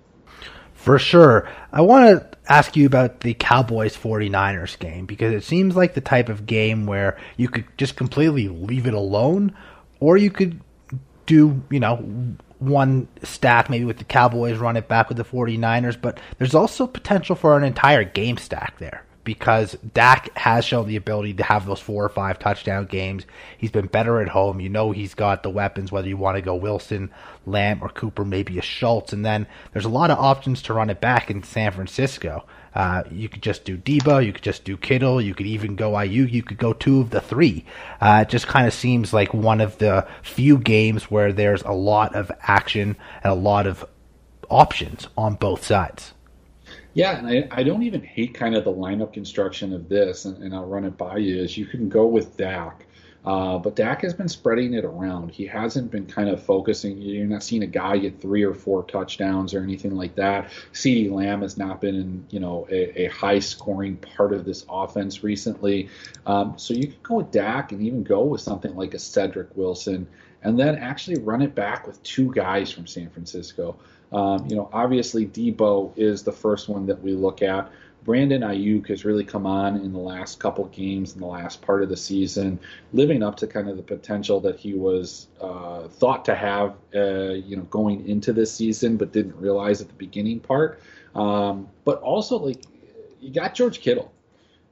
For 0.84 1.00
sure. 1.00 1.48
I 1.72 1.80
want 1.80 2.10
to 2.10 2.38
ask 2.52 2.76
you 2.76 2.86
about 2.86 3.22
the 3.22 3.34
Cowboys 3.36 3.96
49ers 3.96 4.78
game 4.78 5.06
because 5.06 5.32
it 5.34 5.46
seems 5.46 5.78
like 5.78 5.94
the 5.94 6.02
type 6.02 6.28
of 6.28 6.46
game 6.46 6.86
where 6.86 7.18
you 7.38 7.48
could 7.48 7.66
just 7.78 7.96
completely 7.96 8.50
leave 8.50 8.86
it 8.86 8.94
alone 8.94 9.56
or 10.02 10.18
you 10.18 10.30
could 10.30 10.60
do, 11.26 11.64
you 11.70 11.80
know, 11.80 11.96
one 12.60 13.08
stack 13.24 13.70
maybe 13.70 13.86
with 13.86 13.98
the 13.98 14.04
Cowboys, 14.04 14.58
run 14.58 14.76
it 14.76 14.90
back 14.90 15.08
with 15.08 15.16
the 15.16 15.24
49ers, 15.24 16.00
but 16.02 16.20
there's 16.38 16.54
also 16.54 16.86
potential 16.86 17.38
for 17.38 17.56
an 17.58 17.64
entire 17.64 18.04
game 18.04 18.36
stack 18.36 18.78
there 18.80 19.06
because 19.24 19.78
Dak 19.94 20.36
has 20.38 20.66
shown 20.66 20.88
the 20.88 20.96
ability 20.96 21.34
to 21.36 21.44
have 21.44 21.66
those 21.66 21.80
four 21.80 22.04
or 22.04 22.10
five 22.10 22.40
touchdown 22.40 22.86
games. 22.86 23.26
He's 23.58 23.72
been 23.72 23.88
better 23.88 24.22
at 24.22 24.30
home. 24.30 24.60
You 24.60 24.70
know 24.70 24.92
he's 24.92 25.14
got 25.14 25.44
the 25.44 25.50
weapons, 25.50 25.92
whether 25.92 26.08
you 26.08 26.18
want 26.18 26.36
to 26.36 26.42
go 26.42 26.56
Wilson, 26.56 27.10
Lamb, 27.46 27.80
or 27.82 27.90
Cooper, 27.90 28.26
maybe 28.26 28.58
a 28.58 28.62
Schultz. 28.62 29.14
And 29.14 29.26
then 29.26 29.48
there's 29.72 29.86
a 29.86 29.90
lot 29.90 30.12
of 30.12 30.20
options 30.20 30.62
to 30.64 30.74
run 30.74 30.90
it 30.90 31.00
back 31.00 31.30
in 31.32 31.44
San 31.44 31.72
Francisco. 31.72 32.46
Uh, 32.76 33.04
you 33.12 33.30
could 33.30 33.44
just 33.44 33.66
do 33.66 33.78
Deebo, 33.78 34.26
you 34.26 34.34
could 34.34 34.42
just 34.44 34.64
do 34.64 34.76
Kittle, 34.76 35.22
you 35.22 35.36
could 35.36 35.46
even 35.46 35.76
go 35.76 35.92
Aiyuk, 35.92 36.32
you 36.32 36.42
could 36.42 36.58
go 36.58 36.74
two 36.74 37.02
of 37.02 37.12
the 37.12 37.22
three. 37.22 37.66
Uh, 38.02 38.26
it 38.28 38.30
just 38.30 38.48
kind 38.48 38.66
of 38.66 38.74
seems 38.74 39.14
like 39.14 39.34
one 39.34 39.62
of 39.62 39.78
the 39.78 40.08
few 40.24 40.58
games 40.58 41.12
where 41.12 41.32
there's 41.32 41.62
a 41.62 41.72
lot 41.72 42.16
of 42.16 42.32
action 42.42 42.96
and 43.24 43.32
a 43.32 43.36
lot 43.36 43.68
of 43.68 43.86
options 44.50 45.08
on 45.16 45.36
both 45.36 45.64
sides. 45.64 46.13
Yeah, 46.94 47.18
and 47.18 47.28
I, 47.28 47.48
I 47.52 47.64
don't 47.64 47.84
even 47.84 48.04
hate 48.04 48.36
kind 48.36 48.56
of 48.56 48.64
the 48.64 48.74
lineup 48.74 49.14
construction 49.14 49.74
of 49.74 49.90
this, 49.90 50.26
and, 50.26 50.44
and 50.44 50.54
I'll 50.54 50.66
run 50.66 50.86
it 50.86 50.98
by 50.98 51.18
you. 51.18 51.42
Is 51.42 51.58
you 51.58 51.66
can 51.66 51.90
go 51.90 52.06
with 52.06 52.38
Dak, 52.38 52.86
uh, 53.26 53.58
but 53.58 53.76
Dak 53.76 54.02
has 54.02 54.14
been 54.14 54.28
spreading 54.28 54.76
it 54.76 54.86
around. 54.86 55.32
He 55.32 55.48
hasn't 55.48 55.90
been 55.90 56.06
kind 56.06 56.30
of 56.30 56.44
focusing. 56.44 57.02
You're 57.02 57.26
not 57.26 57.42
seeing 57.42 57.64
a 57.64 57.68
guy 57.68 57.98
get 57.98 58.22
three 58.22 58.44
or 58.44 58.54
four 58.54 58.84
touchdowns 58.84 59.56
or 59.56 59.64
anything 59.64 59.96
like 59.96 60.16
that. 60.16 60.52
CeeDee 60.74 61.12
Lamb 61.12 61.42
has 61.42 61.58
not 61.58 61.82
been 61.82 61.96
in, 61.96 62.26
you 62.30 62.40
know, 62.40 62.68
a, 62.70 63.06
a 63.06 63.08
high 63.08 63.40
scoring 63.40 63.98
part 63.98 64.32
of 64.32 64.46
this 64.46 64.64
offense 64.70 65.24
recently. 65.24 65.90
Um, 66.28 66.54
so 66.58 66.76
you 66.76 66.88
could 66.88 67.02
go 67.02 67.16
with 67.16 67.32
Dak 67.32 67.72
and 67.72 67.82
even 67.82 68.04
go 68.04 68.24
with 68.24 68.42
something 68.42 68.76
like 68.76 68.94
a 68.94 69.00
Cedric 69.00 69.56
Wilson, 69.56 70.08
and 70.44 70.60
then 70.60 70.76
actually 70.76 71.18
run 71.22 71.42
it 71.42 71.56
back 71.56 71.88
with 71.88 72.04
two 72.04 72.32
guys 72.34 72.72
from 72.72 72.86
San 72.86 73.10
Francisco. 73.10 73.78
Um, 74.14 74.46
you 74.48 74.56
know, 74.56 74.70
obviously 74.72 75.26
Deebo 75.26 75.92
is 75.98 76.24
the 76.24 76.32
first 76.32 76.70
one 76.70 76.86
that 76.86 77.02
we 77.02 77.14
look 77.14 77.42
at. 77.42 77.72
Brandon 78.04 78.42
Aiyuk 78.42 78.90
has 78.90 79.06
really 79.06 79.24
come 79.24 79.46
on 79.46 79.78
in 79.78 79.94
the 79.94 80.00
last 80.00 80.40
couple 80.40 80.66
games 80.66 81.14
in 81.14 81.22
the 81.22 81.26
last 81.26 81.62
part 81.62 81.84
of 81.84 81.90
the 81.90 81.96
season, 81.96 82.60
living 82.92 83.24
up 83.24 83.38
to 83.38 83.48
kind 83.48 83.70
of 83.70 83.78
the 83.78 83.84
potential 83.84 84.42
that 84.42 84.60
he 84.60 84.74
was 84.74 85.28
uh, 85.40 85.88
thought 85.88 86.26
to 86.26 86.36
have, 86.36 86.76
uh, 86.94 87.32
you 87.32 87.56
know, 87.56 87.64
going 87.64 88.06
into 88.08 88.34
this 88.34 88.54
season, 88.54 88.98
but 88.98 89.14
didn't 89.14 89.36
realize 89.38 89.82
at 89.82 89.88
the 89.88 89.94
beginning 89.94 90.42
part. 90.42 90.82
Um, 91.16 91.70
but 91.86 92.02
also, 92.02 92.38
like, 92.38 92.62
you 93.22 93.32
got 93.32 93.56
George 93.56 93.80
Kittle. 93.80 94.12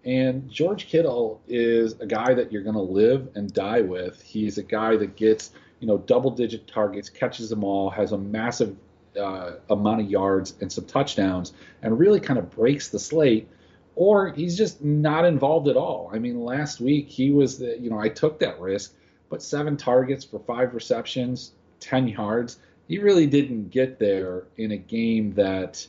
And 0.03 0.49
George 0.49 0.87
Kittle 0.87 1.41
is 1.47 1.93
a 1.99 2.07
guy 2.07 2.33
that 2.33 2.51
you're 2.51 2.63
going 2.63 2.75
to 2.75 2.81
live 2.81 3.29
and 3.35 3.53
die 3.53 3.81
with. 3.81 4.21
He's 4.21 4.57
a 4.57 4.63
guy 4.63 4.97
that 4.97 5.15
gets, 5.15 5.51
you 5.79 5.87
know, 5.87 5.99
double 5.99 6.31
digit 6.31 6.67
targets, 6.67 7.09
catches 7.09 7.49
them 7.49 7.63
all, 7.63 7.89
has 7.91 8.11
a 8.11 8.17
massive 8.17 8.75
uh, 9.19 9.53
amount 9.69 10.01
of 10.01 10.09
yards 10.09 10.55
and 10.61 10.71
some 10.71 10.85
touchdowns 10.85 11.53
and 11.81 11.97
really 11.97 12.19
kind 12.19 12.39
of 12.39 12.49
breaks 12.51 12.89
the 12.89 12.99
slate, 12.99 13.47
or 13.95 14.31
he's 14.31 14.57
just 14.57 14.83
not 14.83 15.25
involved 15.25 15.67
at 15.67 15.77
all. 15.77 16.09
I 16.13 16.19
mean, 16.19 16.43
last 16.43 16.79
week 16.79 17.09
he 17.09 17.31
was 17.31 17.59
the, 17.59 17.77
you 17.79 17.89
know, 17.89 17.99
I 17.99 18.09
took 18.09 18.39
that 18.39 18.59
risk, 18.59 18.93
but 19.29 19.43
seven 19.43 19.77
targets 19.77 20.23
for 20.23 20.39
five 20.39 20.73
receptions, 20.73 21.51
10 21.79 22.07
yards. 22.07 22.57
He 22.87 22.99
really 22.99 23.27
didn't 23.27 23.69
get 23.69 23.99
there 23.99 24.45
in 24.57 24.71
a 24.71 24.77
game 24.77 25.33
that, 25.33 25.85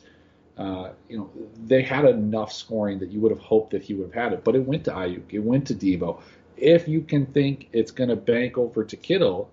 uh, 0.57 0.89
you 1.09 1.17
know, 1.17 1.29
they 1.65 1.81
had 1.81 2.05
enough 2.05 2.51
scoring 2.51 2.99
that 2.99 3.11
you 3.11 3.19
would 3.19 3.31
have 3.31 3.41
hoped 3.41 3.71
that 3.71 3.83
he 3.83 3.93
would 3.93 4.13
have 4.13 4.23
had 4.23 4.33
it, 4.33 4.43
but 4.43 4.55
it 4.55 4.65
went 4.65 4.85
to 4.85 4.91
Aiyuk, 4.91 5.33
it 5.33 5.39
went 5.39 5.67
to 5.67 5.75
Deebo. 5.75 6.21
If 6.55 6.87
you 6.87 7.01
can 7.01 7.25
think 7.25 7.69
it's 7.73 7.91
going 7.91 8.09
to 8.09 8.15
bank 8.15 8.57
over 8.57 8.83
to 8.83 8.95
Kittle, 8.95 9.49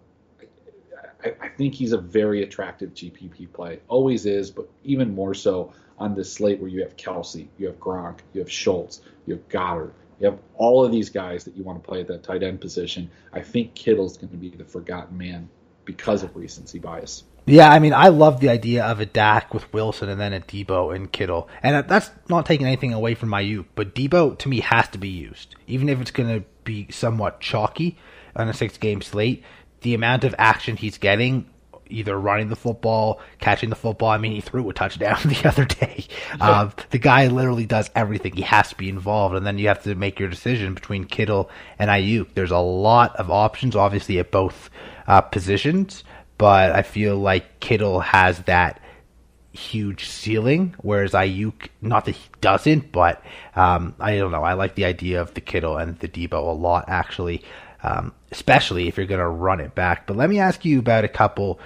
I, 1.24 1.34
I, 1.40 1.48
think 1.48 1.74
he's 1.74 1.92
a 1.92 1.98
very 1.98 2.42
attractive 2.42 2.94
GPP 2.94 3.52
play. 3.52 3.80
Always 3.88 4.26
is, 4.26 4.50
but 4.50 4.68
even 4.84 5.14
more 5.14 5.34
so 5.34 5.72
on 5.98 6.14
this 6.14 6.32
slate 6.32 6.60
where 6.60 6.70
you 6.70 6.82
have 6.82 6.96
Kelce, 6.96 7.48
you 7.58 7.66
have 7.66 7.78
Gronk, 7.78 8.20
you 8.32 8.40
have 8.40 8.50
Schultz, 8.50 9.02
you 9.26 9.34
have 9.34 9.48
Goedert. 9.48 9.92
You 10.18 10.26
have 10.26 10.38
all 10.54 10.84
of 10.84 10.92
these 10.92 11.08
guys 11.08 11.44
that 11.44 11.56
you 11.56 11.64
want 11.64 11.82
to 11.82 11.88
play 11.88 12.00
at 12.00 12.06
that 12.08 12.22
tight 12.22 12.42
end 12.42 12.60
position. 12.60 13.10
I 13.32 13.40
think 13.40 13.74
Kittle's 13.74 14.18
going 14.18 14.30
to 14.30 14.36
be 14.36 14.50
the 14.50 14.64
forgotten 14.64 15.16
man 15.16 15.48
because 15.86 16.22
of 16.22 16.36
recency 16.36 16.78
bias. 16.78 17.24
Yeah, 17.46 17.70
I 17.70 17.78
mean, 17.78 17.94
I 17.94 18.08
love 18.08 18.40
the 18.40 18.50
idea 18.50 18.84
of 18.84 19.00
a 19.00 19.06
Dak 19.06 19.54
with 19.54 19.72
Wilson 19.72 20.08
and 20.08 20.20
then 20.20 20.32
a 20.32 20.40
Deebo 20.40 20.94
and 20.94 21.10
Kittle. 21.10 21.48
And 21.62 21.88
that's 21.88 22.10
not 22.28 22.44
taking 22.46 22.66
anything 22.66 22.92
away 22.92 23.14
from 23.14 23.30
Aiyuk, 23.30 23.64
but 23.74 23.94
Deebo 23.94 24.38
to 24.38 24.48
me 24.48 24.60
has 24.60 24.88
to 24.88 24.98
be 24.98 25.08
used. 25.08 25.56
Even 25.66 25.88
if 25.88 26.00
it's 26.00 26.10
going 26.10 26.28
to 26.28 26.46
be 26.64 26.86
somewhat 26.90 27.40
chalky 27.40 27.96
on 28.36 28.48
a 28.48 28.54
six 28.54 28.76
game 28.76 29.00
slate, 29.00 29.42
the 29.82 29.94
amount 29.94 30.24
of 30.24 30.34
action 30.38 30.76
he's 30.76 30.98
getting, 30.98 31.46
either 31.90 32.18
running 32.18 32.48
the 32.48 32.56
football, 32.56 33.20
catching 33.38 33.70
the 33.70 33.76
football. 33.76 34.10
I 34.10 34.18
mean, 34.18 34.32
he 34.32 34.40
threw 34.40 34.68
a 34.68 34.72
touchdown 34.72 35.18
the 35.24 35.48
other 35.48 35.64
day. 35.64 36.06
Um, 36.40 36.72
the 36.90 36.98
guy 36.98 37.26
literally 37.26 37.66
does 37.66 37.90
everything. 37.94 38.34
He 38.34 38.42
has 38.42 38.70
to 38.70 38.76
be 38.76 38.88
involved, 38.88 39.34
and 39.34 39.46
then 39.46 39.58
you 39.58 39.68
have 39.68 39.82
to 39.84 39.94
make 39.94 40.18
your 40.18 40.28
decision 40.28 40.74
between 40.74 41.04
Kittle 41.04 41.50
and 41.78 41.90
Aiyuk. 41.90 42.34
There's 42.34 42.50
a 42.50 42.58
lot 42.58 43.16
of 43.16 43.30
options, 43.30 43.76
obviously, 43.76 44.18
at 44.18 44.30
both 44.30 44.70
uh, 45.06 45.20
positions, 45.20 46.04
but 46.38 46.72
I 46.72 46.82
feel 46.82 47.16
like 47.16 47.60
Kittle 47.60 48.00
has 48.00 48.38
that 48.40 48.80
huge 49.52 50.08
ceiling, 50.08 50.74
whereas 50.78 51.12
Aiyuk, 51.12 51.68
not 51.82 52.04
that 52.04 52.12
he 52.12 52.28
doesn't, 52.40 52.92
but 52.92 53.22
um, 53.56 53.94
I 53.98 54.16
don't 54.16 54.30
know. 54.30 54.44
I 54.44 54.52
like 54.52 54.74
the 54.74 54.84
idea 54.84 55.20
of 55.20 55.34
the 55.34 55.40
Kittle 55.40 55.76
and 55.76 55.98
the 55.98 56.08
Deebo 56.08 56.34
a 56.34 56.52
lot, 56.52 56.84
actually, 56.88 57.42
um, 57.82 58.12
especially 58.30 58.88
if 58.88 58.96
you're 58.96 59.06
going 59.06 59.20
to 59.20 59.28
run 59.28 59.60
it 59.60 59.74
back. 59.74 60.06
But 60.06 60.16
let 60.16 60.30
me 60.30 60.38
ask 60.38 60.64
you 60.64 60.78
about 60.78 61.04
a 61.04 61.08
couple, 61.08 61.60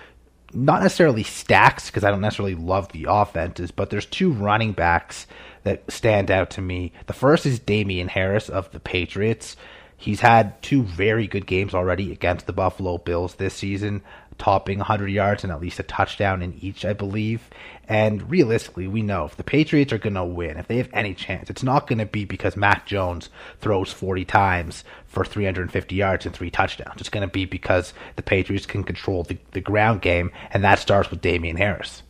not 0.52 0.82
necessarily 0.82 1.22
stacks, 1.22 1.86
because 1.86 2.04
I 2.04 2.10
don't 2.10 2.20
necessarily 2.20 2.54
love 2.54 2.92
the 2.92 3.06
offenses, 3.08 3.70
but 3.70 3.90
there's 3.90 4.06
two 4.06 4.32
running 4.32 4.72
backs 4.72 5.26
that 5.64 5.90
stand 5.90 6.30
out 6.30 6.50
to 6.50 6.60
me. 6.60 6.92
The 7.06 7.12
first 7.12 7.46
is 7.46 7.58
Damien 7.58 8.08
Harris 8.08 8.48
of 8.48 8.70
the 8.72 8.80
Patriots. 8.80 9.56
He's 9.96 10.20
had 10.20 10.60
two 10.62 10.82
very 10.82 11.26
good 11.26 11.46
games 11.46 11.74
already 11.74 12.12
against 12.12 12.46
the 12.46 12.52
Buffalo 12.52 12.98
Bills 12.98 13.36
this 13.36 13.54
season 13.54 14.02
topping 14.38 14.78
100 14.78 15.08
yards 15.08 15.44
and 15.44 15.52
at 15.52 15.60
least 15.60 15.80
a 15.80 15.82
touchdown 15.82 16.42
in 16.42 16.58
each, 16.60 16.84
I 16.84 16.92
believe. 16.92 17.48
And 17.88 18.30
realistically, 18.30 18.86
we 18.86 19.02
know 19.02 19.24
if 19.24 19.36
the 19.36 19.42
Patriots 19.42 19.92
are 19.92 19.98
going 19.98 20.14
to 20.14 20.24
win, 20.24 20.56
if 20.56 20.68
they 20.68 20.78
have 20.78 20.90
any 20.92 21.14
chance, 21.14 21.50
it's 21.50 21.62
not 21.62 21.86
going 21.86 21.98
to 21.98 22.06
be 22.06 22.24
because 22.24 22.56
Mac 22.56 22.86
Jones 22.86 23.28
throws 23.60 23.92
40 23.92 24.24
times 24.24 24.84
for 25.06 25.24
350 25.24 25.94
yards 25.94 26.26
and 26.26 26.34
three 26.34 26.50
touchdowns. 26.50 27.00
It's 27.00 27.10
going 27.10 27.26
to 27.26 27.32
be 27.32 27.44
because 27.44 27.92
the 28.16 28.22
Patriots 28.22 28.66
can 28.66 28.84
control 28.84 29.24
the, 29.24 29.38
the 29.52 29.60
ground 29.60 30.02
game, 30.02 30.30
and 30.50 30.64
that 30.64 30.78
starts 30.78 31.10
with 31.10 31.20
Damien 31.20 31.56
Harris. 31.56 32.03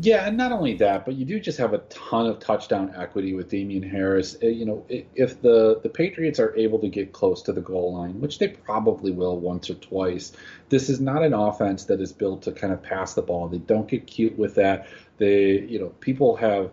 Yeah, 0.00 0.28
and 0.28 0.36
not 0.36 0.52
only 0.52 0.74
that, 0.74 1.04
but 1.04 1.16
you 1.16 1.24
do 1.24 1.40
just 1.40 1.58
have 1.58 1.74
a 1.74 1.78
ton 1.88 2.26
of 2.26 2.38
touchdown 2.38 2.94
equity 2.96 3.34
with 3.34 3.50
Damien 3.50 3.82
Harris. 3.82 4.36
Uh, 4.40 4.46
you 4.46 4.64
know, 4.64 4.86
if 4.88 5.42
the 5.42 5.80
the 5.82 5.88
Patriots 5.88 6.38
are 6.38 6.56
able 6.56 6.78
to 6.78 6.88
get 6.88 7.12
close 7.12 7.42
to 7.42 7.52
the 7.52 7.60
goal 7.60 7.94
line, 7.94 8.20
which 8.20 8.38
they 8.38 8.46
probably 8.46 9.10
will 9.10 9.40
once 9.40 9.68
or 9.68 9.74
twice, 9.74 10.32
this 10.68 10.88
is 10.88 11.00
not 11.00 11.24
an 11.24 11.34
offense 11.34 11.84
that 11.86 12.00
is 12.00 12.12
built 12.12 12.42
to 12.42 12.52
kind 12.52 12.72
of 12.72 12.80
pass 12.80 13.14
the 13.14 13.22
ball. 13.22 13.48
They 13.48 13.58
don't 13.58 13.88
get 13.88 14.06
cute 14.06 14.38
with 14.38 14.54
that. 14.54 14.86
They, 15.16 15.62
you 15.62 15.80
know, 15.80 15.88
people 15.98 16.36
have 16.36 16.70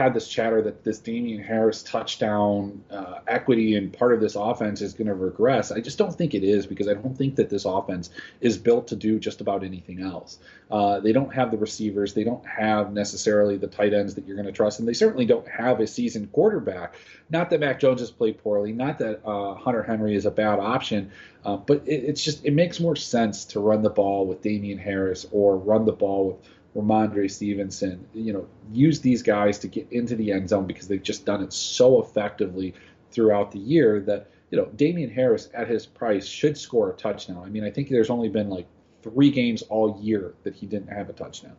had 0.00 0.14
this 0.14 0.28
chatter 0.28 0.62
that 0.62 0.82
this 0.82 0.98
Damien 0.98 1.42
Harris 1.42 1.82
touchdown 1.82 2.82
uh, 2.90 3.18
equity 3.28 3.76
and 3.76 3.92
part 3.92 4.14
of 4.14 4.20
this 4.20 4.34
offense 4.34 4.80
is 4.80 4.94
going 4.94 5.08
to 5.08 5.14
regress. 5.14 5.70
I 5.70 5.80
just 5.80 5.98
don't 5.98 6.14
think 6.14 6.34
it 6.34 6.42
is 6.42 6.66
because 6.66 6.88
I 6.88 6.94
don't 6.94 7.16
think 7.16 7.36
that 7.36 7.50
this 7.50 7.66
offense 7.66 8.08
is 8.40 8.56
built 8.56 8.88
to 8.88 8.96
do 8.96 9.18
just 9.18 9.42
about 9.42 9.62
anything 9.62 10.00
else. 10.00 10.38
Uh, 10.70 11.00
they 11.00 11.12
don't 11.12 11.34
have 11.34 11.50
the 11.50 11.58
receivers, 11.58 12.14
they 12.14 12.24
don't 12.24 12.46
have 12.46 12.94
necessarily 12.94 13.58
the 13.58 13.66
tight 13.66 13.92
ends 13.92 14.14
that 14.14 14.26
you're 14.26 14.36
going 14.36 14.46
to 14.46 14.52
trust, 14.52 14.78
and 14.78 14.88
they 14.88 14.94
certainly 14.94 15.26
don't 15.26 15.46
have 15.46 15.80
a 15.80 15.86
seasoned 15.86 16.32
quarterback. 16.32 16.94
Not 17.28 17.50
that 17.50 17.60
Mac 17.60 17.78
Jones 17.78 18.00
has 18.00 18.10
played 18.10 18.38
poorly, 18.42 18.72
not 18.72 18.98
that 19.00 19.20
uh, 19.26 19.54
Hunter 19.54 19.82
Henry 19.82 20.14
is 20.16 20.24
a 20.24 20.30
bad 20.30 20.60
option, 20.60 21.10
uh, 21.44 21.56
but 21.56 21.82
it, 21.86 22.04
it's 22.04 22.24
just 22.24 22.42
it 22.46 22.54
makes 22.54 22.80
more 22.80 22.96
sense 22.96 23.44
to 23.46 23.60
run 23.60 23.82
the 23.82 23.90
ball 23.90 24.26
with 24.26 24.40
Damien 24.40 24.78
Harris 24.78 25.26
or 25.30 25.58
run 25.58 25.84
the 25.84 25.92
ball 25.92 26.28
with 26.28 26.36
Rhamondre 26.76 27.30
Stevenson, 27.30 28.06
you 28.14 28.32
know, 28.32 28.46
use 28.72 29.00
these 29.00 29.22
guys 29.22 29.58
to 29.60 29.68
get 29.68 29.90
into 29.90 30.14
the 30.14 30.32
end 30.32 30.48
zone 30.48 30.66
because 30.66 30.86
they've 30.86 31.02
just 31.02 31.24
done 31.24 31.42
it 31.42 31.52
so 31.52 32.00
effectively 32.00 32.74
throughout 33.10 33.50
the 33.50 33.58
year 33.58 34.00
that, 34.00 34.30
you 34.50 34.58
know, 34.58 34.66
Damien 34.76 35.10
Harris 35.10 35.48
at 35.52 35.68
his 35.68 35.84
price 35.84 36.26
should 36.26 36.56
score 36.56 36.90
a 36.90 36.94
touchdown. 36.94 37.42
I 37.44 37.48
mean, 37.48 37.64
I 37.64 37.70
think 37.70 37.88
there's 37.88 38.10
only 38.10 38.28
been 38.28 38.48
like 38.48 38.66
three 39.02 39.30
games 39.30 39.62
all 39.62 39.98
year 40.00 40.34
that 40.44 40.54
he 40.54 40.66
didn't 40.66 40.92
have 40.92 41.08
a 41.08 41.12
touchdown. 41.12 41.56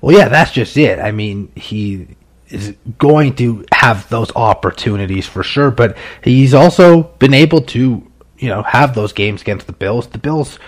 Well, 0.00 0.16
yeah, 0.16 0.28
that's 0.28 0.52
just 0.52 0.76
it. 0.76 0.98
I 0.98 1.10
mean, 1.10 1.50
he 1.56 2.08
is 2.48 2.74
going 2.98 3.34
to 3.36 3.64
have 3.72 4.08
those 4.10 4.30
opportunities 4.36 5.26
for 5.26 5.42
sure, 5.42 5.70
but 5.70 5.96
he's 6.22 6.54
also 6.54 7.04
been 7.18 7.34
able 7.34 7.62
to, 7.62 8.06
you 8.38 8.48
know, 8.48 8.62
have 8.62 8.94
those 8.94 9.12
games 9.12 9.42
against 9.42 9.66
the 9.66 9.72
Bills. 9.72 10.06
The 10.08 10.18
Bills 10.18 10.58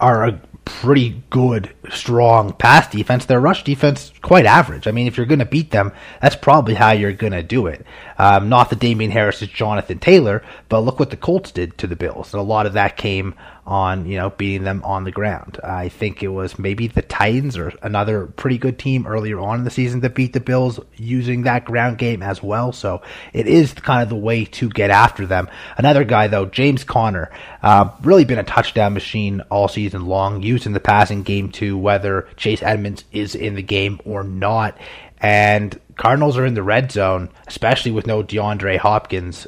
are 0.00 0.26
a 0.26 0.40
pretty 0.64 1.22
good, 1.30 1.70
strong 1.90 2.52
pass 2.52 2.88
defense. 2.88 3.24
Their 3.24 3.40
rush 3.40 3.64
defense 3.64 4.12
quite 4.22 4.46
average. 4.46 4.86
I 4.86 4.92
mean, 4.92 5.06
if 5.06 5.16
you're 5.16 5.26
going 5.26 5.40
to 5.40 5.44
beat 5.44 5.70
them, 5.70 5.92
that's 6.20 6.36
probably 6.36 6.74
how 6.74 6.92
you're 6.92 7.12
going 7.12 7.32
to 7.32 7.42
do 7.42 7.66
it. 7.66 7.84
Um, 8.18 8.48
not 8.48 8.70
that 8.70 8.78
Damien 8.78 9.10
Harris 9.10 9.42
is 9.42 9.48
Jonathan 9.48 9.98
Taylor, 9.98 10.42
but 10.68 10.80
look 10.80 10.98
what 10.98 11.10
the 11.10 11.16
Colts 11.16 11.52
did 11.52 11.78
to 11.78 11.86
the 11.86 11.96
Bills. 11.96 12.32
And 12.32 12.40
a 12.40 12.44
lot 12.44 12.66
of 12.66 12.74
that 12.74 12.96
came 12.96 13.34
on, 13.66 14.04
you 14.06 14.16
know, 14.16 14.30
beating 14.30 14.64
them 14.64 14.82
on 14.84 15.04
the 15.04 15.12
ground. 15.12 15.58
I 15.62 15.88
think 15.88 16.22
it 16.22 16.28
was 16.28 16.58
maybe 16.58 16.88
the 16.88 17.02
Titans 17.02 17.56
or 17.56 17.72
another 17.82 18.26
pretty 18.26 18.58
good 18.58 18.78
team 18.78 19.06
earlier 19.06 19.38
on 19.38 19.58
in 19.58 19.64
the 19.64 19.70
season 19.70 20.00
that 20.00 20.14
beat 20.14 20.32
the 20.32 20.40
Bills 20.40 20.80
using 20.96 21.42
that 21.42 21.64
ground 21.64 21.96
game 21.96 22.22
as 22.22 22.42
well. 22.42 22.72
So 22.72 23.02
it 23.32 23.46
is 23.46 23.72
kind 23.72 24.02
of 24.02 24.08
the 24.08 24.16
way 24.16 24.44
to 24.44 24.68
get 24.68 24.90
after 24.90 25.24
them. 25.24 25.48
Another 25.76 26.04
guy 26.04 26.26
though, 26.26 26.46
James 26.46 26.82
Conner, 26.82 27.30
uh, 27.62 27.90
really 28.02 28.24
been 28.24 28.38
a 28.38 28.44
touchdown 28.44 28.92
machine 28.92 29.42
all 29.50 29.68
season 29.68 30.06
long, 30.06 30.42
used 30.42 30.66
in 30.66 30.72
the 30.72 30.80
passing 30.80 31.22
game 31.22 31.50
too, 31.50 31.78
whether 31.80 32.28
Chase 32.36 32.62
Edmonds 32.62 33.04
is 33.12 33.34
in 33.34 33.54
the 33.54 33.62
game 33.62 34.00
or 34.04 34.22
not. 34.22 34.78
And 35.18 35.78
Cardinals 35.96 36.38
are 36.38 36.46
in 36.46 36.54
the 36.54 36.62
red 36.62 36.92
zone, 36.92 37.30
especially 37.46 37.90
with 37.90 38.06
no 38.06 38.22
DeAndre 38.22 38.78
Hopkins 38.78 39.46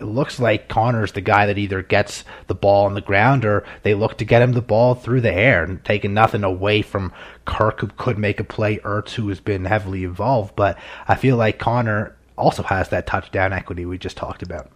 it 0.00 0.04
looks 0.04 0.40
like 0.40 0.68
Conner's 0.68 1.12
the 1.12 1.20
guy 1.20 1.46
that 1.46 1.58
either 1.58 1.82
gets 1.82 2.24
the 2.46 2.54
ball 2.54 2.86
on 2.86 2.94
the 2.94 3.02
ground 3.02 3.44
or 3.44 3.64
they 3.82 3.94
look 3.94 4.16
to 4.18 4.24
get 4.24 4.40
him 4.40 4.52
the 4.52 4.62
ball 4.62 4.94
through 4.94 5.20
the 5.20 5.32
air 5.32 5.62
and 5.62 5.84
taking 5.84 6.14
nothing 6.14 6.42
away 6.42 6.80
from 6.80 7.12
Kirk 7.44 7.80
who 7.80 7.88
could 7.88 8.18
make 8.18 8.40
a 8.40 8.44
play, 8.44 8.78
Ertz 8.78 9.14
who 9.14 9.28
has 9.28 9.40
been 9.40 9.66
heavily 9.66 10.04
involved. 10.04 10.56
But 10.56 10.78
I 11.06 11.16
feel 11.16 11.36
like 11.36 11.58
Connor 11.58 12.16
also 12.38 12.62
has 12.62 12.88
that 12.88 13.06
touchdown 13.06 13.52
equity 13.52 13.84
we 13.84 13.98
just 13.98 14.16
talked 14.16 14.42
about. 14.42 14.70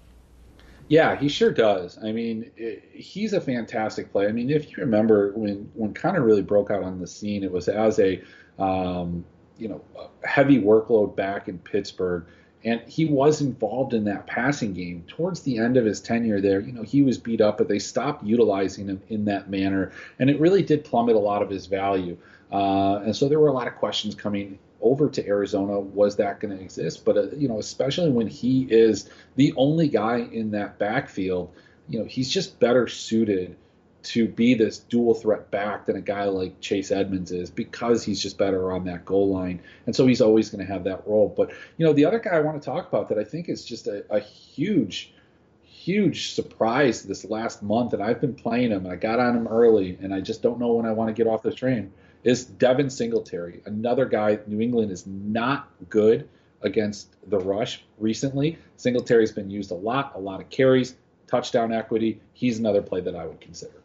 Yeah, 0.95 1.17
he 1.17 1.29
sure 1.29 1.51
does. 1.51 1.99
I 2.05 2.13
mean, 2.13 2.53
it, 2.57 2.89
he's 2.93 3.33
a 3.33 3.41
fantastic 3.41 4.13
player. 4.13 4.29
I 4.29 4.33
mean, 4.33 4.49
if 4.49 4.71
you 4.71 4.77
remember 4.79 5.33
when 5.33 5.69
when 5.75 5.93
Conner 5.93 6.23
really 6.23 6.41
broke 6.41 6.71
out 6.71 6.85
on 6.85 7.01
the 7.01 7.07
scene, 7.09 7.43
it 7.43 7.51
was 7.51 7.67
as 7.67 7.99
a 7.99 8.23
um, 8.61 9.25
you 9.59 9.67
know 9.67 9.83
heavy 10.23 10.61
workload 10.61 11.17
back 11.17 11.49
in 11.49 11.59
Pittsburgh 11.59 12.27
and 12.65 12.81
he 12.87 13.07
was 13.07 13.41
involved 13.41 13.93
in 13.93 14.05
that 14.05 14.29
passing 14.29 14.73
game 14.73 15.05
towards 15.09 15.43
the 15.43 15.59
end 15.59 15.77
of 15.77 15.85
his 15.85 16.01
tenure 16.01 16.41
there. 16.41 16.61
You 16.61 16.73
know, 16.73 16.83
he 16.83 17.03
was 17.03 17.19
beat 17.19 17.41
up, 17.41 17.59
but 17.59 17.67
they 17.67 17.81
stopped 17.81 18.25
utilizing 18.25 18.87
him 18.87 19.03
in 19.09 19.25
that 19.25 19.51
manner, 19.51 19.91
and 20.21 20.31
it 20.31 20.39
really 20.39 20.63
did 20.63 20.85
plummet 20.85 21.17
a 21.17 21.19
lot 21.19 21.43
of 21.43 21.51
his 21.51 21.67
value. 21.67 22.17
Uh, 22.53 23.01
and 23.05 23.17
so 23.17 23.29
there 23.29 23.41
were 23.41 23.49
a 23.49 23.53
lot 23.53 23.67
of 23.67 23.75
questions 23.75 24.15
coming 24.15 24.61
over 24.85 25.09
to 25.09 25.27
Arizona. 25.27 25.81
Was 25.81 26.17
that 26.17 26.39
going 26.39 26.57
to 26.57 26.63
exist? 26.63 27.05
But 27.05 27.17
uh, 27.17 27.31
you 27.37 27.49
know, 27.49 27.59
especially 27.59 28.11
when 28.11 28.29
he 28.29 28.63
is 28.71 29.11
the 29.35 29.53
only 29.57 29.89
guy 29.89 30.19
in 30.19 30.53
that 30.53 30.79
backfield, 30.79 31.53
you 31.89 31.99
know, 31.99 32.05
he's 32.05 32.31
just 32.31 32.61
better 32.61 32.87
suited 32.87 33.57
to 34.05 34.29
be 34.29 34.53
this 34.55 34.79
dual 34.79 35.15
threat 35.15 35.51
back 35.51 35.87
than 35.87 35.97
a 35.97 36.01
guy 36.01 36.25
like 36.25 36.61
Chase 36.61 36.91
Edmonds 36.91 37.33
is 37.33 37.51
because 37.51 38.05
he's 38.05 38.21
just 38.21 38.37
better 38.37 38.71
on 38.71 38.85
that 38.85 39.05
goal 39.07 39.31
line. 39.31 39.63
And 39.87 39.97
so 39.97 40.07
he's 40.07 40.21
always 40.21 40.51
going 40.51 40.65
to 40.65 40.71
have 40.71 40.85
that 40.85 41.07
role. 41.07 41.33
But, 41.35 41.53
you 41.79 41.87
know, 41.87 41.95
the 41.95 42.05
other 42.05 42.19
guy 42.19 42.33
I 42.33 42.41
want 42.41 42.61
to 42.61 42.65
talk 42.65 42.87
about 42.87 43.09
that 43.09 43.19
I 43.19 43.25
think 43.25 43.49
is 43.49 43.65
just 43.65 43.87
a, 43.87 44.05
a 44.11 44.21
huge, 44.21 45.15
huge 45.63 46.33
surprise 46.33 47.03
this 47.03 47.25
last 47.25 47.63
month, 47.63 47.95
and 47.95 48.03
I've 48.03 48.21
been 48.21 48.35
playing 48.35 48.73
him, 48.73 48.85
and 48.85 48.93
I 48.93 48.97
got 48.97 49.21
on 49.21 49.37
him 49.37 49.49
early, 49.49 49.99
and 50.03 50.15
I 50.15 50.21
just 50.21 50.43
don't 50.43 50.59
know 50.59 50.73
when 50.73 50.87
I 50.87 50.93
want 50.93 51.09
to 51.09 51.15
get 51.15 51.31
off 51.31 51.43
the 51.43 51.53
train, 51.53 51.91
is 52.25 52.45
Devin 52.45 52.91
Singletary. 52.91 53.61
Another 53.67 54.07
guy, 54.07 54.39
New 54.47 54.61
England 54.61 54.91
is 54.91 55.07
not 55.07 55.69
good 55.89 56.29
against 56.63 57.15
the 57.29 57.39
rush 57.39 57.85
recently. 57.99 58.59
Singletary's 58.77 59.33
been 59.33 59.51
used 59.51 59.71
a 59.71 59.75
lot, 59.75 60.13
a 60.15 60.19
lot 60.19 60.41
of 60.41 60.49
carries, 60.51 60.97
touchdown 61.27 61.73
equity. 61.73 62.21
He's 62.33 62.59
another 62.59 62.83
play 62.83 63.01
that 63.03 63.15
I 63.15 63.27
would 63.27 63.41
consider. 63.41 63.83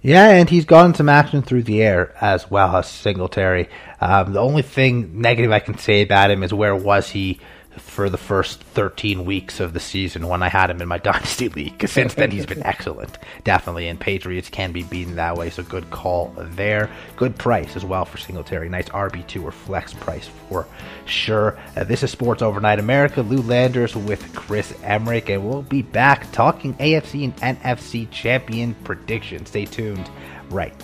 Yeah, 0.00 0.28
and 0.28 0.48
he's 0.48 0.64
gotten 0.64 0.94
some 0.94 1.08
action 1.08 1.42
through 1.42 1.64
the 1.64 1.82
air 1.82 2.14
as 2.20 2.48
well 2.48 2.76
as 2.76 2.88
Singletary. 2.88 3.68
Um, 4.00 4.32
the 4.32 4.38
only 4.38 4.62
thing 4.62 5.20
negative 5.20 5.50
I 5.50 5.58
can 5.58 5.76
say 5.76 6.02
about 6.02 6.30
him 6.30 6.44
is 6.44 6.54
where 6.54 6.76
was 6.76 7.10
he 7.10 7.40
for 7.76 8.08
the 8.08 8.18
first 8.18 8.60
13 8.62 9.24
weeks 9.24 9.60
of 9.60 9.72
the 9.72 9.80
season 9.80 10.26
when 10.28 10.42
I 10.42 10.48
had 10.48 10.70
him 10.70 10.80
in 10.80 10.88
my 10.88 10.98
dynasty 11.08 11.48
league. 11.48 11.86
Since 11.88 12.14
then 12.14 12.30
he's 12.30 12.46
been 12.46 12.62
excellent, 12.62 13.18
definitely. 13.44 13.88
And 13.88 13.98
Patriots 13.98 14.48
can 14.48 14.72
be 14.72 14.82
beaten 14.82 15.16
that 15.16 15.36
way, 15.36 15.50
so 15.50 15.62
good 15.62 15.90
call 15.90 16.32
there. 16.36 16.90
Good 17.16 17.36
price 17.36 17.76
as 17.76 17.84
well 17.84 18.04
for 18.04 18.18
Singletary. 18.18 18.68
Nice 18.68 18.88
RB 18.88 19.26
two 19.26 19.46
or 19.46 19.52
flex 19.52 19.92
price 19.92 20.28
for 20.48 20.66
sure. 21.04 21.58
Uh, 21.76 21.84
this 21.84 22.02
is 22.02 22.10
Sports 22.10 22.42
Overnight 22.42 22.78
America. 22.78 23.22
Lou 23.22 23.42
Landers 23.42 23.94
with 23.94 24.34
Chris 24.34 24.74
Emmerich, 24.82 25.28
and 25.28 25.48
we'll 25.48 25.62
be 25.62 25.82
back 25.82 26.30
talking 26.32 26.74
AFC 26.74 27.24
and 27.42 27.60
NFC 27.60 28.10
champion 28.10 28.74
prediction. 28.84 29.46
Stay 29.46 29.64
tuned 29.64 30.10
right 30.50 30.74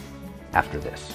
after 0.52 0.78
this. 0.78 1.14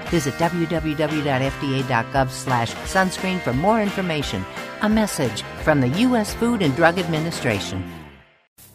Visit 0.11 0.35
www.fda.gov 0.35 2.29
slash 2.29 2.73
sunscreen 2.85 3.39
for 3.41 3.53
more 3.53 3.81
information. 3.81 4.45
A 4.81 4.89
message 4.89 5.41
from 5.63 5.81
the 5.81 5.87
U.S. 6.05 6.33
Food 6.35 6.61
and 6.61 6.75
Drug 6.75 6.99
Administration. 6.99 8.00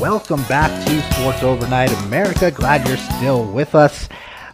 Welcome 0.00 0.42
back 0.42 0.86
to 0.86 1.14
Sports 1.14 1.42
Overnight 1.42 1.90
America. 2.04 2.50
Glad 2.50 2.86
you're 2.86 2.98
still 2.98 3.50
with 3.50 3.74
us. 3.74 4.10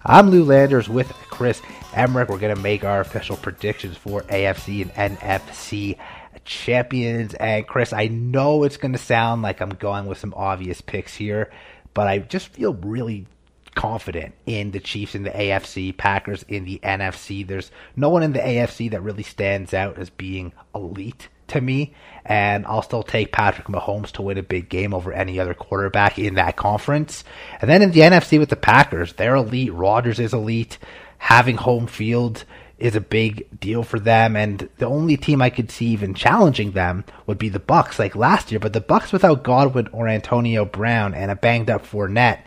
I'm 0.07 0.31
Lou 0.31 0.45
Landers 0.45 0.89
with 0.89 1.13
Chris 1.31 1.61
Emmerich. 1.95 2.29
We're 2.29 2.39
going 2.39 2.55
to 2.55 2.63
make 2.63 2.85
our 2.85 3.01
official 3.01 3.37
predictions 3.37 3.97
for 3.97 4.23
AFC 4.23 4.89
and 4.95 5.19
NFC 5.19 5.99
champions. 6.45 7.35
And 7.35 7.67
Chris, 7.67 7.93
I 7.93 8.07
know 8.07 8.63
it's 8.63 8.77
going 8.77 8.93
to 8.93 8.99
sound 8.99 9.43
like 9.43 9.61
I'm 9.61 9.71
going 9.71 10.07
with 10.07 10.19
some 10.19 10.33
obvious 10.37 10.81
picks 10.81 11.17
here, 11.17 11.51
but 11.93 12.07
I 12.07 12.19
just 12.19 12.51
feel 12.51 12.75
really 12.75 13.27
confident 13.75 14.37
in 14.47 14.71
the 14.71 14.79
Chiefs 14.79 15.17
in 15.17 15.25
the 15.25 15.31
AFC, 15.31 15.97
Packers 15.97 16.45
in 16.45 16.65
the 16.67 16.79
NFC. 16.85 17.45
There's 17.45 17.73
no 17.97 18.11
one 18.11 18.23
in 18.23 18.33
the 18.33 18.39
AFC 18.39 18.93
that 18.93 19.03
really 19.03 19.25
stands 19.25 19.75
out 19.75 19.99
as 19.99 20.09
being 20.09 20.53
elite 20.73 21.29
to 21.49 21.61
me, 21.61 21.95
and 22.25 22.67
I'll 22.67 22.83
still 22.83 23.03
take 23.03 23.33
Patrick 23.33 23.67
Mahomes 23.67 24.13
to 24.13 24.23
win 24.23 24.39
a 24.39 24.43
big 24.43 24.69
game 24.69 24.95
over 24.95 25.13
any 25.13 25.39
other 25.39 25.55
quarterback 25.55 26.19
in 26.19 26.35
that 26.35 26.57
conference. 26.57 27.25
And 27.61 27.69
then 27.69 27.83
in 27.83 27.93
the 27.93 28.01
NFC 28.01 28.39
with 28.39 28.49
the 28.49 28.57
Packers, 28.57 29.15
they're 29.15 29.35
elite. 29.35 29.73
Rodgers 29.73 30.19
is 30.19 30.33
elite. 30.33 30.79
Having 31.19 31.59
home 31.59 31.87
field 31.87 32.45
is 32.79 32.97
a 32.97 33.01
big 33.01 33.47
deal 33.61 33.85
for 33.85 34.01
them, 34.01 34.35
and 34.35 34.69
the 34.79 34.87
only 34.87 35.17
team 35.17 35.41
I 35.41 35.51
could 35.51 35.71
see 35.71 35.87
even 35.87 36.15
challenging 36.15 36.73
them 36.73 37.05
would 37.27 37.39
be 37.39 37.49
the 37.49 37.61
Bucks, 37.61 37.99
like 37.99 38.17
last 38.17 38.51
year. 38.51 38.59
But 38.59 38.73
the 38.73 38.81
Bucks 38.81 39.13
without 39.13 39.45
Godwin 39.45 39.89
or 39.93 40.09
Antonio 40.09 40.65
Brown 40.65 41.15
and 41.15 41.31
a 41.31 41.37
banged 41.37 41.71
up 41.71 41.87
Fournette 41.87 42.41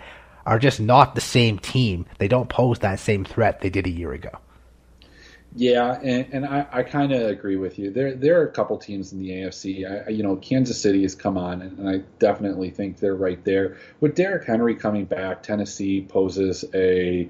are 0.45 0.59
just 0.59 0.79
not 0.79 1.15
the 1.15 1.21
same 1.21 1.57
team. 1.57 2.05
They 2.17 2.27
don't 2.27 2.49
pose 2.49 2.79
that 2.79 2.99
same 2.99 3.23
threat 3.23 3.61
they 3.61 3.69
did 3.69 3.87
a 3.87 3.89
year 3.89 4.11
ago. 4.11 4.29
Yeah, 5.57 5.97
and, 6.03 6.27
and 6.33 6.45
I, 6.45 6.67
I 6.69 6.83
kind 6.83 7.13
of 7.13 7.21
agree 7.29 7.55
with 7.55 7.79
you. 7.79 7.89
There 7.89 8.13
there 8.13 8.41
are 8.41 8.43
a 8.43 8.51
couple 8.51 8.77
teams 8.77 9.13
in 9.13 9.19
the 9.19 9.29
AFC. 9.29 10.05
I, 10.07 10.09
you 10.09 10.21
know, 10.21 10.35
Kansas 10.35 10.81
City 10.81 11.03
has 11.03 11.15
come 11.15 11.37
on, 11.37 11.61
and 11.61 11.89
I 11.89 11.99
definitely 12.19 12.71
think 12.71 12.99
they're 12.99 13.15
right 13.15 13.41
there. 13.45 13.77
With 14.01 14.15
Derrick 14.15 14.45
Henry 14.45 14.75
coming 14.75 15.05
back, 15.05 15.43
Tennessee 15.43 16.01
poses 16.01 16.65
a 16.73 17.29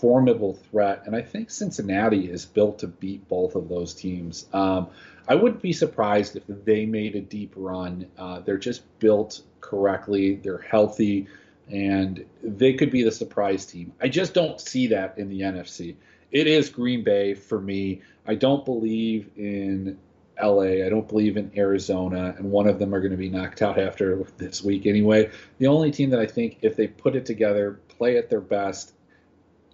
formidable 0.00 0.54
threat, 0.54 1.02
and 1.06 1.14
I 1.14 1.22
think 1.22 1.48
Cincinnati 1.48 2.28
is 2.28 2.44
built 2.44 2.80
to 2.80 2.88
beat 2.88 3.28
both 3.28 3.54
of 3.54 3.68
those 3.68 3.94
teams. 3.94 4.46
Um, 4.52 4.88
I 5.28 5.36
wouldn't 5.36 5.62
be 5.62 5.72
surprised 5.72 6.34
if 6.34 6.42
they 6.64 6.86
made 6.86 7.14
a 7.14 7.20
deep 7.20 7.52
run. 7.56 8.06
Uh, 8.18 8.40
they're 8.40 8.58
just 8.58 8.82
built 8.98 9.42
correctly. 9.60 10.34
They're 10.34 10.58
healthy, 10.58 11.28
and 11.70 12.24
they 12.42 12.74
could 12.74 12.90
be 12.90 13.04
the 13.04 13.12
surprise 13.12 13.64
team. 13.64 13.92
I 14.00 14.08
just 14.08 14.34
don't 14.34 14.60
see 14.60 14.88
that 14.88 15.18
in 15.18 15.28
the 15.28 15.42
NFC 15.42 15.94
it 16.34 16.48
is 16.48 16.68
Green 16.68 17.02
Bay 17.02 17.32
for 17.32 17.60
me. 17.60 18.02
I 18.26 18.34
don't 18.34 18.64
believe 18.64 19.30
in 19.36 19.98
LA. 20.42 20.84
I 20.84 20.88
don't 20.88 21.08
believe 21.08 21.36
in 21.36 21.52
Arizona, 21.56 22.34
and 22.36 22.50
one 22.50 22.66
of 22.66 22.80
them 22.80 22.92
are 22.92 23.00
going 23.00 23.12
to 23.12 23.16
be 23.16 23.30
knocked 23.30 23.62
out 23.62 23.78
after 23.78 24.26
this 24.36 24.62
week 24.62 24.84
anyway. 24.84 25.30
The 25.58 25.68
only 25.68 25.92
team 25.92 26.10
that 26.10 26.18
I 26.18 26.26
think, 26.26 26.58
if 26.60 26.74
they 26.76 26.88
put 26.88 27.14
it 27.14 27.24
together, 27.24 27.80
play 27.88 28.18
at 28.18 28.28
their 28.28 28.40
best, 28.40 28.92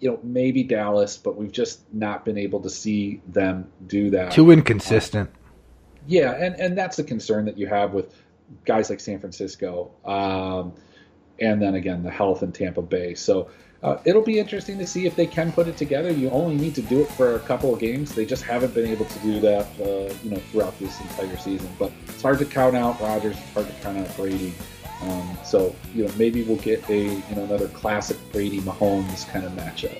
you 0.00 0.10
know, 0.10 0.20
maybe 0.22 0.62
Dallas, 0.62 1.16
but 1.16 1.36
we've 1.36 1.50
just 1.50 1.80
not 1.94 2.26
been 2.26 2.36
able 2.36 2.60
to 2.60 2.70
see 2.70 3.22
them 3.26 3.72
do 3.86 4.10
that. 4.10 4.32
Too 4.32 4.50
inconsistent. 4.50 5.30
yeah, 6.06 6.32
and 6.32 6.54
and 6.56 6.76
that's 6.76 6.98
the 6.98 7.04
concern 7.04 7.46
that 7.46 7.56
you 7.56 7.66
have 7.68 7.94
with 7.94 8.14
guys 8.66 8.90
like 8.90 9.00
San 9.00 9.18
Francisco, 9.18 9.92
um, 10.04 10.74
and 11.38 11.62
then 11.62 11.74
again 11.74 12.02
the 12.02 12.10
health 12.10 12.42
in 12.42 12.52
Tampa 12.52 12.82
Bay. 12.82 13.14
So 13.14 13.50
uh, 13.82 13.98
it'll 14.04 14.22
be 14.22 14.38
interesting 14.38 14.78
to 14.78 14.86
see 14.86 15.06
if 15.06 15.16
they 15.16 15.26
can 15.26 15.52
put 15.52 15.66
it 15.66 15.76
together. 15.76 16.10
You 16.10 16.30
only 16.30 16.56
need 16.56 16.74
to 16.74 16.82
do 16.82 17.00
it 17.00 17.08
for 17.08 17.36
a 17.36 17.40
couple 17.40 17.72
of 17.72 17.80
games. 17.80 18.14
They 18.14 18.26
just 18.26 18.42
haven't 18.42 18.74
been 18.74 18.86
able 18.86 19.06
to 19.06 19.18
do 19.20 19.40
that, 19.40 19.66
uh, 19.80 20.12
you 20.22 20.30
know, 20.30 20.36
throughout 20.50 20.78
this 20.78 21.00
entire 21.00 21.36
season. 21.38 21.70
But 21.78 21.90
it's 22.06 22.22
hard 22.22 22.38
to 22.40 22.44
count 22.44 22.76
out 22.76 23.00
Rodgers. 23.00 23.38
It's 23.38 23.52
hard 23.52 23.66
to 23.66 23.72
count 23.82 23.98
out 23.98 24.14
Brady. 24.16 24.52
Um, 25.02 25.38
so 25.44 25.74
you 25.94 26.04
know, 26.04 26.12
maybe 26.18 26.42
we'll 26.42 26.58
get 26.58 26.86
a 26.90 27.04
you 27.04 27.34
know 27.34 27.44
another 27.44 27.68
classic 27.68 28.18
Brady 28.32 28.60
Mahomes 28.60 29.26
kind 29.28 29.46
of 29.46 29.52
matchup. 29.52 29.98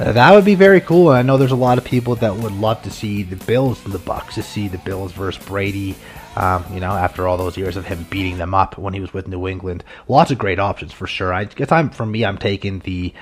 Uh, 0.00 0.12
that 0.12 0.34
would 0.34 0.44
be 0.44 0.54
very 0.54 0.80
cool. 0.80 1.10
I 1.10 1.20
know 1.20 1.36
there's 1.36 1.52
a 1.52 1.56
lot 1.56 1.76
of 1.76 1.84
people 1.84 2.14
that 2.16 2.34
would 2.34 2.52
love 2.52 2.82
to 2.82 2.90
see 2.90 3.24
the 3.24 3.36
Bills 3.44 3.84
and 3.84 3.92
the 3.92 3.98
Bucks 3.98 4.36
to 4.36 4.42
see 4.42 4.68
the 4.68 4.78
Bills 4.78 5.12
versus 5.12 5.44
Brady. 5.44 5.94
Um, 6.36 6.64
you 6.72 6.80
know, 6.80 6.92
after 6.92 7.28
all 7.28 7.36
those 7.36 7.56
years 7.56 7.76
of 7.76 7.84
him 7.84 8.06
beating 8.08 8.38
them 8.38 8.54
up 8.54 8.78
when 8.78 8.94
he 8.94 9.00
was 9.00 9.12
with 9.12 9.28
New 9.28 9.46
England, 9.46 9.84
lots 10.08 10.30
of 10.30 10.38
great 10.38 10.58
options 10.58 10.92
for 10.92 11.06
sure. 11.06 11.32
I 11.32 11.44
guess 11.44 11.70
I'm 11.70 11.90
for 11.90 12.06
me, 12.06 12.24
I'm 12.24 12.38
taking 12.38 12.80
the 12.80 13.12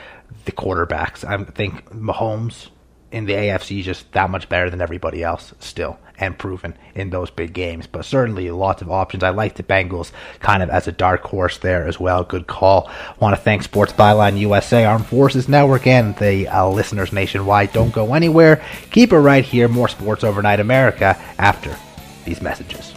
the 0.45 0.53
quarterbacks. 0.53 1.25
I 1.25 1.43
think 1.45 1.91
Mahomes 1.91 2.69
in 3.13 3.27
the 3.27 3.33
AFC 3.33 3.81
is 3.81 3.87
just 3.87 4.13
that 4.13 4.31
much 4.31 4.49
better 4.49 4.71
than 4.71 4.81
everybody 4.81 5.23
else 5.23 5.53
still 5.59 5.99
and 6.19 6.39
proven 6.39 6.77
in 6.95 7.11
those 7.11 7.31
big 7.31 7.53
games. 7.53 7.87
But 7.87 8.05
certainly 8.05 8.51
lots 8.51 8.83
of 8.83 8.91
options. 8.91 9.23
I 9.23 9.31
like 9.31 9.57
the 9.57 9.63
Bengals 9.63 10.13
kind 10.39 10.63
of 10.63 10.69
as 10.69 10.87
a 10.87 10.93
dark 10.93 11.23
horse 11.23 11.59
there 11.59 11.89
as 11.89 11.99
well. 11.99 12.23
Good 12.23 12.47
call. 12.47 12.91
Want 13.19 13.35
to 13.35 13.41
thank 13.41 13.63
Sports 13.63 13.93
Byline 13.93 14.39
USA, 14.39 14.85
Armed 14.85 15.07
Forces 15.07 15.49
Network, 15.49 15.87
and 15.87 16.15
the 16.17 16.47
uh, 16.49 16.69
listeners 16.69 17.13
nationwide. 17.13 17.73
Don't 17.73 17.93
go 17.93 18.15
anywhere. 18.15 18.63
Keep 18.91 19.13
it 19.13 19.19
right 19.19 19.45
here. 19.45 19.67
More 19.67 19.89
Sports 19.89 20.23
Overnight 20.23 20.61
America 20.61 21.19
after 21.39 21.75
these 22.25 22.43
messages. 22.43 22.95